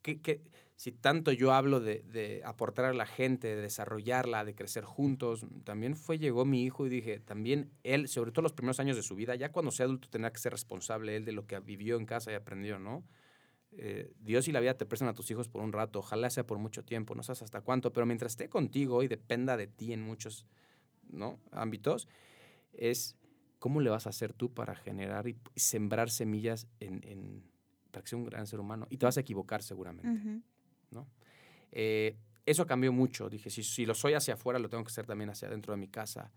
que 0.03 0.43
si 0.75 0.91
tanto 0.91 1.31
yo 1.31 1.53
hablo 1.53 1.79
de, 1.79 2.03
de, 2.03 2.43
aportar 2.45 2.85
a 2.85 2.93
la 2.93 3.07
gente, 3.07 3.47
de 3.47 3.63
desarrollarla, 3.63 4.45
de 4.45 4.53
crecer 4.53 4.83
juntos, 4.83 5.47
también 5.63 5.95
fue, 5.95 6.19
llegó 6.19 6.45
mi 6.45 6.63
hijo 6.63 6.85
y 6.85 6.89
dije, 6.89 7.19
también 7.19 7.71
él, 7.81 8.07
sobre 8.07 8.31
todo 8.31 8.43
los 8.43 8.53
primeros 8.53 8.79
años 8.79 8.95
de 8.95 9.01
su 9.01 9.15
vida, 9.15 9.33
ya 9.33 9.51
cuando 9.51 9.71
sea 9.71 9.87
adulto 9.87 10.07
tendrá 10.07 10.31
que 10.31 10.37
ser 10.37 10.51
responsable 10.51 11.15
él 11.15 11.25
de 11.25 11.31
lo 11.31 11.47
que 11.47 11.59
vivió 11.61 11.97
en 11.97 12.05
casa 12.05 12.31
y 12.31 12.35
aprendió, 12.35 12.77
¿no? 12.77 13.03
Eh, 13.79 14.11
Dios 14.19 14.47
y 14.47 14.51
la 14.51 14.59
vida 14.59 14.73
te 14.73 14.87
prestan 14.87 15.07
a 15.07 15.13
tus 15.13 15.29
hijos 15.29 15.47
por 15.47 15.61
un 15.61 15.71
rato, 15.71 15.99
ojalá 15.99 16.31
sea 16.31 16.45
por 16.45 16.57
mucho 16.57 16.83
tiempo, 16.83 17.13
no 17.13 17.21
sabes 17.21 17.43
hasta 17.43 17.61
cuánto, 17.61 17.93
pero 17.93 18.07
mientras 18.07 18.31
esté 18.31 18.49
contigo 18.49 19.03
y 19.03 19.07
dependa 19.07 19.55
de 19.55 19.67
ti 19.67 19.93
en 19.93 20.01
muchos 20.01 20.47
¿no? 21.09 21.39
ámbitos, 21.51 22.07
es 22.73 23.15
cómo 23.59 23.79
le 23.79 23.91
vas 23.91 24.07
a 24.07 24.09
hacer 24.09 24.33
tú 24.33 24.51
para 24.51 24.75
generar 24.75 25.27
y 25.27 25.37
sembrar 25.55 26.09
semillas 26.09 26.67
en, 26.79 27.43
para 27.91 28.03
que 28.03 28.09
sea 28.09 28.17
un 28.17 28.25
gran 28.25 28.47
ser 28.47 28.59
humano. 28.59 28.87
Y 28.89 28.97
te 28.97 29.05
vas 29.05 29.17
a 29.17 29.21
equivocar 29.21 29.61
seguramente. 29.61 30.41
¿no? 30.89 31.07
Eh, 31.71 32.17
eso 32.47 32.65
cambió 32.65 32.91
mucho. 32.91 33.29
Dije, 33.29 33.51
si, 33.51 33.61
si, 33.61 33.85
lo 33.85 33.93
soy 33.93 34.13
hacia 34.13 34.33
afuera, 34.33 34.57
lo 34.57 34.69
tengo 34.69 34.83
que 34.83 34.91
hacer 34.91 35.05
también 35.05 35.29
hacia 35.29 35.47
adentro 35.47 35.73
de 35.73 35.77
mi 35.77 35.87
casa. 35.87 36.31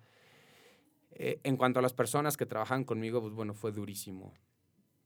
Eh, 1.12 1.40
en 1.42 1.57
cuanto 1.57 1.79
a 1.79 1.83
las 1.83 1.94
personas 1.94 2.37
que 2.37 2.44
trabajan 2.44 2.85
conmigo, 2.85 3.22
pues 3.22 3.33
bueno, 3.33 3.55
fue 3.55 3.72
durísimo 3.72 4.35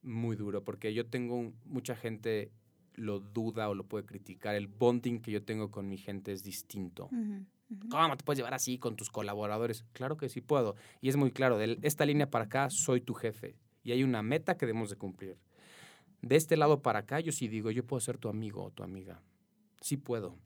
muy 0.05 0.37
duro, 0.37 0.63
porque 0.63 0.95
yo 0.95 1.07
tengo 1.07 1.53
mucha 1.65 1.97
gente 1.97 2.53
lo 2.95 3.19
duda 3.19 3.69
o 3.69 3.75
lo 3.75 3.85
puede 3.85 4.05
criticar. 4.05 4.55
El 4.55 4.69
bonding 4.69 5.21
que 5.21 5.33
yo 5.33 5.43
tengo 5.43 5.71
con 5.71 5.89
mi 5.89 5.97
gente 5.97 6.33
es 6.33 6.43
distinto. 6.43 7.11
¿Cómo 7.91 8.17
te 8.17 8.25
puedes 8.25 8.39
llevar 8.39 8.55
así 8.55 8.79
con 8.79 8.95
tus 8.97 9.11
colaboradores? 9.11 9.85
Claro 9.93 10.17
que 10.17 10.29
sí 10.29 10.41
puedo. 10.41 10.77
Y 11.01 11.09
es 11.09 11.17
muy 11.17 11.33
claro, 11.33 11.59
de 11.59 11.79
esta 11.83 12.07
línea 12.07 12.31
para 12.31 12.45
acá 12.45 12.71
soy 12.71 13.01
tu 13.01 13.15
jefe 13.15 13.57
y 13.83 13.93
hay 13.93 14.05
una 14.05 14.23
meta 14.23 14.57
que 14.57 14.67
debemos 14.67 14.91
de 14.91 14.97
cumplir. 14.97 15.39
De 16.23 16.37
este 16.37 16.57
lado 16.57 16.83
para 16.83 17.01
acá 17.01 17.21
yo 17.21 17.33
sí 17.33 17.49
digo, 17.49 17.71
yo 17.71 17.85
puedo 17.85 18.01
ser 18.01 18.19
tu 18.19 18.29
amigo 18.29 18.65
o 18.65 18.71
tu 18.71 18.83
amiga. 18.83 19.23
Sí 19.81 19.97
puedo. 19.97 20.39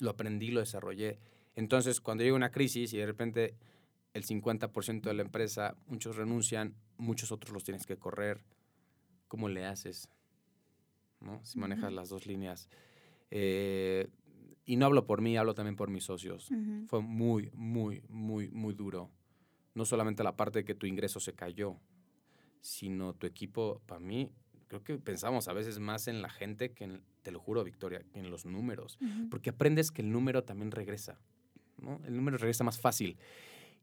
Lo 0.00 0.10
aprendí, 0.10 0.50
lo 0.50 0.60
desarrollé. 0.60 1.18
Entonces, 1.56 2.00
cuando 2.00 2.22
llega 2.22 2.36
una 2.36 2.52
crisis 2.52 2.92
y 2.92 2.98
de 2.98 3.06
repente 3.06 3.54
el 4.14 4.24
50% 4.24 5.02
de 5.02 5.14
la 5.14 5.22
empresa, 5.22 5.76
muchos 5.88 6.16
renuncian, 6.16 6.74
muchos 6.98 7.32
otros 7.32 7.52
los 7.52 7.64
tienes 7.64 7.84
que 7.84 7.96
correr, 7.96 8.44
cómo 9.28 9.48
le 9.48 9.64
haces, 9.64 10.08
¿no? 11.20 11.40
Si 11.44 11.58
manejas 11.58 11.92
las 11.92 12.08
dos 12.08 12.26
líneas. 12.26 12.68
Eh, 13.30 14.08
y 14.64 14.76
no 14.76 14.86
hablo 14.86 15.06
por 15.06 15.22
mí, 15.22 15.36
hablo 15.36 15.54
también 15.54 15.76
por 15.76 15.90
mis 15.90 16.04
socios. 16.04 16.50
Fue 16.88 17.00
muy, 17.00 17.50
muy, 17.54 18.02
muy, 18.08 18.50
muy 18.50 18.74
duro. 18.74 19.10
No 19.74 19.84
solamente 19.84 20.22
la 20.24 20.36
parte 20.36 20.60
de 20.60 20.64
que 20.64 20.74
tu 20.74 20.86
ingreso 20.86 21.20
se 21.20 21.34
cayó, 21.34 21.76
sino 22.60 23.14
tu 23.14 23.26
equipo, 23.26 23.80
para 23.86 24.00
mí, 24.00 24.30
creo 24.66 24.82
que 24.84 24.98
pensamos 24.98 25.48
a 25.48 25.52
veces 25.52 25.78
más 25.78 26.08
en 26.08 26.20
la 26.20 26.28
gente 26.28 26.72
que 26.72 26.84
en, 26.84 27.02
te 27.22 27.30
lo 27.30 27.40
juro, 27.40 27.64
Victoria, 27.64 28.02
que 28.12 28.20
en 28.20 28.30
los 28.30 28.44
números. 28.44 28.98
Porque 29.30 29.50
aprendes 29.50 29.90
que 29.90 30.02
el 30.02 30.12
número 30.12 30.44
también 30.44 30.70
regresa, 30.70 31.18
¿no? 31.78 32.00
El 32.04 32.16
número 32.16 32.36
regresa 32.36 32.64
más 32.64 32.78
fácil. 32.78 33.16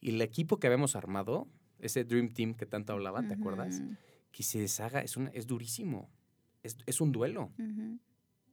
Y 0.01 0.09
el 0.09 0.21
equipo 0.21 0.59
que 0.59 0.67
habíamos 0.67 0.95
armado, 0.95 1.47
ese 1.79 2.03
Dream 2.03 2.29
Team 2.29 2.53
que 2.53 2.65
tanto 2.65 2.93
hablaba, 2.93 3.27
¿te 3.27 3.33
acuerdas? 3.33 3.81
Que 4.35 4.43
se 4.43 4.59
deshaga 4.59 4.99
es, 4.99 5.15
es 5.31 5.47
durísimo. 5.47 6.09
Es, 6.61 6.77
es 6.85 6.99
un 6.99 7.13
duelo. 7.13 7.51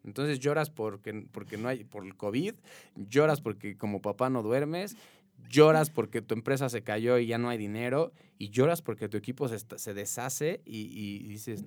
Entonces 0.05 0.39
lloras 0.39 0.71
porque, 0.71 1.27
porque 1.33 1.57
no 1.57 1.67
hay, 1.67 1.83
por 1.83 2.05
el 2.05 2.17
COVID, 2.17 2.55
lloras 2.95 3.41
porque 3.41 3.77
como 3.77 4.01
papá 4.01 4.31
no 4.31 4.45
duermes, 4.45 4.97
lloras 5.49 5.91
porque 5.91 6.23
tu 6.23 6.35
empresa 6.35 6.69
se 6.69 6.85
cayó 6.85 7.19
y 7.19 7.27
ya 7.27 7.39
no 7.39 7.49
hay 7.49 7.59
dinero, 7.59 8.13
y 8.39 8.51
lloras 8.51 8.81
porque 8.81 9.09
tu 9.09 9.17
equipo 9.17 9.49
se, 9.49 9.59
se 9.59 9.93
deshace 9.93 10.63
y, 10.65 11.27
dices, 11.27 11.65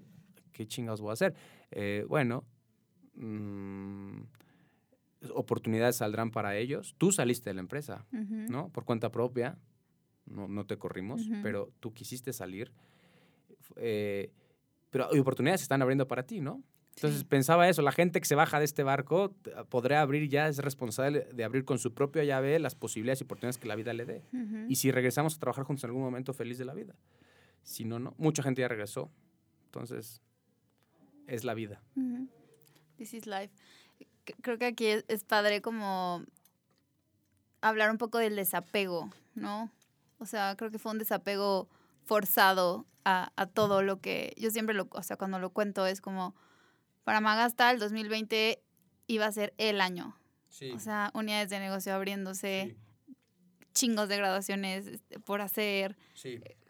¿qué 0.54 0.66
chingados 0.66 1.02
voy 1.02 1.10
a 1.10 1.14
hacer? 1.14 1.36
Eh, 1.72 2.06
bueno, 2.08 2.46
mmm, 3.16 4.22
oportunidades 5.34 5.98
saldrán 5.98 6.32
para 6.32 6.56
ellos. 6.56 6.96
Tú 6.98 7.12
saliste 7.12 7.50
de 7.50 7.56
la 7.56 7.62
empresa, 7.62 8.06
¿no? 8.12 8.70
Por 8.70 8.86
cuenta 8.86 9.12
propia, 9.12 9.58
no, 10.26 10.48
no 10.48 10.66
te 10.66 10.78
corrimos, 10.78 11.28
pero 11.44 11.74
tú 11.82 11.94
quisiste 11.94 12.32
salir. 12.32 12.72
Eh, 13.76 14.32
pero 14.90 15.10
oportunidades 15.20 15.62
se 15.62 15.66
están 15.66 15.82
abriendo 15.82 16.08
para 16.08 16.24
ti, 16.24 16.42
¿no? 16.42 16.64
Entonces 16.96 17.26
pensaba 17.26 17.68
eso, 17.68 17.82
la 17.82 17.92
gente 17.92 18.22
que 18.22 18.26
se 18.26 18.36
baja 18.36 18.58
de 18.58 18.66
este 18.66 18.84
barco 18.84 19.36
podrá 19.68 20.00
abrir 20.00 20.30
ya, 20.30 20.48
es 20.48 20.60
responsable 20.60 21.28
de 21.34 21.44
abrir 21.44 21.66
con 21.66 21.78
su 21.78 21.94
propia 21.94 22.24
llave 22.24 22.58
las 22.58 22.74
posibilidades 22.74 23.20
y 23.20 23.26
oportunidades 23.26 23.58
que 23.58 23.68
la 23.68 23.76
vida 23.76 23.94
le 23.94 24.06
dé. 24.06 24.24
Y 24.70 24.78
si 24.78 24.92
regresamos 24.92 25.36
a 25.36 25.40
trabajar 25.40 25.66
juntos 25.66 25.84
en 25.84 25.90
algún 25.90 26.04
momento, 26.04 26.34
feliz 26.34 26.58
de 26.58 26.64
la 26.64 26.74
vida. 26.74 26.96
Si 27.64 27.84
no, 27.84 28.00
no. 28.00 28.14
Mucha 28.18 28.44
gente 28.44 28.62
ya 28.62 28.70
regresó. 28.70 29.12
Entonces, 29.66 30.22
es 31.28 31.44
la 31.44 31.54
vida. 31.54 31.84
This 32.98 33.14
is 33.14 33.26
life 33.26 33.52
creo 34.42 34.58
que 34.58 34.66
aquí 34.66 34.88
es, 34.88 35.24
padre 35.24 35.62
como 35.62 36.24
hablar 37.62 37.92
un 37.92 37.98
poco 37.98 38.18
del 38.18 38.36
desapego, 38.36 39.12
¿no? 39.36 39.72
O 40.20 40.26
sea, 40.26 40.56
creo 40.58 40.72
que 40.72 40.80
fue 40.80 40.92
un 40.92 41.00
desapego 41.00 41.68
forzado 42.06 42.86
a, 43.04 43.48
todo 43.54 43.84
lo 43.84 44.02
que 44.02 44.34
yo 44.38 44.50
siempre 44.50 44.74
lo, 44.74 44.88
o 44.92 45.04
sea, 45.04 45.16
cuando 45.16 45.38
lo 45.38 45.52
cuento 45.52 45.86
es 45.86 46.02
como, 46.02 46.36
para 47.04 47.22
Magasta 47.22 47.70
el 47.72 47.80
2020 47.80 48.64
iba 49.08 49.26
a 49.26 49.32
ser 49.32 49.54
el 49.58 49.82
año. 49.82 50.18
O 50.74 50.80
sea, 50.80 51.12
unidades 51.14 51.50
de 51.50 51.60
negocio 51.60 51.94
abriéndose, 51.94 52.78
chingos 53.74 54.08
de 54.08 54.18
graduaciones 54.18 54.88
este, 54.88 55.20
por 55.20 55.42
hacer, 55.42 55.98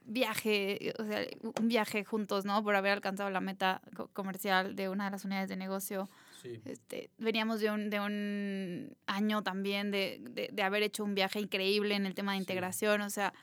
viaje, 0.05 0.93
o 0.99 1.05
sea, 1.05 1.25
un 1.59 1.67
viaje 1.67 2.03
juntos, 2.03 2.45
¿no? 2.45 2.63
Por 2.63 2.75
haber 2.75 2.91
alcanzado 2.93 3.29
la 3.29 3.41
meta 3.41 3.81
comercial 4.13 4.75
de 4.75 4.89
una 4.89 5.05
de 5.05 5.11
las 5.11 5.25
unidades 5.25 5.49
de 5.49 5.55
negocio. 5.55 6.09
Este, 6.65 7.09
veníamos 7.17 7.59
de 7.59 7.71
un, 7.71 7.89
de 7.89 7.99
un 7.99 8.97
año 9.07 9.41
también 9.41 9.89
de, 9.89 10.19
de, 10.51 10.63
haber 10.63 10.83
hecho 10.83 11.03
un 11.03 11.15
viaje 11.15 11.39
increíble 11.39 11.95
en 11.95 12.05
el 12.05 12.13
tema 12.13 12.33
de 12.33 12.37
integración, 12.37 13.01
o 13.01 13.09
sea, 13.09 13.33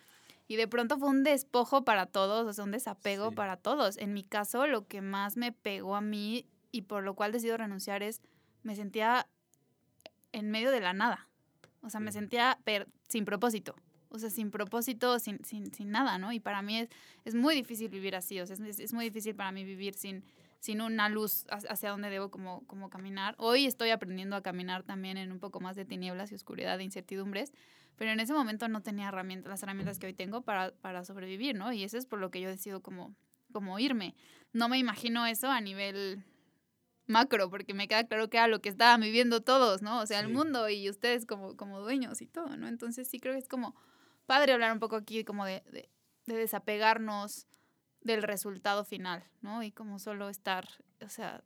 y 0.53 0.57
de 0.57 0.69
pronto 0.69 0.99
fue 0.99 1.09
un 1.09 1.25
despojo 1.25 1.83
para 1.83 2.05
todos, 2.05 2.47
o 2.47 2.53
sea, 2.53 2.65
un 2.65 2.73
desapego 2.73 3.33
para 3.33 3.57
todos. 3.57 3.97
En 3.97 4.13
mi 4.13 4.23
caso, 4.23 4.67
lo 4.67 4.87
que 4.87 5.01
más 5.01 5.39
me 5.39 5.51
pegó 5.51 5.97
a 5.97 6.03
mí 6.03 6.45
y 6.71 6.83
por 6.83 7.03
lo 7.03 7.15
cual 7.15 7.33
decido 7.33 7.57
renunciar 7.57 8.03
es, 8.03 8.21
me 8.63 8.77
sentía 8.77 9.27
en 10.31 10.51
medio 10.51 10.71
de 10.71 10.81
la 10.81 10.93
nada, 10.93 11.27
o 11.81 11.89
sea, 11.89 12.01
me 12.01 12.13
sentía 12.13 12.59
sin 13.09 13.25
propósito. 13.25 13.75
O 14.11 14.19
sea, 14.19 14.29
sin 14.29 14.51
propósito, 14.51 15.19
sin, 15.21 15.43
sin, 15.43 15.73
sin 15.73 15.91
nada, 15.91 16.19
¿no? 16.19 16.33
Y 16.33 16.39
para 16.39 16.61
mí 16.61 16.81
es, 16.81 16.91
es 17.25 17.35
muy 17.35 17.55
difícil 17.55 17.89
vivir 17.89 18.15
así, 18.15 18.39
o 18.39 18.45
sea, 18.45 18.55
es, 18.55 18.79
es 18.79 18.93
muy 18.93 19.07
difícil 19.07 19.35
para 19.35 19.53
mí 19.53 19.65
vivir 19.65 19.95
sin, 19.95 20.23
sin 20.61 20.83
una 20.83 21.09
luz 21.09 21.47
hacia 21.49 21.89
dónde 21.89 22.11
debo 22.11 22.31
como, 22.31 22.63
como 22.67 22.91
caminar. 22.91 23.37
Hoy 23.39 23.65
estoy 23.65 23.89
aprendiendo 23.89 24.37
a 24.37 24.43
caminar 24.43 24.83
también 24.83 25.17
en 25.17 25.33
un 25.33 25.39
poco 25.41 25.61
más 25.61 25.77
de 25.77 25.87
tinieblas 25.87 26.31
y 26.31 26.35
oscuridad 26.35 26.79
e 26.79 26.85
incertidumbres, 26.85 27.55
pero 27.97 28.11
en 28.11 28.21
ese 28.21 28.33
momento 28.33 28.69
no 28.69 28.83
tenía 28.83 29.09
herramientas, 29.09 29.51
las 29.51 29.63
herramientas 29.63 29.99
que 29.99 30.07
hoy 30.07 30.15
tengo 30.15 30.43
para, 30.43 30.73
para 30.81 31.05
sobrevivir, 31.05 31.57
¿no? 31.57 31.73
Y 31.73 31.85
eso 31.85 31.99
es 31.99 32.07
por 32.07 32.19
lo 32.19 32.31
que 32.31 32.41
yo 32.41 32.49
decido 32.49 32.83
como, 32.83 33.15
como 33.53 33.79
irme. 33.79 34.15
No 34.53 34.69
me 34.69 34.79
imagino 34.79 35.27
eso 35.27 35.49
a 35.49 35.61
nivel 35.61 36.25
macro, 37.07 37.51
porque 37.51 37.75
me 37.75 37.89
queda 37.89 38.05
claro 38.05 38.29
que 38.29 38.39
era 38.39 38.49
lo 38.49 38.61
que 38.61 38.69
estaban 38.69 39.01
viviendo 39.01 39.43
todos, 39.43 39.83
¿no? 39.83 40.01
O 40.01 40.07
sea, 40.07 40.21
el 40.21 40.29
mundo 40.29 40.69
y 40.69 40.89
ustedes 40.89 41.27
como, 41.27 41.57
como 41.57 41.81
dueños 41.81 42.23
y 42.23 42.27
todo, 42.27 42.57
¿no? 42.57 42.69
Entonces 42.69 43.09
sí 43.09 43.21
creo 43.21 43.35
que 43.35 43.41
es 43.41 43.49
como 43.49 43.75
padre 44.27 44.53
hablar 44.53 44.73
un 44.73 44.79
poco 44.79 44.97
aquí 44.97 45.25
como 45.25 45.45
de, 45.45 45.63
de, 45.71 45.89
de 46.27 46.35
desapegarnos, 46.37 47.47
del 48.01 48.23
resultado 48.23 48.85
final, 48.85 49.25
¿no? 49.41 49.63
Y 49.63 49.71
como 49.71 49.99
solo 49.99 50.29
estar, 50.29 50.67
o 51.05 51.09
sea, 51.09 51.45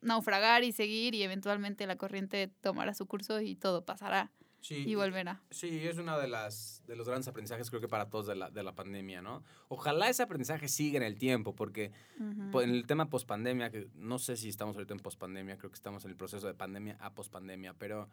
naufragar 0.00 0.64
y 0.64 0.72
seguir 0.72 1.14
y 1.14 1.22
eventualmente 1.22 1.86
la 1.86 1.96
corriente 1.96 2.50
tomará 2.60 2.94
su 2.94 3.06
curso 3.06 3.40
y 3.40 3.56
todo 3.56 3.84
pasará 3.84 4.32
y 4.68 4.94
volverá. 4.94 5.40
Sí, 5.50 5.86
es 5.86 5.98
uno 5.98 6.18
de, 6.18 6.28
las, 6.28 6.82
de 6.86 6.96
los 6.96 7.08
grandes 7.08 7.28
aprendizajes 7.28 7.70
creo 7.70 7.80
que 7.80 7.88
para 7.88 8.10
todos 8.10 8.26
de 8.26 8.34
la, 8.34 8.50
de 8.50 8.62
la 8.62 8.74
pandemia, 8.74 9.22
¿no? 9.22 9.42
Ojalá 9.68 10.08
ese 10.08 10.22
aprendizaje 10.22 10.68
siga 10.68 10.98
en 10.98 11.02
el 11.02 11.18
tiempo, 11.18 11.54
porque 11.54 11.92
en 12.18 12.70
el 12.70 12.86
tema 12.86 13.08
pospandemia, 13.08 13.70
que 13.70 13.88
no 13.94 14.18
sé 14.18 14.36
si 14.36 14.48
estamos 14.48 14.76
ahorita 14.76 14.94
en 14.94 15.00
pospandemia, 15.00 15.56
creo 15.56 15.70
que 15.70 15.76
estamos 15.76 16.04
en 16.04 16.10
el 16.10 16.16
proceso 16.16 16.46
de 16.46 16.54
pandemia 16.54 16.96
a 17.00 17.14
pospandemia, 17.14 17.74
pero 17.74 18.08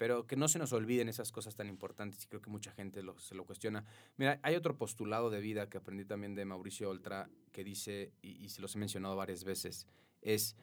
pero 0.00 0.26
que 0.26 0.34
no 0.34 0.48
se 0.48 0.58
nos 0.58 0.72
olviden 0.72 1.10
esas 1.10 1.30
cosas 1.30 1.56
tan 1.56 1.68
importantes 1.68 2.24
y 2.24 2.26
creo 2.26 2.40
que 2.40 2.48
mucha 2.48 2.72
gente 2.72 3.02
se 3.18 3.34
lo 3.34 3.44
cuestiona. 3.44 3.84
Mira, 4.16 4.40
hay 4.42 4.56
otro 4.56 4.78
postulado 4.78 5.28
de 5.28 5.40
vida 5.40 5.68
que 5.68 5.76
aprendí 5.76 6.06
también 6.06 6.34
de 6.34 6.46
Mauricio 6.46 6.88
Oltra 6.88 7.28
que 7.52 7.64
dice, 7.64 8.10
y, 8.22 8.48
se 8.48 8.62
los 8.62 8.74
he 8.74 8.78
mencionado 8.78 9.14
varias 9.14 9.44
veces, 9.44 9.86
es 10.22 10.56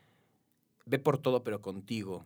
ve 0.87 0.97
por 0.97 1.19
todo 1.19 1.43
pero 1.43 1.61
contigo. 1.61 2.25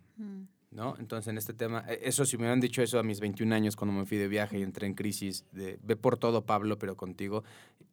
¿No? 0.72 0.96
Entonces 0.98 1.28
en 1.28 1.38
este 1.38 1.54
tema, 1.54 1.86
e, 1.88 2.00
eso 2.04 2.26
si 2.26 2.38
me 2.38 2.44
hubieran 2.44 2.60
dicho 2.60 2.82
eso 2.82 3.00
a 3.00 3.04
mis 3.04 3.20
21 3.20 3.54
años 3.54 3.76
cuando 3.76 3.98
me 3.98 4.06
fui 4.06 4.18
de 4.18 4.28
viaje 4.28 4.58
y 4.58 4.64
entré 4.64 4.88
en 4.88 4.94
crisis, 4.94 5.46
de 5.52 5.80
ve 5.84 5.96
por 5.96 6.18
todo 6.18 6.46
Pablo 6.46 6.78
pero 6.80 6.96
contigo, 6.96 7.44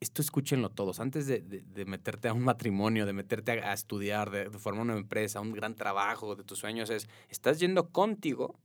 esto 0.01 0.23
escúchenlo 0.23 0.71
todos, 0.71 1.01
antes 1.01 1.27
de, 1.27 1.85
meterte 1.87 2.29
a 2.29 2.33
un 2.33 2.45
matrimonio, 2.45 3.05
de 3.05 3.13
meterte 3.13 3.53
a, 3.53 3.73
estudiar, 3.73 4.31
de, 4.31 4.49
de 4.49 4.59
formar 4.59 4.83
una 4.83 4.97
empresa, 4.97 5.41
un 5.41 5.53
gran 5.53 5.75
trabajo, 5.75 6.37
de 6.37 6.45
tus 6.45 6.59
sueños, 6.59 6.89
es, 6.91 7.09
estás 7.29 7.59
yendo 7.59 7.91
contigo 7.91 8.57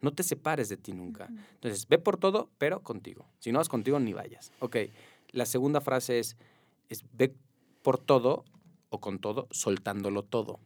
no 0.00 0.12
te 0.12 0.22
separes 0.22 0.68
de 0.68 0.76
ti 0.76 0.92
nunca. 0.92 1.28
Entonces, 1.54 1.88
ve 1.88 1.98
por 1.98 2.16
todo, 2.16 2.50
pero 2.58 2.80
contigo. 2.82 3.26
Si 3.38 3.50
no 3.50 3.58
vas 3.58 3.68
contigo, 3.68 3.98
ni 3.98 4.12
vayas. 4.12 4.52
Ok, 4.60 4.76
la 5.30 5.46
segunda 5.46 5.80
frase 5.80 6.18
es, 6.18 6.36
es 6.88 7.04
ve 7.12 7.34
por 7.82 7.98
todo 7.98 8.44
o 8.90 9.00
con 9.00 9.18
todo, 9.18 9.48
soltándolo 9.50 10.22
todo. 10.22 10.60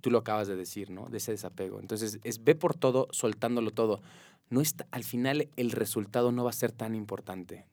Tú 0.00 0.10
lo 0.10 0.18
acabas 0.18 0.48
de 0.48 0.56
decir, 0.56 0.90
¿no? 0.90 1.06
De 1.08 1.18
ese 1.18 1.32
desapego. 1.32 1.80
Entonces, 1.80 2.18
es 2.24 2.44
ve 2.44 2.54
por 2.54 2.74
todo, 2.74 3.08
soltándolo 3.10 3.70
todo. 3.70 4.00
No 4.48 4.60
está, 4.60 4.86
al 4.90 5.04
final, 5.04 5.48
el 5.56 5.70
resultado 5.70 6.32
no 6.32 6.44
va 6.44 6.50
a 6.50 6.54
ser 6.54 6.72
tan 6.72 6.94
importante. 6.94 7.66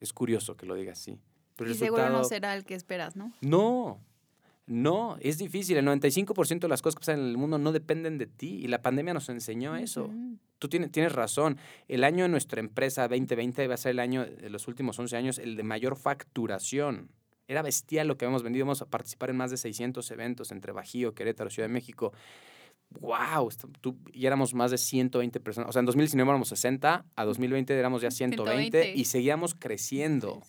Es 0.00 0.12
curioso 0.12 0.56
que 0.56 0.66
lo 0.66 0.74
digas 0.74 0.98
así. 1.00 1.18
y 1.58 1.74
seguro 1.74 2.08
no 2.10 2.24
será 2.24 2.54
el 2.54 2.64
que 2.64 2.74
esperas, 2.74 3.16
¿no? 3.16 3.32
No, 3.40 4.00
no, 4.66 5.16
es 5.20 5.38
difícil. 5.38 5.76
El 5.76 5.86
95% 5.86 6.60
de 6.60 6.68
las 6.68 6.82
cosas 6.82 6.96
que 6.96 7.00
pasan 7.00 7.20
en 7.20 7.26
el 7.26 7.36
mundo 7.36 7.58
no 7.58 7.72
dependen 7.72 8.18
de 8.18 8.26
ti 8.26 8.58
y 8.62 8.66
la 8.66 8.82
pandemia 8.82 9.14
nos 9.14 9.28
enseñó 9.28 9.76
eso. 9.76 10.10
Tú 10.58 10.68
tienes, 10.68 10.90
tienes 10.90 11.12
razón. 11.12 11.58
El 11.86 12.02
año 12.02 12.24
de 12.24 12.28
nuestra 12.28 12.60
empresa 12.60 13.02
2020 13.08 13.68
va 13.68 13.74
a 13.74 13.76
ser 13.76 13.90
el 13.90 14.00
año 14.00 14.26
de 14.26 14.50
los 14.50 14.66
últimos 14.66 14.98
11 14.98 15.16
años, 15.16 15.38
el 15.38 15.56
de 15.56 15.62
mayor 15.62 15.96
facturación. 15.96 17.10
Era 17.48 17.62
bestial 17.62 18.08
lo 18.08 18.16
que 18.16 18.24
habíamos 18.24 18.42
vendido. 18.42 18.64
Vamos 18.64 18.82
a 18.82 18.86
participar 18.86 19.30
en 19.30 19.36
más 19.36 19.50
de 19.50 19.56
600 19.56 20.10
eventos 20.10 20.50
entre 20.52 20.72
Bajío, 20.72 21.14
Querétaro, 21.14 21.50
Ciudad 21.50 21.68
de 21.68 21.74
México 21.74 22.12
wow, 23.00 23.48
tú, 23.80 23.96
y 24.12 24.26
éramos 24.26 24.54
más 24.54 24.70
de 24.70 24.78
120 24.78 25.40
personas. 25.40 25.70
O 25.70 25.72
sea, 25.72 25.80
en 25.80 25.86
2019 25.86 26.28
éramos 26.28 26.48
60, 26.48 27.04
a 27.14 27.24
2020 27.24 27.74
éramos 27.74 28.02
ya 28.02 28.10
120, 28.10 28.94
y 28.94 29.04
seguíamos 29.04 29.54
creciendo. 29.54 30.40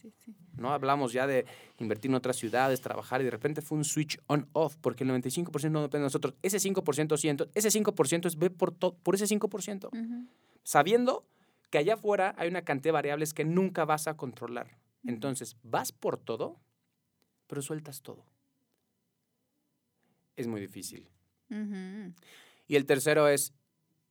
¿no? 0.56 0.72
Hablamos 0.74 1.14
ya 1.14 1.28
de 1.28 1.45
invertir 1.80 2.10
en 2.10 2.16
otras 2.16 2.38
ciudades, 2.38 2.82
trabajar, 2.82 3.22
y 3.22 3.26
de 3.26 3.32
repente 3.32 3.62
fue 3.62 3.78
un 3.78 3.84
switch 3.84 4.20
on-off, 4.28 4.76
porque 4.82 5.04
el 5.04 5.10
95% 5.12 5.70
no 5.70 5.82
depende 5.82 6.00
de 6.00 6.06
nosotros. 6.06 6.36
Ese 6.41 6.58
5% 6.58 7.18
siento, 7.18 7.50
ese 7.54 7.70
5% 7.70 8.26
es 8.26 8.38
ve 8.38 8.50
por, 8.50 8.76
por 8.76 9.16
ese 9.16 9.26
5%. 9.26 9.89
Sabiendo 10.64 11.26
que 11.70 11.78
allá 11.78 11.95
afuera 11.95 12.34
hay 12.38 12.48
una 12.48 12.62
cantidad 12.62 12.89
de 12.89 12.93
variables 12.93 13.34
que 13.34 13.45
nunca 13.45 13.86
vas 13.86 14.08
a 14.08 14.16
controlar. 14.16 14.78
Entonces, 15.06 15.58
vas 15.64 15.91
por 15.91 16.18
todo, 16.18 16.60
pero 17.48 17.62
sueltas 17.62 18.02
todo. 18.02 18.26
Es 20.36 20.48
muy 20.48 20.62
difícil. 20.62 21.10
Y 22.68 22.76
el 22.76 22.86
tercero 22.86 23.28
es, 23.28 23.54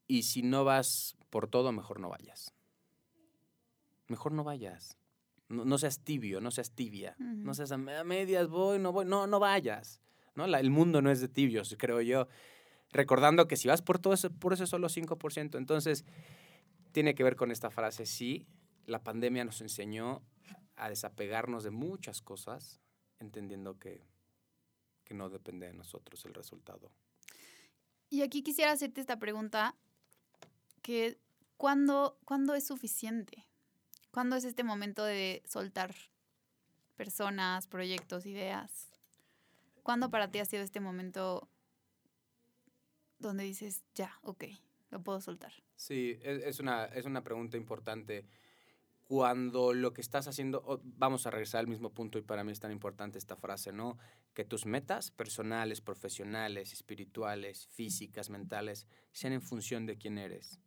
y 0.07 0.23
si 0.23 0.41
no 0.41 0.63
vas 0.63 1.15
por 1.29 1.47
todo, 1.47 1.71
mejor 1.71 1.99
no 1.99 2.09
vayas. 2.09 2.53
Mejor 4.07 4.31
no 4.31 4.43
vayas. 4.43 4.97
No, 5.49 5.77
seas 5.77 5.99
tibio, 5.99 6.41
no 6.41 6.51
seas 6.51 6.71
tibia. 6.71 7.15
No 7.19 7.53
seas 7.53 7.71
a 7.71 7.77
medias, 7.77 8.47
voy, 8.49 8.79
no 8.79 8.91
voy. 8.91 9.05
No, 9.05 9.27
no 9.27 9.39
vayas. 9.39 10.01
¿no? 10.35 10.45
el 10.45 10.69
mundo 10.69 11.01
no 11.01 11.09
es 11.09 11.21
de 11.21 11.27
tibios, 11.27 11.75
creo 11.79 12.01
yo. 12.01 12.27
Recordando 12.91 13.47
que 13.47 13.57
si 13.57 13.67
vas 13.67 13.81
por 13.81 13.99
todo 13.99 14.13
eso, 14.13 14.29
por 14.31 14.53
eso 14.53 14.63
es 14.63 14.69
solo 14.69 14.87
5%. 14.87 15.57
Entonces, 15.57 16.05
tiene 16.91 17.15
que 17.15 17.23
ver 17.23 17.35
con 17.35 17.51
esta 17.51 17.69
frase. 17.69 18.05
Sí, 18.05 18.47
la 18.85 19.03
pandemia 19.03 19.45
nos 19.45 19.61
enseñó 19.61 20.21
a 20.75 20.89
desapegarnos 20.89 21.63
de 21.63 21.71
muchas 21.71 22.21
cosas, 22.21 22.79
entendiendo 23.19 23.79
que, 23.79 24.05
que 25.03 25.13
no 25.13 25.29
depende 25.29 25.67
de 25.67 25.73
nosotros 25.73 26.23
el 26.25 26.33
resultado. 26.33 26.91
Y 28.09 28.21
aquí 28.21 28.41
quisiera 28.41 28.71
hacerte 28.71 29.01
esta 29.01 29.19
pregunta, 29.19 29.75
que 30.81 31.17
¿cuándo, 31.57 32.17
¿cuándo 32.23 32.55
es 32.55 32.65
suficiente? 32.65 33.45
¿Cuándo 34.11 34.35
es 34.35 34.45
este 34.45 34.63
momento 34.63 35.03
de 35.03 35.43
soltar 35.45 35.93
personas, 36.95 37.67
proyectos, 37.67 38.25
ideas? 38.25 38.89
¿Cuándo 39.83 40.09
para 40.09 40.31
ti 40.31 40.39
ha 40.39 40.45
sido 40.45 40.63
este 40.63 40.79
momento 40.79 41.49
donde 43.19 43.43
dices, 43.43 43.83
ya, 43.95 44.17
ok, 44.21 44.45
lo 44.91 45.03
puedo 45.03 45.19
soltar? 45.21 45.53
Sí, 45.75 46.17
es, 46.21 46.43
es 46.43 46.59
una, 46.59 46.85
es 46.85 47.05
una 47.05 47.23
pregunta 47.23 47.57
importante. 47.57 48.25
Cuando 49.07 49.73
lo 49.73 49.93
que 49.93 50.01
estás 50.01 50.27
haciendo, 50.27 50.61
o- 50.65 50.81
vamos 50.83 51.25
a 51.25 51.31
regresar 51.31 51.59
al 51.59 51.67
mismo 51.67 51.91
punto 51.93 52.17
y 52.17 52.23
para 52.23 52.43
mí 52.43 52.51
es 52.51 52.59
tan 52.59 52.73
importante 52.73 53.17
esta 53.17 53.37
frase, 53.37 53.71
¿no? 53.71 53.97
Que 54.33 54.43
tus 54.43 54.65
metas 54.65 55.11
personales, 55.11 55.79
profesionales, 55.79 56.73
espirituales, 56.73 57.67
físicas, 57.67 58.29
mentales, 58.29 58.85
sean 59.13 59.31
en 59.31 59.41
función 59.41 59.85
de 59.85 59.97
quién 59.97 60.17
eres. 60.17 60.59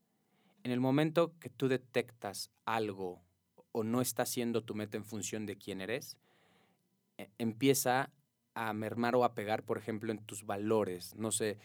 En 0.62 0.72
el 0.72 0.80
momento 0.80 1.34
que 1.38 1.51
tú 1.51 1.68
detectas 1.68 2.51
algo 2.64 3.22
o 3.72 3.84
no 3.84 4.01
está 4.01 4.24
siendo 4.24 4.64
tu 4.64 4.74
meta 4.74 4.97
en 4.97 5.05
función 5.05 5.45
de 5.45 5.57
quién 5.59 5.82
eres, 5.82 6.16
e- 7.18 7.30
empieza 7.36 8.11
a 8.55 8.72
mermar 8.72 9.14
o 9.16 9.24
a 9.24 9.34
pegar, 9.34 9.64
por 9.64 9.76
ejemplo, 9.76 10.12
en 10.12 10.24
tus 10.24 10.47
valores. 10.47 11.14
No 11.14 11.30
sé, 11.30 11.59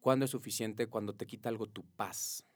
¿cuándo 0.00 0.24
es 0.24 0.30
suficiente 0.30 0.86
cuando 0.86 1.14
te 1.14 1.26
quita 1.26 1.50
algo 1.50 1.66
tu 1.66 1.84
paz? 1.84 2.46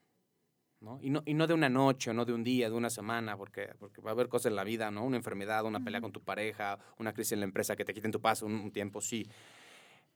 ¿No? 0.84 0.98
Y, 1.02 1.10
no, 1.10 1.22
y 1.26 1.34
no 1.34 1.46
de 1.46 1.54
una 1.54 1.68
noche, 1.68 2.10
o 2.10 2.14
no 2.14 2.24
de 2.24 2.32
un 2.32 2.44
día, 2.44 2.68
de 2.68 2.76
una 2.76 2.90
semana, 2.90 3.36
porque, 3.36 3.74
porque 3.78 4.00
va 4.00 4.10
a 4.10 4.12
haber 4.12 4.28
cosas 4.28 4.50
en 4.50 4.56
la 4.56 4.64
vida, 4.64 4.90
¿no? 4.90 5.04
Una 5.04 5.16
enfermedad, 5.16 5.64
una 5.64 5.80
pelea 5.82 6.00
con 6.00 6.12
tu 6.12 6.20
pareja, 6.20 6.78
una 6.98 7.12
crisis 7.12 7.32
en 7.32 7.40
la 7.40 7.46
empresa 7.46 7.74
que 7.74 7.84
te 7.84 7.94
quiten 7.94 8.12
tu 8.12 8.20
paz 8.20 8.42
un, 8.42 8.52
un 8.52 8.70
tiempo, 8.70 9.00
sí. 9.00 9.26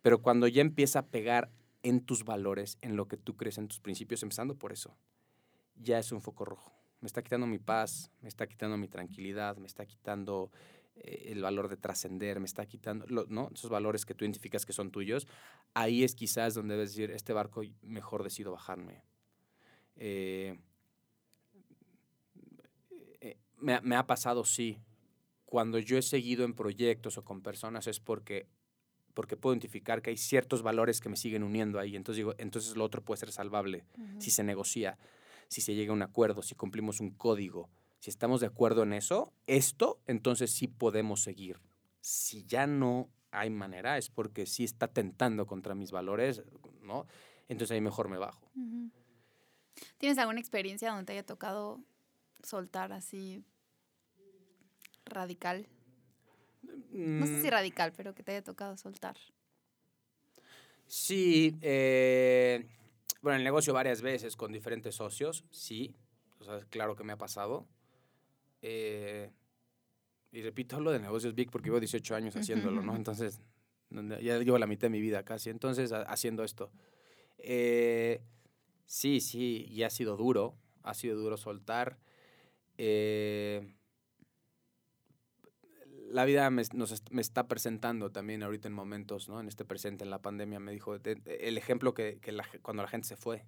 Pero 0.03 0.23
cuando 0.23 0.47
ya 0.47 0.61
empieza 0.63 1.01
a 1.01 1.07
pegar 1.07 1.51
en 1.83 2.01
tus 2.05 2.25
valores, 2.25 2.79
en 2.83 2.97
lo 2.97 3.09
que 3.09 3.17
tú 3.17 3.37
crees, 3.37 3.59
en 3.59 3.69
tus 3.69 3.81
principios, 3.81 4.23
empezando 4.23 4.55
por 4.55 4.73
eso, 4.73 4.97
ya 5.77 5.99
es 5.99 6.13
un 6.13 6.21
foco 6.21 6.45
rojo. 6.45 6.73
Me 7.01 7.07
está 7.07 7.23
quitando 7.23 7.47
mi 7.47 7.59
paz, 7.59 8.11
me 8.21 8.29
está 8.29 8.47
quitando 8.47 8.77
mi 8.77 8.89
tranquilidad, 8.89 9.57
me 9.57 9.67
está 9.67 9.87
quitando 9.87 10.51
eh, 10.97 11.29
el 11.31 11.43
valor 11.43 11.69
de 11.69 11.77
trascender, 11.77 12.41
me 12.41 12.47
está 12.47 12.67
quitando, 12.67 13.07
lo- 13.09 13.27
¿no? 13.29 13.51
Esos 13.55 13.71
valores 13.71 14.05
que 14.05 14.15
tú 14.15 14.25
identificas 14.25 14.67
que 14.67 14.73
son 14.73 14.91
tuyos. 14.91 15.27
Ahí 15.75 16.03
es 16.03 16.15
quizás 16.15 16.55
donde 16.55 16.75
debes 16.75 16.91
decir, 16.91 17.11
este 17.13 17.33
barco 17.33 17.63
mejor 17.83 18.25
decido 18.25 18.51
bajarme. 18.53 19.03
Eh, 19.99 20.59
eh, 23.21 23.37
me, 23.59 23.75
ha- 23.75 23.81
me 23.81 23.97
ha 23.97 24.07
pasado, 24.07 24.45
sí. 24.45 24.79
Cuando 25.45 25.79
yo 25.79 25.97
he 25.99 26.03
seguido 26.03 26.45
en 26.45 26.55
proyectos 26.55 27.17
o 27.19 27.25
con 27.25 27.41
personas 27.43 27.87
es 27.87 28.01
porque, 28.01 28.47
porque 29.15 29.37
puedo 29.37 29.55
identificar 29.55 30.03
que 30.03 30.11
hay 30.11 30.17
ciertos 30.17 30.63
valores 30.63 31.01
que 31.01 31.09
me 31.09 31.17
siguen 31.17 31.43
uniendo 31.43 31.79
ahí. 31.79 31.97
Entonces 31.97 32.19
digo, 32.19 32.35
entonces 32.39 32.77
lo 32.77 32.85
otro 32.85 33.03
puede 33.03 33.19
ser 33.21 33.33
salvable 33.33 33.85
si 34.19 34.31
se 34.31 34.45
negocia, 34.45 34.99
si 35.49 35.61
se 35.61 35.75
llega 35.75 35.91
a 35.93 35.95
un 35.95 36.03
acuerdo, 36.03 36.43
si 36.43 36.55
cumplimos 36.55 37.01
un 37.01 37.11
código. 37.11 37.71
Si 37.99 38.11
estamos 38.11 38.41
de 38.41 38.47
acuerdo 38.47 38.83
en 38.85 38.93
eso, 38.93 39.33
esto, 39.47 40.01
entonces 40.07 40.53
sí 40.53 40.69
podemos 40.69 41.23
seguir. 41.23 41.59
Si 42.01 42.45
ya 42.45 42.67
no 42.67 43.11
hay 43.33 43.51
manera, 43.51 43.99
es 43.99 44.09
porque 44.09 44.47
sí 44.47 44.65
está 44.65 44.87
tentando 44.89 45.47
contra 45.47 45.75
mis 45.75 45.91
valores, 45.91 46.43
¿no? 46.83 47.07
Entonces 47.49 47.75
ahí 47.75 47.81
mejor 47.81 48.09
me 48.09 48.19
bajo. 48.19 48.51
¿Tienes 49.99 50.19
alguna 50.19 50.41
experiencia 50.41 50.91
donde 50.91 51.05
te 51.05 51.13
haya 51.13 51.27
tocado 51.27 51.81
soltar 52.43 52.93
así 52.93 53.45
radical? 55.07 55.67
No 56.93 57.27
sé 57.27 57.39
si 57.41 57.47
Mm, 57.49 57.51
radical, 57.51 57.93
pero 57.97 58.15
que 58.15 58.23
te 58.23 58.33
haya 58.33 58.43
tocado 58.45 58.77
soltar. 58.77 59.17
Sí, 60.87 61.57
eh, 61.61 62.65
bueno, 63.21 63.37
el 63.39 63.45
negocio 63.45 63.75
varias 63.75 64.01
veces 64.01 64.37
con 64.37 64.53
diferentes 64.53 64.95
socios, 64.95 65.45
sí, 65.51 65.95
o 66.41 66.45
sea, 66.45 66.61
claro 66.71 66.97
que 66.97 67.05
me 67.05 67.13
ha 67.13 67.19
pasado. 67.19 67.67
Eh, 68.63 69.31
y 70.33 70.43
repito, 70.43 70.77
hablo 70.77 70.91
de 70.91 70.99
negocios 70.99 71.35
big 71.35 71.51
porque 71.51 71.69
llevo 71.69 71.81
18 71.81 72.15
años 72.15 72.37
haciéndolo, 72.37 72.83
¿no? 72.83 72.97
Entonces, 72.97 73.41
ya 73.91 74.39
llevo 74.39 74.59
la 74.59 74.67
mitad 74.67 74.83
de 74.83 74.91
mi 74.91 75.01
vida 75.01 75.25
casi, 75.25 75.51
entonces, 75.51 75.93
ha- 75.93 76.03
haciendo 76.03 76.43
esto. 76.45 76.71
Eh, 77.39 78.21
sí, 78.89 79.21
sí, 79.21 79.67
y 79.69 79.85
ha 79.85 79.91
sido 79.91 80.17
duro, 80.17 80.57
ha 80.83 80.95
sido 80.95 81.17
duro 81.17 81.37
soltar. 81.37 81.99
Eh, 82.79 83.75
la 86.11 86.25
vida 86.25 86.49
me, 86.51 86.63
nos 86.73 87.03
me 87.11 87.21
está 87.21 87.47
presentando 87.49 88.11
también 88.11 88.43
ahorita 88.43 88.67
en 88.69 88.75
momentos, 88.75 89.29
¿no? 89.29 89.41
En 89.41 89.49
este 89.49 89.65
presente, 89.65 90.05
en 90.05 90.11
la 90.11 90.23
pandemia, 90.23 90.59
me 90.59 90.73
dijo, 90.73 90.99
de- 90.99 91.17
de- 91.17 91.37
el 91.49 91.59
ejemplo 91.59 91.93
que, 91.95 92.19
que 92.21 92.33
la 92.33 92.45
ge- 92.45 92.61
cuando 92.61 92.83
la 92.83 92.89
gente 92.89 93.07
se 93.07 93.17
fue, 93.17 93.45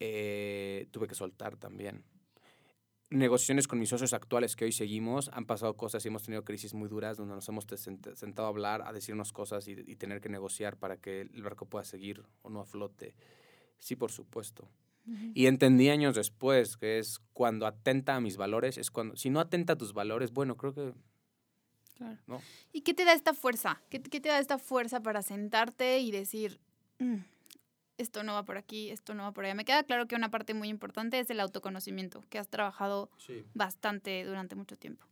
eh, 0.00 0.88
tuve 0.90 1.06
que 1.08 1.14
soltar 1.14 1.56
también. 1.56 2.04
Negociaciones 3.10 3.68
con 3.68 3.78
mis 3.78 3.90
socios 3.90 4.14
actuales 4.14 4.56
que 4.56 4.64
hoy 4.64 4.72
seguimos, 4.72 5.28
han 5.34 5.44
pasado 5.44 5.76
cosas 5.76 6.02
y 6.04 6.08
hemos 6.08 6.22
tenido 6.22 6.44
crisis 6.44 6.72
muy 6.72 6.88
duras 6.88 7.18
donde 7.18 7.34
nos 7.34 7.46
hemos 7.48 7.66
sentado 7.66 8.46
a 8.46 8.48
hablar, 8.48 8.82
a 8.86 8.92
decirnos 8.94 9.32
cosas 9.34 9.68
y, 9.68 9.72
y 9.72 9.96
tener 9.96 10.22
que 10.22 10.30
negociar 10.30 10.78
para 10.78 10.96
que 10.96 11.20
el 11.20 11.42
barco 11.42 11.66
pueda 11.66 11.84
seguir 11.84 12.22
o 12.40 12.48
no 12.48 12.60
a 12.60 12.64
flote. 12.64 13.14
Sí, 13.82 13.96
por 13.96 14.12
supuesto. 14.12 14.68
Y 15.34 15.46
entendí 15.46 15.88
años 15.88 16.14
después 16.14 16.76
que 16.76 17.00
es 17.00 17.18
cuando 17.32 17.66
atenta 17.66 18.14
a 18.14 18.20
mis 18.20 18.36
valores, 18.36 18.78
es 18.78 18.92
cuando, 18.92 19.16
si 19.16 19.28
no 19.28 19.40
atenta 19.40 19.72
a 19.72 19.76
tus 19.76 19.92
valores, 19.92 20.30
bueno, 20.32 20.56
creo 20.56 20.72
que 20.72 20.94
Claro. 21.96 22.16
¿no? 22.28 22.40
¿Y 22.72 22.82
qué 22.82 22.94
te 22.94 23.04
da 23.04 23.12
esta 23.12 23.34
fuerza? 23.34 23.82
¿Qué, 23.90 24.00
qué 24.00 24.20
te 24.20 24.28
da 24.28 24.38
esta 24.38 24.58
fuerza 24.58 25.00
para 25.02 25.22
sentarte 25.22 25.98
y 25.98 26.12
decir, 26.12 26.60
"Mm, 27.00 27.16
esto 27.98 28.22
no 28.22 28.34
va 28.34 28.44
por 28.44 28.56
aquí, 28.56 28.90
esto 28.90 29.14
no 29.14 29.24
va 29.24 29.32
por 29.32 29.44
allá? 29.44 29.54
Me 29.56 29.64
queda 29.64 29.82
claro 29.82 30.06
que 30.06 30.14
una 30.14 30.30
parte 30.30 30.54
muy 30.54 30.68
importante 30.68 31.18
es 31.18 31.28
el 31.30 31.40
autoconocimiento, 31.40 32.22
que 32.30 32.38
has 32.38 32.48
trabajado 32.48 33.10
Sí. 33.18 33.44
bastante 33.54 34.22
durante 34.24 34.54
mucho 34.54 34.76
tiempo. 34.76 35.04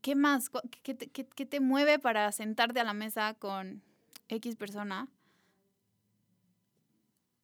¿Qué 0.00 0.14
más? 0.14 0.48
¿Qué 0.82 0.96
qué- 0.96 1.26
qué 1.26 1.44
te 1.46 1.60
mueve 1.60 1.98
para 1.98 2.32
sentarte 2.32 2.80
a 2.80 2.84
la 2.84 2.94
mesa 2.94 3.34
con 3.34 3.82
X 4.28 4.56
persona 4.56 5.08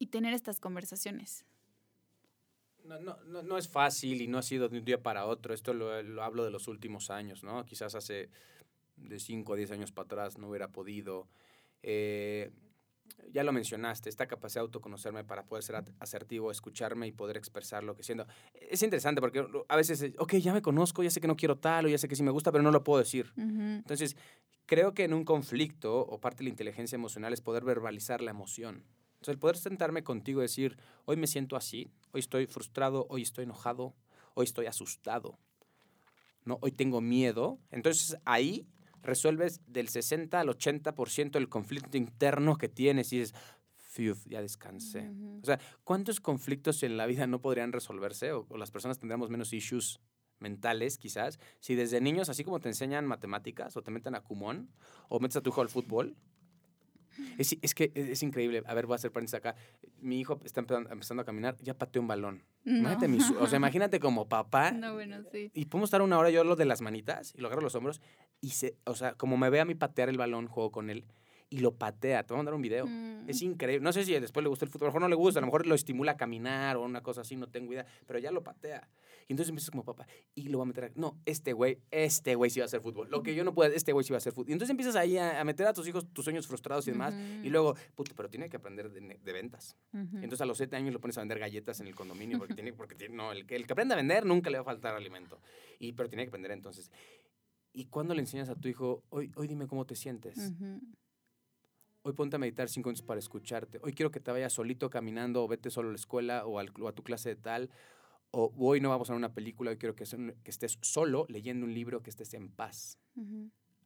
y 0.03 0.07
tener 0.07 0.33
estas 0.33 0.59
conversaciones? 0.59 1.45
No, 2.83 2.99
no, 2.99 3.17
no, 3.23 3.41
no 3.41 3.57
es 3.57 3.69
fácil 3.69 4.21
y 4.21 4.27
no 4.27 4.37
ha 4.37 4.41
sido 4.41 4.67
de 4.67 4.77
un 4.77 4.83
día 4.83 5.01
para 5.01 5.25
otro. 5.25 5.53
Esto 5.53 5.73
lo, 5.73 6.03
lo 6.03 6.23
hablo 6.23 6.43
de 6.43 6.51
los 6.51 6.67
últimos 6.67 7.09
años, 7.09 7.41
¿no? 7.41 7.63
Quizás 7.65 7.95
hace 7.95 8.29
de 8.97 9.19
5 9.19 9.53
o 9.53 9.55
10 9.55 9.71
años 9.71 9.93
para 9.93 10.05
atrás 10.05 10.37
no 10.37 10.49
hubiera 10.49 10.67
podido. 10.67 11.29
Eh, 11.83 12.51
ya 13.31 13.45
lo 13.45 13.53
mencionaste, 13.53 14.09
esta 14.09 14.27
capacidad 14.27 14.61
de 14.61 14.65
autoconocerme 14.65 15.23
para 15.23 15.45
poder 15.45 15.63
ser 15.63 15.81
asertivo, 15.99 16.51
escucharme 16.51 17.07
y 17.07 17.13
poder 17.13 17.37
expresar 17.37 17.85
lo 17.85 17.95
que 17.95 18.03
siento. 18.03 18.27
Es 18.53 18.83
interesante 18.83 19.21
porque 19.21 19.45
a 19.69 19.75
veces, 19.77 20.01
es, 20.01 20.13
ok, 20.17 20.33
ya 20.35 20.51
me 20.51 20.61
conozco, 20.61 21.01
ya 21.01 21.09
sé 21.09 21.21
que 21.21 21.27
no 21.27 21.37
quiero 21.37 21.57
tal 21.57 21.85
o 21.85 21.87
ya 21.87 21.97
sé 21.97 22.09
que 22.09 22.17
sí 22.17 22.23
me 22.23 22.31
gusta, 22.31 22.51
pero 22.51 22.61
no 22.61 22.71
lo 22.71 22.83
puedo 22.83 22.99
decir. 22.99 23.31
Ujú. 23.37 23.61
Entonces, 23.61 24.17
creo 24.65 24.93
que 24.93 25.05
en 25.05 25.13
un 25.13 25.23
conflicto 25.23 25.97
o 25.97 26.19
parte 26.19 26.39
de 26.39 26.45
la 26.45 26.49
inteligencia 26.49 26.97
emocional 26.97 27.31
es 27.31 27.39
poder 27.39 27.63
verbalizar 27.63 28.21
la 28.21 28.31
emoción. 28.31 28.83
Entonces, 29.23 29.35
el 29.35 29.39
poder 29.39 29.55
sentarme 29.55 30.03
contigo 30.03 30.41
y 30.41 30.43
decir, 30.43 30.77
hoy 31.05 31.15
me 31.15 31.27
siento 31.27 31.55
así, 31.55 31.89
hoy 32.11 32.19
estoy 32.19 32.45
frustrado, 32.45 33.07
hoy 33.09 33.21
estoy 33.21 33.45
enojado, 33.45 33.95
hoy 34.33 34.43
estoy 34.43 34.65
asustado, 34.65 35.39
¿no? 36.43 36.59
hoy 36.61 36.73
tengo 36.73 36.99
miedo. 36.99 37.57
Entonces, 37.71 38.17
ahí 38.25 38.67
resuelves 39.01 39.61
del 39.65 39.87
60 39.87 40.41
al 40.41 40.49
80% 40.49 41.39
del 41.39 41.47
conflicto 41.47 41.95
interno 41.95 42.57
que 42.57 42.67
tienes 42.67 43.13
y 43.13 43.19
dices, 43.19 43.33
"Fiu, 43.77 44.13
ya 44.25 44.41
descansé. 44.41 45.09
O 45.41 45.45
sea, 45.45 45.57
¿cuántos 45.85 46.19
conflictos 46.19 46.83
en 46.83 46.97
la 46.97 47.05
vida 47.05 47.25
no 47.25 47.39
podrían 47.39 47.71
resolverse 47.71 48.33
o, 48.33 48.45
o 48.49 48.57
las 48.57 48.71
personas 48.71 48.99
tendríamos 48.99 49.29
menos 49.29 49.53
issues 49.53 50.01
mentales 50.39 50.97
quizás 50.97 51.39
si 51.61 51.75
desde 51.75 52.01
niños, 52.01 52.27
así 52.27 52.43
como 52.43 52.59
te 52.59 52.67
enseñan 52.67 53.05
matemáticas 53.05 53.77
o 53.77 53.83
te 53.83 53.91
meten 53.91 54.15
a 54.15 54.21
Kumon 54.21 54.69
o 55.07 55.21
metes 55.21 55.37
a 55.37 55.41
tu 55.41 55.51
hijo 55.51 55.61
al 55.61 55.69
fútbol? 55.69 56.17
Es, 57.37 57.55
es 57.61 57.73
que 57.73 57.91
es, 57.95 58.09
es 58.09 58.23
increíble. 58.23 58.63
A 58.65 58.73
ver, 58.73 58.85
voy 58.85 58.93
a 58.93 58.95
hacer 58.95 59.11
paréntesis 59.11 59.35
acá. 59.35 59.55
Mi 59.99 60.19
hijo 60.19 60.39
está 60.43 60.61
empezando, 60.61 60.91
empezando 60.91 61.21
a 61.21 61.25
caminar, 61.25 61.57
ya 61.61 61.73
pateó 61.73 62.01
un 62.01 62.07
balón. 62.07 62.43
Imagínate, 62.65 63.07
mi 63.07 63.19
o 63.39 63.47
sea, 63.47 63.57
imagínate 63.57 63.99
como 63.99 64.27
papá. 64.27 64.71
No, 64.71 64.93
bueno, 64.93 65.17
sí. 65.31 65.51
Y 65.53 65.65
podemos 65.65 65.87
estar 65.87 66.01
una 66.01 66.17
hora 66.17 66.29
yo 66.29 66.43
lo 66.43 66.55
de 66.55 66.65
las 66.65 66.81
manitas 66.81 67.33
y 67.35 67.41
lo 67.41 67.47
agarro 67.47 67.61
los 67.61 67.75
hombros 67.75 68.01
y 68.41 68.49
se, 68.49 68.77
o 68.85 68.95
sea, 68.95 69.13
como 69.13 69.37
me 69.37 69.49
ve 69.49 69.59
a 69.59 69.65
mí 69.65 69.75
patear 69.75 70.09
el 70.09 70.17
balón, 70.17 70.47
juego 70.47 70.71
con 70.71 70.89
él 70.89 71.05
y 71.53 71.59
lo 71.59 71.75
patea. 71.75 72.23
Te 72.23 72.33
voy 72.33 72.37
a 72.37 72.39
mandar 72.39 72.55
un 72.55 72.61
video. 72.63 72.87
Mm. 72.87 73.29
Es 73.29 73.41
increíble. 73.43 73.83
No 73.83 73.93
sé 73.93 74.03
si 74.05 74.13
después 74.19 74.43
le 74.43 74.49
gusta 74.49 74.65
el 74.65 74.71
fútbol. 74.71 74.87
A 74.87 74.89
lo 74.89 74.91
mejor 74.91 75.01
no 75.01 75.07
le 75.09 75.15
gusta. 75.15 75.39
A 75.39 75.41
lo 75.41 75.45
mejor 75.47 75.67
lo 75.67 75.75
estimula 75.75 76.13
a 76.13 76.17
caminar 76.17 76.77
o 76.77 76.83
una 76.83 77.01
cosa 77.03 77.21
así. 77.21 77.35
No 77.35 77.47
tengo 77.47 77.71
idea. 77.73 77.85
Pero 78.07 78.17
ya 78.17 78.31
lo 78.31 78.41
patea. 78.43 78.89
Y 79.27 79.33
entonces 79.33 79.49
empiezas 79.49 79.69
como 79.69 79.83
papá. 79.85 80.07
Y 80.33 80.49
lo 80.49 80.57
va 80.57 80.63
a 80.63 80.65
meter. 80.65 80.85
a- 80.85 80.91
No, 80.95 81.19
este 81.25 81.53
güey, 81.53 81.77
este 81.91 82.33
güey 82.33 82.49
sí 82.49 82.59
va 82.59 82.63
a 82.63 82.65
hacer 82.65 82.81
fútbol. 82.81 83.07
Lo 83.11 83.21
que 83.21 83.35
yo 83.35 83.43
no 83.43 83.53
puedo, 83.53 83.71
este 83.71 83.91
güey 83.93 84.03
sí 84.03 84.11
va 84.13 84.17
a 84.17 84.19
hacer 84.19 84.33
fútbol. 84.33 84.49
Y 84.49 84.53
entonces 84.53 84.71
empiezas 84.71 84.95
ahí 84.95 85.17
a, 85.17 85.39
a 85.39 85.43
meter 85.43 85.67
a 85.67 85.73
tus 85.73 85.87
hijos 85.87 86.07
tus 86.11 86.25
sueños 86.25 86.47
frustrados 86.47 86.87
y 86.87 86.91
demás. 86.91 87.13
Y 87.43 87.49
luego, 87.49 87.75
puto, 87.93 88.13
pero 88.15 88.29
tiene 88.29 88.49
que 88.49 88.57
aprender 88.57 88.91
de, 88.91 89.19
de 89.23 89.31
ventas. 89.33 89.77
Entonces 89.93 90.41
a 90.41 90.45
los 90.45 90.57
siete 90.57 90.75
años 90.75 90.91
lo 90.91 90.99
pones 90.99 91.17
a 91.17 91.21
vender 91.21 91.37
galletas 91.37 91.79
en 91.81 91.87
el 91.87 91.93
condominio. 91.95 92.39
Porque 92.39 92.55
tiene, 92.55 92.73
porque 92.73 92.95
tiene, 92.95 93.15
no, 93.15 93.31
el, 93.31 93.45
que- 93.45 93.55
el 93.55 93.67
que 93.67 93.73
aprende 93.73 93.93
a 93.93 93.97
vender 93.97 94.25
nunca 94.25 94.49
le 94.49 94.57
va 94.57 94.61
a 94.63 94.65
faltar 94.65 94.95
alimento. 94.95 95.39
Y, 95.77 95.91
pero 95.93 96.09
tiene 96.09 96.23
que 96.23 96.29
aprender 96.29 96.49
entonces. 96.51 96.89
¿Y 97.75 97.85
cuándo 97.85 98.13
le 98.13 98.21
enseñas 98.21 98.49
a 98.49 98.55
tu 98.55 98.67
hijo, 98.67 99.03
hoy, 99.09 99.31
hoy 99.35 99.47
dime 99.47 99.65
cómo 99.67 99.85
te 99.85 99.95
sientes? 99.95 100.51
Hoy 102.05 102.11
ponte 102.11 102.35
a 102.35 102.39
meditar 102.39 102.67
cinco 102.67 102.89
minutos 102.89 103.05
para 103.05 103.19
escucharte. 103.19 103.79
Hoy 103.81 103.93
quiero 103.93 104.11
que 104.11 104.19
te 104.19 104.29
vayas 104.29 104.51
solito 104.51 104.89
caminando 104.89 105.41
o 105.41 105.47
vete 105.47 105.69
solo 105.71 105.87
a 105.87 105.91
la 105.93 105.95
escuela 105.95 106.45
o, 106.45 106.59
al- 106.59 106.73
o 106.81 106.89
a 106.89 106.91
tu 106.93 107.01
clase 107.01 107.29
de 107.29 107.35
tal. 107.37 107.69
O 108.31 108.53
hoy 108.57 108.81
no 108.81 108.89
vamos 108.89 109.09
a 109.09 109.13
ver 109.13 109.17
una 109.17 109.33
película, 109.33 109.71
hoy 109.71 109.77
quiero 109.77 109.95
que, 109.95 110.03
estés 110.03 110.77
solo 110.81 111.25
leyendo 111.29 111.65
un 111.65 111.73
libro, 111.73 112.03
que 112.03 112.09
estés 112.09 112.33
en 112.33 112.49
paz. 112.49 112.99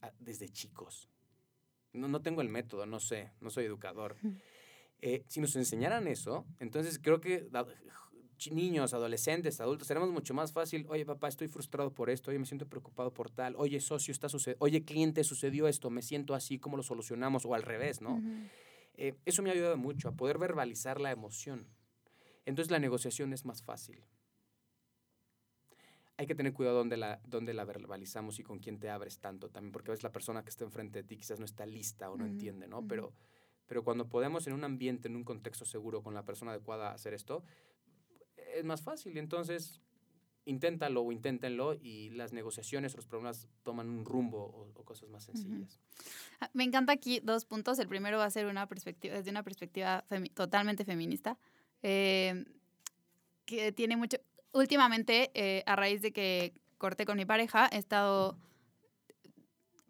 Ah, 0.01 0.11
Desde 0.19 0.49
chicos. 0.49 1.09
no, 1.93 2.07
no 2.07 2.21
tengo 2.23 2.41
el 2.41 2.49
método, 2.49 2.87
no 2.87 2.99
sé, 2.99 3.31
no 3.39 3.49
soy 3.49 3.65
educador. 3.65 4.15
Eh, 4.99 5.23
si 5.27 5.39
nos 5.39 5.55
enseñaran 5.55 6.07
eso, 6.07 6.47
entonces 6.59 6.97
creo 6.97 7.21
que 7.21 7.47
niños, 8.51 8.93
adolescentes, 8.93 9.59
adultos, 9.59 9.87
tenemos 9.87 10.09
mucho 10.09 10.33
más 10.33 10.51
fácil, 10.51 10.85
oye 10.89 11.05
papá, 11.05 11.27
estoy 11.27 11.47
frustrado 11.47 11.93
por 11.93 12.09
esto, 12.09 12.29
oye 12.29 12.39
me 12.39 12.45
siento 12.45 12.67
preocupado 12.67 13.13
por 13.13 13.29
tal, 13.29 13.55
oye 13.57 13.79
socio, 13.79 14.11
está 14.11 14.29
sucediendo, 14.29 14.63
oye 14.63 14.83
cliente, 14.83 15.23
sucedió 15.23 15.67
esto, 15.67 15.89
me 15.89 16.01
siento 16.01 16.33
así, 16.33 16.59
¿cómo 16.59 16.77
lo 16.77 16.83
solucionamos? 16.83 17.45
O 17.45 17.53
al 17.53 17.63
revés, 17.63 18.01
¿no? 18.01 18.21
Eh, 18.93 19.15
eso 19.25 19.41
me 19.41 19.49
ha 19.49 19.53
ayudado 19.53 19.77
mucho 19.77 20.09
a 20.09 20.11
poder 20.11 20.37
verbalizar 20.37 21.01
la 21.01 21.11
emoción. 21.11 21.67
Entonces 22.45 22.71
la 22.71 22.79
negociación 22.79 23.33
es 23.33 23.45
más 23.45 23.61
fácil. 23.61 24.03
Hay 26.17 26.25
que 26.25 26.33
tener 26.33 26.53
cuidado 26.53 26.77
donde 26.77 26.97
la, 26.97 27.19
donde 27.25 27.53
la 27.53 27.63
verbalizamos 27.65 28.39
y 28.39 28.43
con 28.43 28.59
quién 28.59 28.79
te 28.79 28.89
abres 28.89 29.19
tanto 29.19 29.49
también, 29.49 29.71
porque 29.71 29.91
a 29.91 29.93
veces 29.93 30.03
la 30.03 30.11
persona 30.11 30.43
que 30.43 30.49
está 30.49 30.63
enfrente 30.63 31.01
de 31.01 31.07
ti 31.07 31.17
quizás 31.17 31.39
no 31.39 31.45
está 31.45 31.65
lista 31.65 32.09
o 32.09 32.17
no 32.17 32.25
entiende, 32.25 32.67
¿no? 32.67 32.87
Pero 32.87 33.13
pero 33.67 33.83
cuando 33.83 34.07
podemos 34.07 34.47
en 34.47 34.53
un 34.53 34.63
ambiente, 34.63 35.07
en 35.07 35.15
un 35.15 35.23
contexto 35.23 35.65
seguro, 35.65 36.01
con 36.01 36.13
la 36.13 36.23
persona 36.23 36.51
adecuada 36.51 36.91
hacer 36.91 37.13
esto, 37.13 37.43
es 38.57 38.65
más 38.65 38.81
fácil. 38.81 39.17
Entonces, 39.17 39.81
inténtalo 40.45 41.01
o 41.01 41.11
inténtenlo 41.11 41.75
y 41.75 42.09
las 42.11 42.33
negociaciones 42.33 42.93
o 42.93 42.97
los 42.97 43.05
problemas 43.05 43.47
toman 43.63 43.89
un 43.89 44.05
rumbo 44.05 44.71
o, 44.75 44.83
cosas 44.85 45.09
más 45.09 45.25
sencillas. 45.25 45.81
Ah, 46.39 46.49
me 46.53 46.63
encanta 46.63 46.93
aquí 46.93 47.19
dos 47.21 47.45
puntos. 47.45 47.77
El 47.79 47.89
primero 47.89 48.17
va 48.17 48.25
a 48.25 48.31
ser 48.31 48.45
una 48.45 48.67
perspectiva, 48.67 49.15
desde 49.15 49.31
una 49.31 49.43
perspectiva 49.43 50.05
totalmente 50.33 50.85
feminista, 50.85 51.37
eh, 51.83 52.45
que 53.45 53.71
tiene 53.71 53.97
mucho... 53.97 54.17
Últimamente, 54.53 55.29
eh, 55.33 55.63
a 55.65 55.75
raíz 55.75 56.01
de 56.01 56.11
que 56.13 56.53
corté 56.77 57.05
con 57.05 57.17
mi 57.17 57.25
pareja, 57.25 57.69
he 57.71 57.77
estado 57.77 58.37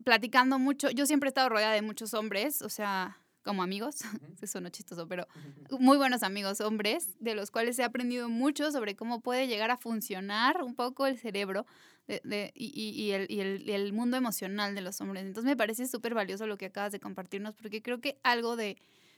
platicando 0.04 0.58
mucho. 0.58 0.90
Yo 0.90 1.06
siempre 1.06 1.28
he 1.28 1.30
estado 1.30 1.50
rodeada 1.50 1.74
de 1.74 1.84
muchos 1.84 2.14
hombres, 2.14 2.62
o 2.62 2.70
sea, 2.70 3.22
como 3.48 3.64
amigos, 3.64 3.96
eso 4.42 4.60
no 4.60 4.70
chistoso, 4.70 5.08
pero 5.08 5.26
muy 5.80 5.98
buenos 5.98 6.22
amigos 6.22 6.60
hombres, 6.60 7.16
de 7.20 7.34
los 7.34 7.50
cuales 7.50 7.80
he 7.80 7.84
aprendido 7.84 8.28
mucho 8.28 8.72
sobre 8.74 8.98
cómo 8.98 9.22
puede 9.22 9.48
llegar 9.48 9.72
a 9.72 9.78
funcionar 9.78 10.62
un 10.62 10.76
poco 10.76 11.08
el 11.08 11.18
cerebro 11.18 11.66
de, 12.08 12.52
y, 12.54 13.12
el, 13.12 13.26
y, 13.30 13.40
el, 13.40 13.62
y, 13.68 13.72
el, 13.72 13.94
mundo 13.94 14.18
emocional 14.18 14.76
de 14.76 14.82
los 14.82 15.00
hombres. 15.02 15.24
Entonces 15.24 15.50
me 15.50 15.58
parece 15.58 15.88
súper 15.88 16.14
valioso 16.14 16.46
lo 16.46 16.58
que 16.58 16.66
acabas 16.66 16.92
de 16.92 17.00
compartirnos, 17.00 17.56
porque 17.56 17.82
creo 17.82 18.02
que 18.02 18.20
algo 18.24 18.58
de, 18.58 18.78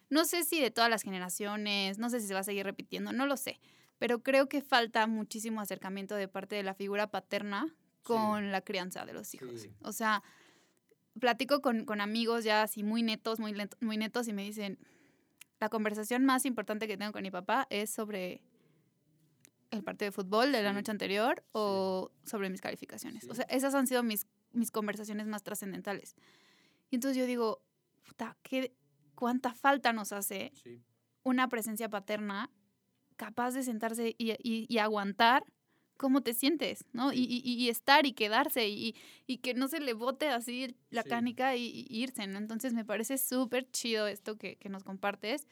no 0.09 0.25
sé 0.25 0.43
si 0.43 0.59
de 0.59 0.69
todas 0.69 0.89
las 0.89 1.01
generaciones, 1.01 1.97
no 1.97 2.09
sé 2.09 2.19
si 2.19 2.27
se 2.27 2.34
va 2.36 2.41
a 2.41 2.43
seguir 2.43 2.65
repitiendo, 2.65 3.11
no 3.11 3.25
lo 3.25 3.36
sé, 3.36 3.59
pero 3.97 4.21
creo 4.21 4.47
que 4.47 4.61
falta 4.61 5.07
muchísimo 5.07 5.59
acercamiento 5.59 6.15
de 6.15 6.27
parte 6.27 6.55
de 6.55 6.63
la 6.63 6.75
figura 6.75 7.11
paterna 7.11 7.75
con 8.03 8.51
la 8.51 8.61
crianza 8.61 9.05
de 9.05 9.13
los 9.13 9.34
hijos. 9.34 9.67
O 9.82 9.91
sea, 9.91 10.23
platico 11.20 11.61
con, 11.61 11.86
con, 11.86 12.01
amigos 12.01 12.43
ya 12.43 12.63
así 12.63 12.84
muy 12.84 13.03
netos, 13.03 13.39
muy, 13.39 13.55
muy 13.82 13.97
netos 13.97 14.28
y 14.28 14.34
me 14.34 14.43
dicen, 14.43 14.80
la 15.59 15.70
conversación 15.70 16.26
más 16.26 16.45
importante 16.45 16.88
que 16.88 16.97
tengo 16.97 17.11
con 17.11 17.22
mi 17.22 17.32
papá 17.32 17.67
es 17.70 17.89
sobre 17.89 18.41
el 19.72 19.84
partido 19.84 20.07
de 20.07 20.11
fútbol 20.11 20.51
de 20.51 20.63
la 20.63 20.74
noche 20.74 20.91
anterior 20.91 21.43
o 21.51 22.11
sobre 22.24 22.49
mis 22.49 22.61
calificaciones. 22.61 23.28
O 23.30 23.36
sea, 23.36 23.45
esas 23.49 23.76
han 23.76 23.88
sido 23.88 24.03
mis, 24.03 24.26
mis 24.51 24.72
conversaciones 24.72 25.28
más 25.28 25.43
trascendentales. 25.43 26.15
Y 26.89 26.95
entonces 26.95 27.17
yo 27.17 27.26
digo, 27.26 27.61
puta, 28.03 28.36
¿qué, 28.41 28.74
¿cuánta 29.15 29.53
falta 29.53 29.93
nos 29.93 30.11
hace 30.11 30.51
una 31.24 31.49
presencia 31.49 31.89
paterna 31.89 32.49
capaz 33.15 33.51
de 33.51 33.63
sentarse 33.63 34.15
y, 34.17 34.32
y, 34.41 34.65
y 34.67 34.78
aguantar 34.80 35.43
cómo 35.99 36.21
te 36.21 36.33
sientes, 36.33 36.85
¿no? 36.93 37.11
Y, 37.11 37.41
y, 37.43 37.67
estar 37.67 38.05
y 38.05 38.13
quedarse 38.13 38.69
y, 38.69 38.95
que 39.43 39.53
no 39.53 39.67
se 39.67 39.81
le 39.81 39.93
bote 39.93 40.29
así 40.29 40.77
la 40.91 41.03
cánica 41.03 41.57
y, 41.57 41.85
irse, 41.89 42.25
¿no? 42.25 42.39
Entonces 42.39 42.73
me 42.73 42.85
parece 42.85 43.17
súper 43.17 43.69
chido 43.69 44.07
esto 44.07 44.37
que, 44.37 44.57
nos 44.69 44.85
compartes. 44.85 45.45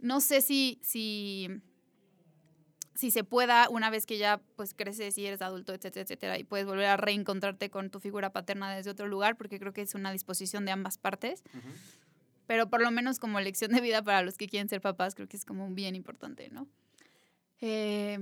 No 0.00 0.20
sé 0.20 0.40
si, 0.40 0.80
si, 0.82 1.48
si 2.96 3.12
se 3.12 3.22
pueda, 3.22 3.68
una 3.70 3.88
vez 3.88 4.04
que 4.04 4.18
ya 4.18 4.42
pues 4.56 4.74
creces 4.74 5.16
y 5.16 5.26
eres 5.26 5.42
adulto, 5.42 5.72
etcétera, 5.72 6.02
etcétera, 6.02 6.38
y 6.38 6.44
puedes 6.44 6.66
volver 6.66 6.86
a 6.86 6.96
reencontrarte 6.96 7.70
con 7.70 7.90
tu 7.90 8.00
figura 8.00 8.32
paterna 8.32 8.74
desde 8.74 8.90
otro 8.90 9.06
lugar, 9.06 9.36
porque 9.36 9.60
creo 9.60 9.72
que 9.72 9.82
es 9.82 9.94
una 9.94 10.10
disposición 10.10 10.64
de 10.64 10.72
ambas 10.72 10.98
partes. 10.98 11.44
Pero 12.48 12.68
por 12.68 12.82
lo 12.82 12.90
menos 12.90 13.20
como 13.20 13.38
lección 13.40 13.70
de 13.70 13.80
vida 13.80 14.02
para 14.02 14.22
los 14.22 14.36
que 14.36 14.48
quieren 14.48 14.68
ser 14.68 14.80
papás, 14.80 15.14
creo 15.14 15.28
que 15.28 15.36
es 15.36 15.44
como 15.44 15.70
bien 15.70 15.94
importante, 15.94 16.48
¿no? 16.50 16.66
Eh, 17.60 18.18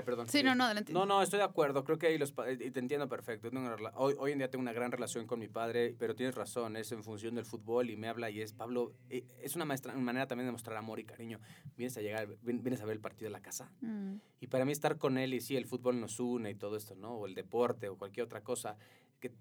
perdón. 0.00 0.28
Sí, 0.28 0.42
no, 0.42 0.54
no, 0.54 0.64
adelante. 0.64 0.92
No, 0.92 1.04
no, 1.04 1.20
estoy 1.20 1.38
de 1.38 1.44
acuerdo. 1.44 1.84
Creo 1.84 1.98
que 1.98 2.06
ahí 2.06 2.16
los 2.16 2.32
y 2.58 2.70
te 2.70 2.80
entiendo 2.80 3.08
perfecto. 3.08 3.50
Hoy, 3.96 4.14
hoy 4.18 4.32
en 4.32 4.38
día 4.38 4.50
tengo 4.50 4.62
una 4.62 4.72
gran 4.72 4.90
relación 4.90 5.26
con 5.26 5.38
mi 5.38 5.48
padre, 5.48 5.94
pero 5.98 6.14
tienes 6.14 6.34
razón, 6.34 6.76
es 6.76 6.90
en 6.92 7.04
función 7.04 7.34
del 7.34 7.44
fútbol 7.44 7.90
y 7.90 7.96
me 7.96 8.08
habla 8.08 8.30
y 8.30 8.40
es, 8.40 8.54
Pablo, 8.54 8.94
eh, 9.10 9.24
es 9.42 9.54
una, 9.54 9.66
maestra, 9.66 9.92
una 9.92 10.02
manera 10.02 10.26
también 10.26 10.46
de 10.46 10.52
mostrar 10.52 10.78
amor 10.78 10.98
y 10.98 11.04
cariño. 11.04 11.40
Vienes 11.76 11.96
a 11.98 12.00
llegar, 12.00 12.28
vienes 12.42 12.80
a 12.80 12.86
ver 12.86 12.94
el 12.94 13.00
partido 13.00 13.26
de 13.26 13.32
la 13.32 13.42
casa. 13.42 13.70
Mm. 13.82 14.14
Y 14.40 14.46
para 14.46 14.64
mí 14.64 14.72
estar 14.72 14.96
con 14.96 15.18
él 15.18 15.34
y 15.34 15.40
sí, 15.40 15.56
el 15.56 15.66
fútbol 15.66 16.00
nos 16.00 16.18
une 16.18 16.50
y 16.50 16.54
todo 16.54 16.76
esto, 16.76 16.94
¿no? 16.94 17.14
O 17.14 17.26
el 17.26 17.34
deporte 17.34 17.88
o 17.88 17.98
cualquier 17.98 18.24
otra 18.24 18.42
cosa, 18.42 18.76
que 19.20 19.32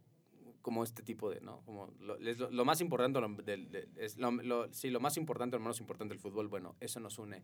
como 0.62 0.84
este 0.84 1.04
tipo 1.04 1.30
de, 1.30 1.42
¿no? 1.42 1.62
Como 1.66 1.92
lo, 2.00 2.18
lo, 2.18 2.66
más 2.66 2.82
importante, 2.82 3.20
del, 3.44 3.90
es 3.98 4.18
lo, 4.18 4.72
sí, 4.72 4.90
lo 4.90 5.00
más 5.00 5.18
importante, 5.18 5.58
lo 5.58 5.62
menos 5.62 5.80
importante 5.80 6.14
del 6.14 6.20
fútbol, 6.20 6.48
bueno, 6.48 6.76
eso 6.80 7.00
nos 7.00 7.18
une. 7.20 7.44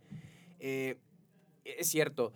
Eh, 0.60 0.97
es 1.64 1.88
cierto, 1.88 2.34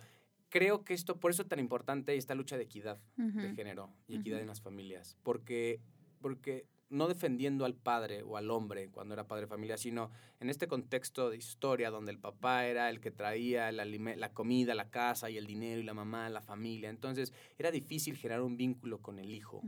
creo 0.52 0.84
que 0.84 0.92
esto, 0.92 1.18
por 1.18 1.30
eso 1.30 1.42
es 1.42 1.48
tan 1.48 1.58
importante 1.58 2.14
esta 2.14 2.34
lucha 2.34 2.58
de 2.58 2.64
equidad 2.64 3.00
de 3.16 3.54
género 3.54 3.90
y 4.06 4.16
equidad 4.16 4.38
en 4.38 4.46
las 4.46 4.60
familias, 4.60 5.16
porque, 5.22 5.80
porque 6.20 6.66
no 6.90 7.08
defendiendo 7.08 7.64
al 7.64 7.74
padre 7.74 8.22
o 8.22 8.36
al 8.36 8.50
hombre 8.50 8.90
cuando 8.90 9.14
era 9.14 9.26
padre 9.26 9.46
de 9.46 9.48
familia, 9.48 9.78
sino 9.78 10.10
en 10.40 10.50
este 10.50 10.68
contexto 10.68 11.30
de 11.30 11.38
historia 11.38 11.90
donde 11.90 12.12
el 12.12 12.18
papá 12.18 12.66
era 12.66 12.90
el 12.90 13.00
que 13.00 13.10
traía 13.10 13.72
la, 13.72 13.86
la 13.86 14.34
comida, 14.34 14.74
la 14.74 14.90
casa 14.90 15.30
y 15.30 15.38
el 15.38 15.46
dinero 15.46 15.80
y 15.80 15.84
la 15.84 15.94
mamá, 15.94 16.28
la 16.28 16.42
familia. 16.42 16.90
Entonces 16.90 17.32
era 17.58 17.70
difícil 17.70 18.18
generar 18.18 18.42
un 18.42 18.58
vínculo 18.58 19.00
con 19.00 19.18
el 19.18 19.34
hijo. 19.34 19.62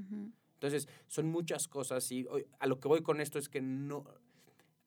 Entonces 0.52 0.86
son 1.06 1.28
muchas 1.28 1.66
cosas 1.66 2.12
y 2.12 2.26
a 2.58 2.66
lo 2.66 2.78
que 2.78 2.88
voy 2.88 3.02
con 3.02 3.22
esto 3.22 3.38
es 3.38 3.48
que 3.48 3.62
no, 3.62 4.04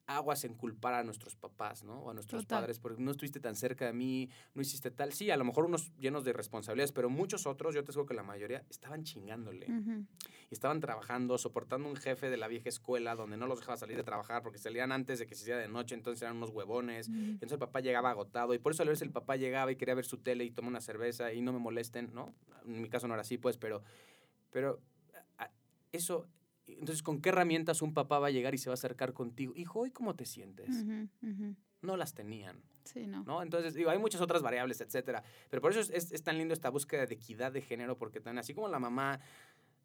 aguas 0.08 0.42
en 0.44 0.54
culpar 0.54 0.94
a 0.94 1.04
nuestros 1.04 1.36
papás, 1.36 1.84
¿no? 1.84 2.00
O 2.00 2.10
a 2.10 2.14
nuestros 2.14 2.46
padres, 2.46 2.78
porque 2.78 3.00
no 3.00 3.10
estuviste 3.10 3.40
tan 3.40 3.54
cerca 3.54 3.84
de 3.84 3.92
mí, 3.92 4.30
no 4.54 4.62
hiciste 4.62 4.90
tal. 4.90 5.12
Sí, 5.12 5.30
a 5.30 5.36
lo 5.36 5.44
mejor 5.44 5.66
unos 5.66 5.94
llenos 5.98 6.24
de 6.24 6.32
responsabilidades, 6.32 6.92
pero 6.92 7.10
muchos 7.10 7.46
otros, 7.46 7.74
yo 7.74 7.84
te 7.84 7.92
digo 7.92 8.06
que 8.06 8.14
la 8.14 8.22
mayoría, 8.22 8.64
estaban 8.70 9.04
chingándole. 9.04 9.66
Y 9.66 10.54
estaban 10.54 10.80
trabajando, 10.80 11.36
soportando 11.36 11.88
un 11.88 11.96
jefe 11.96 12.30
de 12.30 12.38
la 12.38 12.48
vieja 12.48 12.70
escuela 12.70 13.14
donde 13.14 13.36
no 13.36 13.46
los 13.46 13.60
dejaba 13.60 13.76
salir 13.76 13.98
de 13.98 14.02
trabajar 14.02 14.42
porque 14.42 14.58
salían 14.58 14.92
antes 14.92 15.18
de 15.18 15.26
que 15.26 15.34
se 15.34 15.42
hiciera 15.42 15.60
de 15.60 15.68
noche, 15.68 15.94
entonces 15.94 16.22
eran 16.22 16.38
unos 16.38 16.50
huevones. 16.50 17.08
Entonces 17.08 17.52
el 17.52 17.58
papá 17.58 17.80
llegaba 17.80 18.10
agotado 18.10 18.54
y 18.54 18.58
por 18.58 18.72
eso 18.72 18.82
a 18.82 18.86
veces 18.86 19.02
el 19.02 19.12
papá 19.12 19.36
llegaba 19.36 19.70
y 19.70 19.76
quería 19.76 19.94
ver 19.94 20.06
su 20.06 20.16
tele 20.16 20.44
y 20.44 20.50
tomar 20.50 20.70
una 20.70 20.80
cerveza 20.80 21.34
y 21.34 21.42
no 21.42 21.52
me 21.52 21.58
molesten, 21.58 22.14
¿no? 22.14 22.34
En 22.64 22.80
mi 22.80 22.88
caso 22.88 23.08
no 23.08 23.14
era 23.14 23.20
así, 23.20 23.36
pues, 23.36 23.58
pero, 23.58 23.82
pero 24.50 24.80
eso 25.92 26.26
entonces, 26.68 27.02
¿con 27.02 27.20
qué 27.20 27.30
herramientas 27.30 27.82
un 27.82 27.94
papá 27.94 28.18
va 28.18 28.28
a 28.28 28.30
llegar 28.30 28.54
y 28.54 28.58
se 28.58 28.68
va 28.68 28.74
a 28.74 28.74
acercar 28.74 29.12
contigo? 29.12 29.52
Hijo, 29.56 29.86
¿y 29.86 29.90
cómo 29.90 30.14
te 30.14 30.26
sientes? 30.26 30.84
No 31.80 31.96
las 31.96 32.14
tenían. 32.14 32.62
Sí, 32.84 33.06
no. 33.06 33.22
¿no? 33.24 33.42
Entonces, 33.42 33.74
digo, 33.74 33.90
hay 33.90 33.98
muchas 33.98 34.20
otras 34.20 34.42
variables, 34.42 34.80
etcétera. 34.80 35.22
Pero 35.50 35.60
por 35.60 35.72
eso 35.72 35.80
es, 35.80 36.12
es, 36.12 36.22
tan 36.22 36.38
lindo 36.38 36.54
esta 36.54 36.70
búsqueda 36.70 37.06
de 37.06 37.14
equidad 37.14 37.52
de 37.52 37.60
género, 37.60 37.96
porque 37.98 38.20
tan 38.20 38.38
así 38.38 38.54
como 38.54 38.68
la 38.68 38.78
mamá 38.78 39.20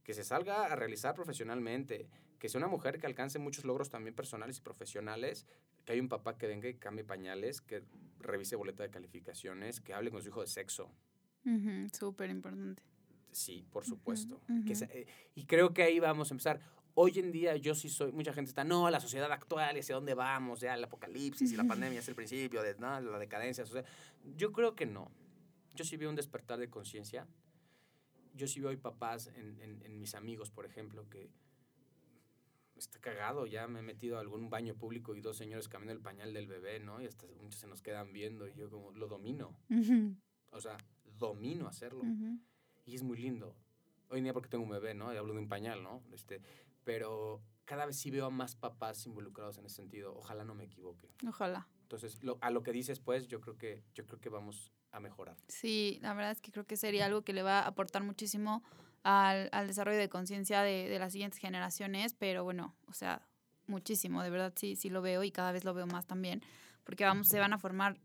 que 0.03 0.13
se 0.13 0.23
salga 0.23 0.65
a 0.65 0.75
realizar 0.75 1.13
profesionalmente, 1.13 2.07
que 2.39 2.49
sea 2.49 2.59
una 2.59 2.67
mujer 2.67 2.99
que 2.99 3.05
alcance 3.05 3.39
muchos 3.39 3.63
logros 3.63 3.89
también 3.89 4.15
personales 4.15 4.57
y 4.57 4.61
profesionales, 4.61 5.45
que 5.85 5.93
hay 5.93 5.99
un 5.99 6.09
papá 6.09 6.37
que 6.37 6.47
venga 6.47 6.67
y 6.67 6.75
cambie 6.75 7.03
pañales, 7.03 7.61
que 7.61 7.83
revise 8.19 8.55
boleta 8.55 8.83
de 8.83 8.89
calificaciones, 8.89 9.79
que 9.79 9.93
hable 9.93 10.11
con 10.11 10.21
su 10.21 10.29
hijo 10.29 10.41
de 10.41 10.47
sexo. 10.47 10.91
Súper 11.93 12.29
importante. 12.29 12.83
Sí, 13.33 13.65
por 13.71 13.85
supuesto. 13.85 14.39
Eh, 14.49 15.07
y 15.35 15.45
creo 15.45 15.73
que 15.73 15.83
ahí 15.83 15.99
vamos 15.99 16.31
a 16.31 16.33
empezar. 16.33 16.59
Hoy 16.95 17.17
en 17.17 17.31
día 17.31 17.55
yo 17.57 17.73
sí 17.73 17.89
soy, 17.89 18.11
mucha 18.11 18.33
gente 18.33 18.49
está, 18.49 18.63
no, 18.63 18.89
la 18.91 18.99
sociedad 18.99 19.31
actual 19.31 19.75
hacia 19.77 19.95
dónde 19.95 20.13
vamos, 20.13 20.61
ya 20.61 20.75
el 20.75 20.83
apocalipsis 20.83 21.51
y 21.51 21.57
la 21.57 21.63
pandemia 21.63 21.99
es 21.99 22.07
el 22.07 22.13
principio 22.13 22.61
de 22.61 22.75
la 22.79 23.17
decadencia. 23.17 23.63
yo 24.37 24.51
creo 24.51 24.75
que 24.75 24.85
no. 24.85 25.11
Yo 25.73 25.83
sí 25.83 25.97
veo 25.97 26.09
un 26.09 26.15
despertar 26.15 26.59
de 26.59 26.69
conciencia. 26.69 27.27
Yo 28.35 28.47
sí 28.47 28.59
veo 28.59 28.69
hoy 28.69 28.77
papás 28.77 29.31
en, 29.35 29.59
en, 29.59 29.99
mis 29.99 30.13
amigos, 30.13 30.51
por 30.51 30.65
ejemplo, 30.67 31.09
que 31.09 31.31
está 32.75 32.99
cagado, 32.99 33.47
ya 33.47 33.67
me 33.67 33.79
he 33.79 33.83
metido 33.83 34.17
a 34.17 34.21
algún 34.21 34.51
baño 34.51 34.75
público 34.75 35.15
y 35.15 35.21
dos 35.21 35.37
señores 35.37 35.67
cambiando 35.67 35.93
el 35.93 36.03
pañal 36.03 36.33
del 36.33 36.47
bebé, 36.47 36.79
¿no? 36.79 37.01
Y 37.01 37.07
hasta 37.07 37.25
muchos 37.41 37.59
se 37.59 37.67
nos 37.67 37.81
quedan 37.81 38.13
viendo 38.13 38.47
y 38.47 38.53
yo 38.53 38.69
como 38.69 38.91
lo 38.91 39.07
domino. 39.07 39.55
O 40.51 40.61
sea, 40.61 40.77
domino 41.17 41.67
hacerlo 41.67 42.03
y 42.85 42.95
es 42.95 43.03
muy 43.03 43.17
lindo. 43.17 43.55
Hoy 44.09 44.19
en 44.19 44.25
día 44.25 44.33
porque 44.33 44.49
tengo 44.49 44.63
un 44.63 44.69
bebé, 44.69 44.93
¿no? 44.93 45.13
Y 45.13 45.17
hablo 45.17 45.33
de 45.33 45.39
un 45.39 45.49
pañal, 45.49 45.81
¿no? 45.83 46.03
Este, 46.11 46.41
pero 46.83 47.41
cada 47.65 47.85
vez 47.85 47.97
sí 47.97 48.11
veo 48.11 48.25
a 48.25 48.29
más 48.29 48.55
papás 48.55 49.05
involucrados 49.05 49.57
en 49.57 49.65
ese 49.65 49.77
sentido. 49.77 50.15
Ojalá 50.15 50.43
no 50.43 50.53
me 50.53 50.65
equivoque. 50.65 51.09
Ojalá. 51.27 51.67
Entonces, 51.83 52.19
a 52.41 52.49
lo 52.51 52.63
que 52.63 52.71
dices, 52.71 52.99
pues, 52.99 53.27
yo 53.27 53.41
creo 53.41 53.57
que, 53.57 53.83
yo 53.93 54.05
creo 54.05 54.19
que 54.19 54.29
vamos 54.29 54.71
a 54.91 54.99
mejorar. 54.99 55.37
Sí, 55.47 55.99
la 56.01 56.13
verdad 56.13 56.31
es 56.31 56.41
que 56.41 56.51
creo 56.51 56.65
que 56.65 56.77
sería 56.77 57.05
algo 57.05 57.23
que 57.23 57.33
le 57.33 57.43
va 57.43 57.61
a 57.61 57.67
aportar 57.67 58.03
muchísimo 58.03 58.63
al, 59.03 59.49
al 59.51 59.67
desarrollo 59.67 59.97
de 59.97 60.09
conciencia 60.09 60.61
de, 60.61 60.87
de, 60.87 60.99
las 60.99 61.11
siguientes 61.11 61.39
generaciones, 61.39 62.13
pero 62.13 62.43
bueno, 62.43 62.75
o 62.87 62.93
sea, 62.93 63.27
muchísimo, 63.67 64.23
de 64.23 64.29
verdad 64.29 64.53
sí, 64.55 64.75
sí 64.75 64.89
lo 64.89 65.01
veo 65.01 65.23
y 65.23 65.31
cada 65.31 65.51
vez 65.51 65.65
lo 65.65 65.73
veo 65.73 65.87
más 65.87 66.05
también, 66.05 66.41
porque 66.83 67.03
vamos, 67.03 67.27
se 67.27 67.39
van 67.39 67.53
a 67.53 67.57
formar 67.57 67.99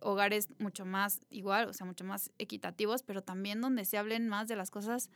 hogares 0.00 0.48
mucho 0.58 0.84
más 0.84 1.20
igual, 1.30 1.68
o 1.68 1.72
sea, 1.72 1.86
mucho 1.86 2.04
más 2.04 2.30
equitativos, 2.38 3.02
pero 3.02 3.22
también 3.22 3.60
donde 3.60 3.84
se 3.84 3.98
hablen 3.98 4.28
más 4.28 4.48
de 4.48 4.56
las 4.56 4.70
cosas 4.70 5.10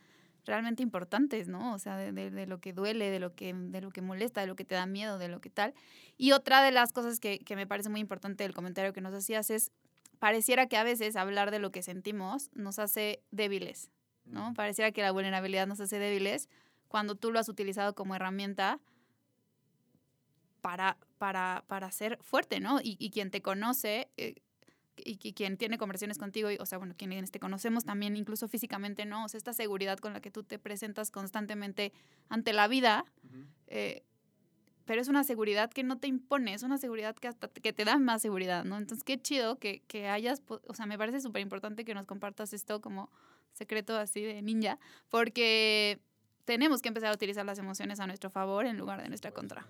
realmente 0.45 0.83
importantes, 0.83 1.47
¿no? 1.47 1.73
O 1.73 1.79
sea, 1.79 1.95
de, 1.97 2.11
de, 2.11 2.45
lo 2.47 2.59
que 2.59 2.73
duele, 2.73 3.09
de 3.09 3.19
lo 3.19 3.33
que, 3.33 3.53
de 3.53 3.81
lo 3.81 3.91
que 3.91 4.01
molesta, 4.01 4.41
de 4.41 4.47
lo 4.47 4.55
que 4.55 4.65
te 4.65 4.75
da 4.75 4.85
miedo, 4.85 5.17
de 5.17 5.29
lo 5.29 5.39
que 5.39 5.49
tal. 5.49 5.73
Y 6.17 6.31
otra 6.31 6.61
de 6.61 6.71
las 6.71 6.91
cosas 6.91 7.19
que, 7.19 7.39
que 7.39 7.55
me 7.55 7.67
parece 7.67 7.89
muy 7.89 8.01
importante 8.01 8.43
del 8.43 8.53
comentario 8.53 8.93
que 8.93 9.01
nos 9.01 9.13
hacías 9.13 9.49
es, 9.49 9.71
pareciera 10.19 10.67
que 10.67 10.77
a 10.77 10.83
veces 10.83 11.15
hablar 11.15 11.51
de 11.51 11.59
lo 11.59 11.71
que 11.71 11.81
sentimos 11.81 12.49
nos 12.53 12.79
hace 12.79 13.21
débiles, 13.31 13.89
¿no? 14.25 14.53
Pareciera 14.53 14.91
que 14.91 15.01
la 15.01 15.11
vulnerabilidad 15.11 15.67
nos 15.67 15.79
hace 15.79 15.99
débiles 15.99 16.49
cuando 16.87 17.15
tú 17.15 17.31
lo 17.31 17.39
has 17.39 17.49
utilizado 17.49 17.95
como 17.95 18.15
herramienta 18.15 18.79
para, 20.61 20.97
para, 21.17 21.65
para 21.67 21.91
ser 21.91 22.17
fuerte, 22.21 22.59
¿no? 22.59 22.79
Y, 22.81 22.95
y 22.99 23.09
quien 23.09 23.31
te 23.31 23.41
conoce 23.41 24.09
eh, 24.17 24.35
y, 24.97 25.19
y, 25.21 25.33
quien 25.33 25.57
tiene 25.57 25.77
conversaciones 25.77 26.17
contigo, 26.17 26.51
y, 26.51 26.57
o 26.59 26.65
sea, 26.65 26.77
bueno, 26.77 26.93
quienes 26.97 27.31
te 27.31 27.39
conocemos 27.39 27.85
también, 27.85 28.15
incluso 28.15 28.47
físicamente, 28.47 29.05
¿no? 29.05 29.25
O 29.25 29.27
sea, 29.29 29.37
esta 29.37 29.53
seguridad 29.53 29.97
con 29.99 30.13
la 30.13 30.21
que 30.21 30.31
tú 30.31 30.43
te 30.43 30.59
presentas 30.59 31.11
constantemente 31.11 31.93
ante 32.29 32.53
la 32.53 32.67
vida, 32.67 33.05
uh 33.23 33.27
-huh. 33.27 33.47
eh, 33.67 34.03
pero 34.85 35.01
es 35.01 35.07
una 35.07 35.23
seguridad 35.23 35.71
que 35.71 35.83
no 35.83 35.97
te 35.97 36.07
impone, 36.07 36.53
es 36.53 36.63
una 36.63 36.77
seguridad 36.77 37.15
que 37.15 37.27
hasta 37.27 37.47
que 37.47 37.73
te 37.73 37.85
da 37.85 37.97
más 37.97 38.21
seguridad, 38.21 38.65
¿no? 38.65 38.77
Entonces, 38.77 39.03
qué 39.03 39.21
chido 39.21 39.57
que, 39.57 39.81
que 39.87 40.09
hayas, 40.09 40.41
o 40.47 40.73
sea, 40.73 40.85
me 40.85 40.97
parece 40.97 41.21
súper 41.21 41.41
importante 41.41 41.85
que 41.85 41.93
nos 41.93 42.05
compartas 42.05 42.53
esto 42.53 42.81
como 42.81 43.09
secreto 43.53 43.97
así 43.97 44.21
de 44.21 44.41
ninja, 44.41 44.79
porque 45.09 45.99
tenemos 46.45 46.81
que 46.81 46.89
empezar 46.89 47.11
a 47.11 47.13
utilizar 47.13 47.45
las 47.45 47.59
emociones 47.59 47.99
a 47.99 48.07
nuestro 48.07 48.29
favor 48.29 48.65
en 48.65 48.77
lugar 48.77 49.01
de 49.01 49.07
nuestra 49.07 49.31
contra. 49.31 49.65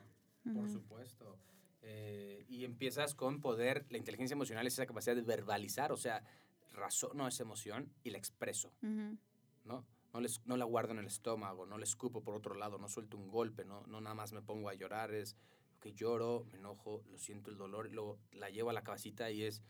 Por 0.53 0.69
supuesto. 0.69 1.37
Eh, 1.85 2.45
y 2.47 2.63
empiezas 2.63 3.13
con 3.13 3.41
poder, 3.41 3.85
la 3.89 3.97
inteligencia 3.97 4.33
emocional 4.35 4.65
es 4.65 4.73
esa 4.73 4.85
capacidad 4.85 5.15
de 5.15 5.21
verbalizar, 5.21 5.91
o 5.91 5.97
sea, 5.97 6.23
razono 6.71 7.27
esa 7.27 7.43
emoción 7.43 7.91
y 8.03 8.09
la 8.11 8.17
expreso, 8.17 8.71
uh 8.81 8.85
-huh. 8.87 9.17
¿no? 9.65 9.85
No, 10.13 10.21
les, 10.21 10.45
no 10.45 10.55
la 10.55 10.65
guardo 10.65 10.93
en 10.93 10.99
el 10.99 11.07
estómago, 11.07 11.65
no 11.65 11.77
la 11.77 11.83
escupo 11.83 12.21
por 12.23 12.35
otro 12.35 12.55
lado, 12.55 12.77
no 12.77 12.87
suelto 12.87 13.17
un 13.17 13.29
golpe, 13.29 13.65
no, 13.65 13.85
no 13.87 13.99
nada 13.99 14.15
más 14.15 14.31
me 14.31 14.41
pongo 14.41 14.69
a 14.69 14.75
llorar, 14.75 15.13
es 15.13 15.35
que 15.81 15.93
lloro, 15.93 16.45
me 16.51 16.57
enojo, 16.59 17.03
lo 17.11 17.17
siento 17.17 17.51
el 17.51 17.57
dolor, 17.57 17.87
y 17.87 17.91
luego 17.91 18.19
la 18.31 18.49
llevo 18.49 18.69
a 18.69 18.73
la 18.73 18.83
cabecita 18.83 19.29
y 19.31 19.43
es, 19.43 19.61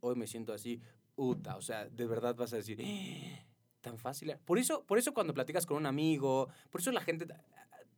hoy 0.00 0.16
me 0.16 0.26
siento 0.26 0.52
así, 0.54 0.80
puta, 1.14 1.56
o 1.56 1.60
sea, 1.60 1.88
de 1.88 2.06
verdad 2.06 2.34
vas 2.34 2.52
a 2.52 2.56
decir, 2.56 2.80
¡Eh! 2.80 3.44
tan 3.80 3.98
fácil. 3.98 4.36
Por 4.44 4.58
eso, 4.58 4.84
por 4.84 4.98
eso 4.98 5.12
cuando 5.12 5.34
platicas 5.34 5.66
con 5.66 5.76
un 5.76 5.86
amigo, 5.86 6.48
por 6.70 6.80
eso 6.80 6.92
la 6.92 7.02
gente 7.02 7.26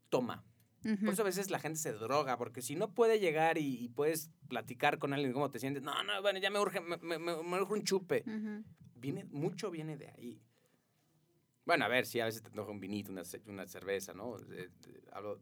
toma. 0.09 0.43
Uh 0.85 0.89
-huh. 0.89 1.05
Por 1.05 1.13
eso 1.15 1.23
a 1.23 1.27
veces 1.27 1.51
la 1.51 1.59
gente 1.59 1.79
se 1.79 1.93
droga, 1.93 2.37
porque 2.39 2.63
si 2.63 2.75
no 2.75 2.93
puede 2.95 3.19
llegar 3.19 3.59
y, 3.59 3.85
y 3.85 3.89
puedes 3.89 4.31
platicar 4.49 4.99
con 4.99 5.13
alguien 5.13 5.33
cómo 5.33 5.51
te 5.51 5.59
sientes, 5.59 5.83
no, 5.83 6.03
no, 6.05 6.23
bueno, 6.23 6.39
ya 6.39 6.51
me 6.51 6.59
urge, 6.59 6.81
me, 6.81 6.97
me, 6.97 7.19
me, 7.19 7.61
urge 7.61 7.73
un 7.73 7.85
chupe. 7.85 8.23
Uh 8.27 8.31
-huh. 8.31 8.65
Viene, 8.97 9.25
mucho 9.25 9.71
viene 9.71 9.97
de 9.97 10.09
ahí. 10.09 10.43
Bueno, 11.67 11.85
a 11.85 11.89
ver, 11.89 12.07
sí, 12.07 12.21
a 12.21 12.25
veces 12.25 12.43
te 12.43 12.49
antoja 12.49 12.71
un 12.71 12.81
vinito, 12.81 13.13
una, 13.13 13.23
una 13.47 13.67
cerveza, 13.67 14.13
¿no? 14.13 14.37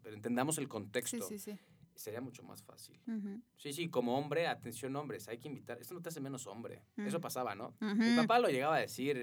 pero 0.02 0.14
entendamos 0.14 0.58
el 0.58 0.68
contexto. 0.68 1.26
Sí, 1.26 1.38
sí, 1.38 1.52
sí. 1.52 1.58
Sería 1.98 2.20
mucho 2.20 2.44
más 2.44 2.62
fácil. 2.62 2.96
Uh 3.08 3.10
-huh. 3.10 3.42
Sí, 3.56 3.72
sí, 3.72 3.88
como 3.90 4.16
hombre, 4.16 4.46
atención 4.46 4.94
hombres, 4.94 5.26
hay 5.26 5.38
que 5.38 5.48
invitar. 5.48 5.80
Esto 5.80 5.94
no 5.94 6.00
te 6.00 6.10
hace 6.10 6.20
menos 6.20 6.46
hombre. 6.46 6.84
Uh 6.96 7.00
-huh. 7.02 7.06
Eso 7.08 7.20
pasaba, 7.20 7.56
¿no? 7.56 7.74
Uh 7.80 7.86
-huh. 7.86 7.96
Mi 7.96 8.16
papá 8.16 8.38
lo 8.38 8.48
llegaba 8.48 8.76
a 8.76 8.78
decir, 8.78 9.18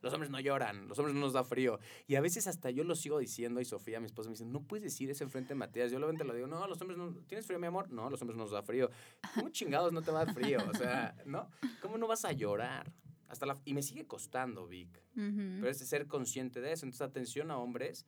los 0.00 0.14
hombres 0.14 0.30
no 0.30 0.40
lloran, 0.40 0.88
los 0.88 0.98
hombres 0.98 1.14
no 1.14 1.20
nos 1.20 1.34
da 1.34 1.44
frío. 1.44 1.78
Y 2.06 2.14
a 2.14 2.22
veces 2.22 2.46
hasta 2.46 2.70
yo 2.70 2.82
lo 2.82 2.94
sigo 2.94 3.18
diciendo 3.18 3.60
y 3.60 3.66
Sofía, 3.66 4.00
mi 4.00 4.06
esposa, 4.06 4.30
me 4.30 4.32
dice, 4.32 4.46
no 4.46 4.62
puedes 4.62 4.84
decir 4.84 5.10
eso 5.10 5.22
enfrente 5.22 5.50
de 5.50 5.56
Matías. 5.56 5.92
Yo 5.92 5.98
lo 5.98 6.10
digo, 6.10 6.46
no, 6.46 6.66
los 6.66 6.80
hombres 6.80 6.96
no, 6.96 7.12
¿tienes 7.26 7.44
frío, 7.46 7.58
mi 7.58 7.66
amor? 7.66 7.90
No, 7.90 8.08
los 8.08 8.22
hombres 8.22 8.38
no 8.38 8.44
nos 8.44 8.52
da 8.52 8.62
frío. 8.62 8.88
¿Cómo 9.34 9.50
chingados 9.50 9.92
no 9.92 10.00
te 10.00 10.10
va 10.10 10.22
a 10.22 10.24
dar 10.24 10.34
frío? 10.34 10.58
O 10.70 10.72
sea, 10.72 11.14
¿no? 11.26 11.50
¿Cómo 11.82 11.98
no 11.98 12.06
vas 12.06 12.24
a 12.24 12.32
llorar? 12.32 12.90
Hasta 13.28 13.44
la, 13.44 13.60
y 13.66 13.74
me 13.74 13.82
sigue 13.82 14.06
costando, 14.06 14.66
Vic. 14.66 15.02
Pero 15.14 15.68
es 15.68 15.78
de 15.78 15.84
ser 15.84 16.06
consciente 16.06 16.62
de 16.62 16.72
eso. 16.72 16.86
Entonces, 16.86 17.06
atención 17.06 17.50
a 17.50 17.58
hombres, 17.58 18.06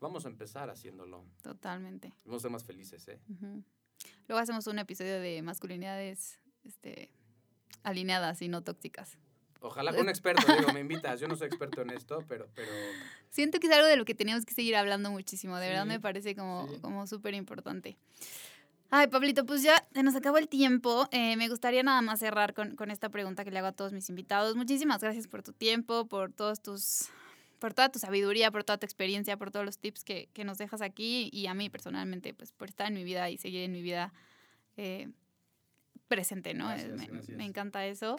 vamos 0.00 0.24
a 0.24 0.28
empezar 0.28 0.70
haciéndolo. 0.70 1.24
Totalmente. 1.42 2.12
Vamos 2.24 2.42
a 2.42 2.44
ser 2.44 2.50
más 2.50 2.64
felices, 2.64 3.06
¿eh? 3.08 3.20
Uh 3.28 3.34
-huh. 3.34 3.64
Luego 4.28 4.40
hacemos 4.40 4.66
un 4.66 4.78
episodio 4.78 5.20
de 5.20 5.42
masculinidades 5.42 6.38
este, 6.64 7.10
alineadas 7.82 8.42
y 8.42 8.48
no 8.48 8.62
tóxicas. 8.62 9.18
Ojalá 9.60 9.92
con 9.92 10.02
un 10.02 10.08
experto, 10.08 10.42
digo, 10.58 10.72
me 10.72 10.80
invitas. 10.80 11.20
Yo 11.20 11.28
no 11.28 11.36
soy 11.36 11.48
experto 11.48 11.82
en 11.82 11.90
esto, 11.90 12.24
pero, 12.28 12.48
pero... 12.54 12.70
Siento 13.30 13.58
que 13.58 13.66
es 13.66 13.72
algo 13.72 13.86
de 13.86 13.96
lo 13.96 14.04
que 14.04 14.14
teníamos 14.14 14.44
que 14.44 14.54
seguir 14.54 14.76
hablando 14.76 15.10
muchísimo. 15.10 15.56
De 15.56 15.66
sí, 15.66 15.70
verdad 15.70 15.86
me 15.86 16.00
parece 16.00 16.34
como, 16.34 16.68
sí. 16.68 16.80
como 16.80 17.06
súper 17.06 17.34
importante. 17.34 17.96
Ay, 18.90 19.08
Pablito, 19.08 19.44
pues 19.44 19.62
ya 19.62 19.84
se 19.92 20.02
nos 20.02 20.14
acabó 20.14 20.38
el 20.38 20.48
tiempo. 20.48 21.08
Eh, 21.10 21.36
me 21.36 21.48
gustaría 21.48 21.82
nada 21.82 22.02
más 22.02 22.20
cerrar 22.20 22.54
con, 22.54 22.76
con, 22.76 22.90
esta 22.90 23.08
pregunta 23.08 23.44
que 23.44 23.50
le 23.50 23.58
hago 23.58 23.68
a 23.68 23.72
todos 23.72 23.92
mis 23.92 24.08
invitados. 24.08 24.54
Muchísimas 24.54 25.00
gracias 25.00 25.26
por 25.26 25.42
tu 25.42 25.52
tiempo, 25.52 26.06
por 26.06 26.32
todos 26.32 26.60
tus, 26.60 27.08
por 27.58 27.74
toda 27.74 27.90
tu 27.90 27.98
sabiduría, 27.98 28.50
por 28.50 28.64
toda 28.64 28.78
tu 28.78 28.86
experiencia, 28.86 29.36
por 29.36 29.50
todos 29.50 29.64
los 29.64 29.78
tips 29.78 30.04
que, 30.04 30.28
que 30.32 30.44
nos 30.44 30.58
dejas 30.58 30.82
aquí 30.82 31.30
y 31.32 31.46
a 31.46 31.54
mí 31.54 31.70
personalmente, 31.70 32.34
pues 32.34 32.52
por 32.52 32.68
estar 32.68 32.86
en 32.86 32.94
mi 32.94 33.04
vida 33.04 33.30
y 33.30 33.38
seguir 33.38 33.62
en 33.62 33.72
mi 33.72 33.82
vida 33.82 34.12
eh, 34.76 35.08
presente, 36.08 36.54
¿no? 36.54 36.66
Gracias, 36.68 36.96
me, 36.96 37.06
gracias. 37.06 37.36
me, 37.36 37.44
encanta 37.44 37.86
eso. 37.86 38.16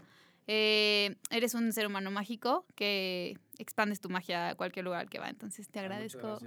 Eh, 0.48 1.16
eres 1.30 1.54
un 1.54 1.72
ser 1.74 1.88
humano 1.88 2.10
mágico 2.10 2.66
que 2.76 3.38
expandes 3.58 4.00
tu 4.00 4.10
magia 4.10 4.50
a 4.50 4.56
cualquier 4.56 4.86
lugar 4.86 5.10
que 5.10 5.20
va. 5.20 5.30
Entonces 5.30 5.70
te 5.70 5.80
agradezco 5.80 6.40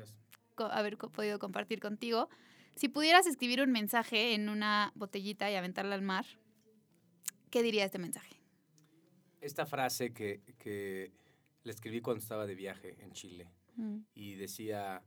haber 0.57 0.97
podido 0.97 1.39
compartir 1.39 1.81
contigo. 1.81 2.29
Si 2.77 2.89
pudieras 2.89 3.27
escribir 3.27 3.63
un 3.63 3.73
mensaje 3.73 4.35
en 4.35 4.49
una 4.49 4.93
botellita 4.95 5.51
y 5.51 5.55
aventarla 5.55 5.95
al 5.95 6.03
mar, 6.03 6.25
¿qué 7.51 7.63
diría 7.63 7.85
este 7.85 7.99
mensaje? 7.99 8.37
Esta 9.41 9.67
frase 9.67 10.13
que, 10.13 10.41
que 10.59 11.13
la 11.63 11.73
escribí 11.73 12.01
cuando 12.01 12.23
estaba 12.23 12.47
de 12.47 12.55
viaje 12.55 12.97
en 13.03 13.13
Chile 13.13 13.51
mm. 13.77 13.99
y 14.15 14.35
decía, 14.35 15.03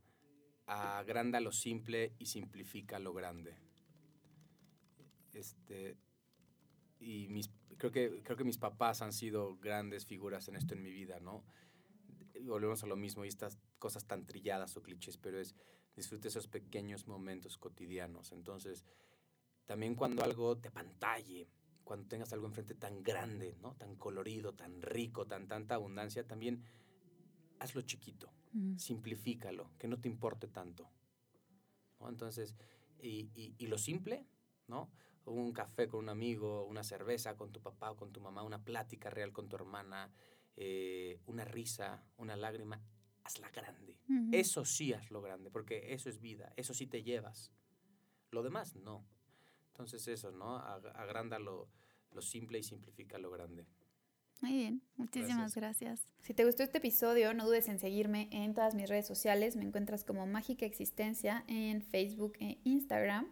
agranda 0.66 1.40
lo 1.40 1.52
simple 1.52 2.14
y 2.18 2.26
simplifica 2.26 2.98
lo 2.98 3.12
grande. 3.12 3.56
Este, 5.32 5.96
y 7.00 7.28
mis, 7.28 7.50
creo, 7.76 7.90
que, 7.90 8.22
creo 8.22 8.36
que 8.36 8.44
mis 8.44 8.58
papás 8.58 9.02
han 9.02 9.12
sido 9.12 9.56
grandes 9.56 10.06
figuras 10.06 10.48
en 10.48 10.56
esto 10.56 10.74
en 10.74 10.82
mi 10.82 10.92
vida, 10.92 11.18
¿no? 11.20 11.44
Volvemos 12.42 12.82
a 12.82 12.86
lo 12.86 12.96
mismo 12.96 13.24
y 13.24 13.28
estas 13.28 13.58
cosas 13.78 14.06
tan 14.06 14.26
trilladas 14.26 14.76
o 14.76 14.82
clichés, 14.82 15.16
pero 15.16 15.40
es 15.40 15.54
disfrute 15.96 16.28
esos 16.28 16.48
pequeños 16.48 17.06
momentos 17.06 17.58
cotidianos. 17.58 18.32
Entonces, 18.32 18.84
también 19.66 19.94
cuando 19.94 20.22
algo 20.24 20.56
te 20.58 20.70
pantalle, 20.70 21.48
cuando 21.84 22.06
tengas 22.08 22.32
algo 22.32 22.46
enfrente 22.46 22.74
tan 22.74 23.02
grande, 23.02 23.56
¿no? 23.60 23.74
Tan 23.76 23.96
colorido, 23.96 24.54
tan 24.54 24.82
rico, 24.82 25.26
tan 25.26 25.46
tanta 25.46 25.74
abundancia, 25.74 26.26
también 26.26 26.62
hazlo 27.60 27.82
chiquito, 27.82 28.32
mm. 28.52 28.76
simplifícalo, 28.76 29.70
que 29.78 29.88
no 29.88 30.00
te 30.00 30.08
importe 30.08 30.48
tanto. 30.48 30.90
¿no? 32.00 32.08
Entonces, 32.08 32.54
y, 33.00 33.30
y, 33.34 33.54
y, 33.58 33.66
lo 33.66 33.78
simple, 33.78 34.26
¿no? 34.66 34.90
Un 35.26 35.52
café 35.52 35.88
con 35.88 36.00
un 36.00 36.08
amigo, 36.08 36.64
una 36.64 36.82
cerveza 36.82 37.36
con 37.36 37.52
tu 37.52 37.60
papá 37.60 37.90
o 37.90 37.96
con 37.96 38.12
tu 38.12 38.20
mamá, 38.20 38.42
una 38.42 38.62
plática 38.62 39.10
real 39.10 39.32
con 39.32 39.48
tu 39.48 39.56
hermana, 39.56 40.10
eh, 40.56 41.20
una 41.26 41.44
risa, 41.44 42.04
una 42.16 42.36
lágrima, 42.36 42.80
hazla 43.24 43.50
grande. 43.50 43.98
Uh 44.08 44.12
-huh. 44.12 44.34
Eso 44.34 44.64
sí 44.64 44.92
hazlo 44.92 45.20
grande, 45.22 45.50
porque 45.50 45.94
eso 45.94 46.08
es 46.08 46.20
vida, 46.20 46.52
eso 46.56 46.74
sí 46.74 46.86
te 46.86 47.02
llevas. 47.02 47.52
Lo 48.30 48.42
demás, 48.42 48.74
no. 48.76 49.06
Entonces 49.74 50.06
eso, 50.06 50.30
¿no? 50.30 50.56
Agranda 50.56 51.40
lo, 51.40 51.68
lo 52.12 52.22
simple 52.22 52.60
y 52.60 52.62
simplifica 52.62 53.18
lo 53.18 53.28
grande. 53.30 53.66
Muy 54.40 54.52
bien, 54.52 54.82
muchísimas 54.96 55.54
gracias. 55.56 56.00
gracias. 56.00 56.08
Si 56.22 56.32
te 56.32 56.44
gustó 56.44 56.62
este 56.62 56.78
episodio, 56.78 57.34
no 57.34 57.44
dudes 57.46 57.68
en 57.68 57.80
seguirme 57.80 58.28
en 58.30 58.54
todas 58.54 58.76
mis 58.76 58.88
redes 58.88 59.06
sociales. 59.06 59.56
Me 59.56 59.64
encuentras 59.64 60.04
como 60.04 60.26
Mágica 60.26 60.64
Existencia 60.64 61.44
en 61.48 61.82
Facebook 61.82 62.34
e 62.38 62.60
Instagram. 62.62 63.26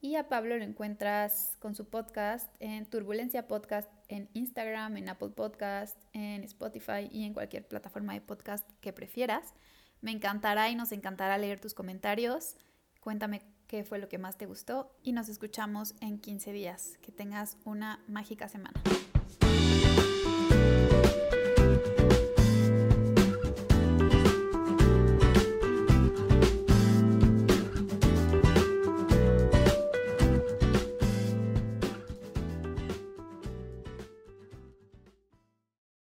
Y 0.00 0.16
a 0.16 0.28
Pablo 0.28 0.56
lo 0.56 0.64
encuentras 0.64 1.56
con 1.60 1.74
su 1.74 1.88
podcast 1.88 2.52
en 2.58 2.86
Turbulencia 2.86 3.46
Podcast 3.46 3.90
en 4.08 4.30
Instagram, 4.32 4.96
en 4.96 5.08
Apple 5.08 5.28
Podcast, 5.28 5.96
en 6.12 6.42
Spotify 6.42 7.08
y 7.10 7.24
en 7.24 7.34
cualquier 7.34 7.68
plataforma 7.68 8.14
de 8.14 8.20
podcast 8.20 8.68
que 8.80 8.92
prefieras. 8.92 9.54
Me 10.00 10.10
encantará 10.10 10.70
y 10.70 10.74
nos 10.74 10.90
encantará 10.90 11.38
leer 11.38 11.60
tus 11.60 11.74
comentarios. 11.74 12.56
Cuéntame 13.00 13.42
qué 13.72 13.84
fue 13.84 13.98
lo 13.98 14.10
que 14.10 14.18
más 14.18 14.36
te 14.36 14.44
gustó 14.44 14.92
y 15.02 15.12
nos 15.12 15.30
escuchamos 15.30 15.94
en 16.02 16.18
15 16.18 16.52
días. 16.52 16.98
Que 17.00 17.10
tengas 17.10 17.56
una 17.64 18.04
mágica 18.06 18.46
semana. 18.46 18.82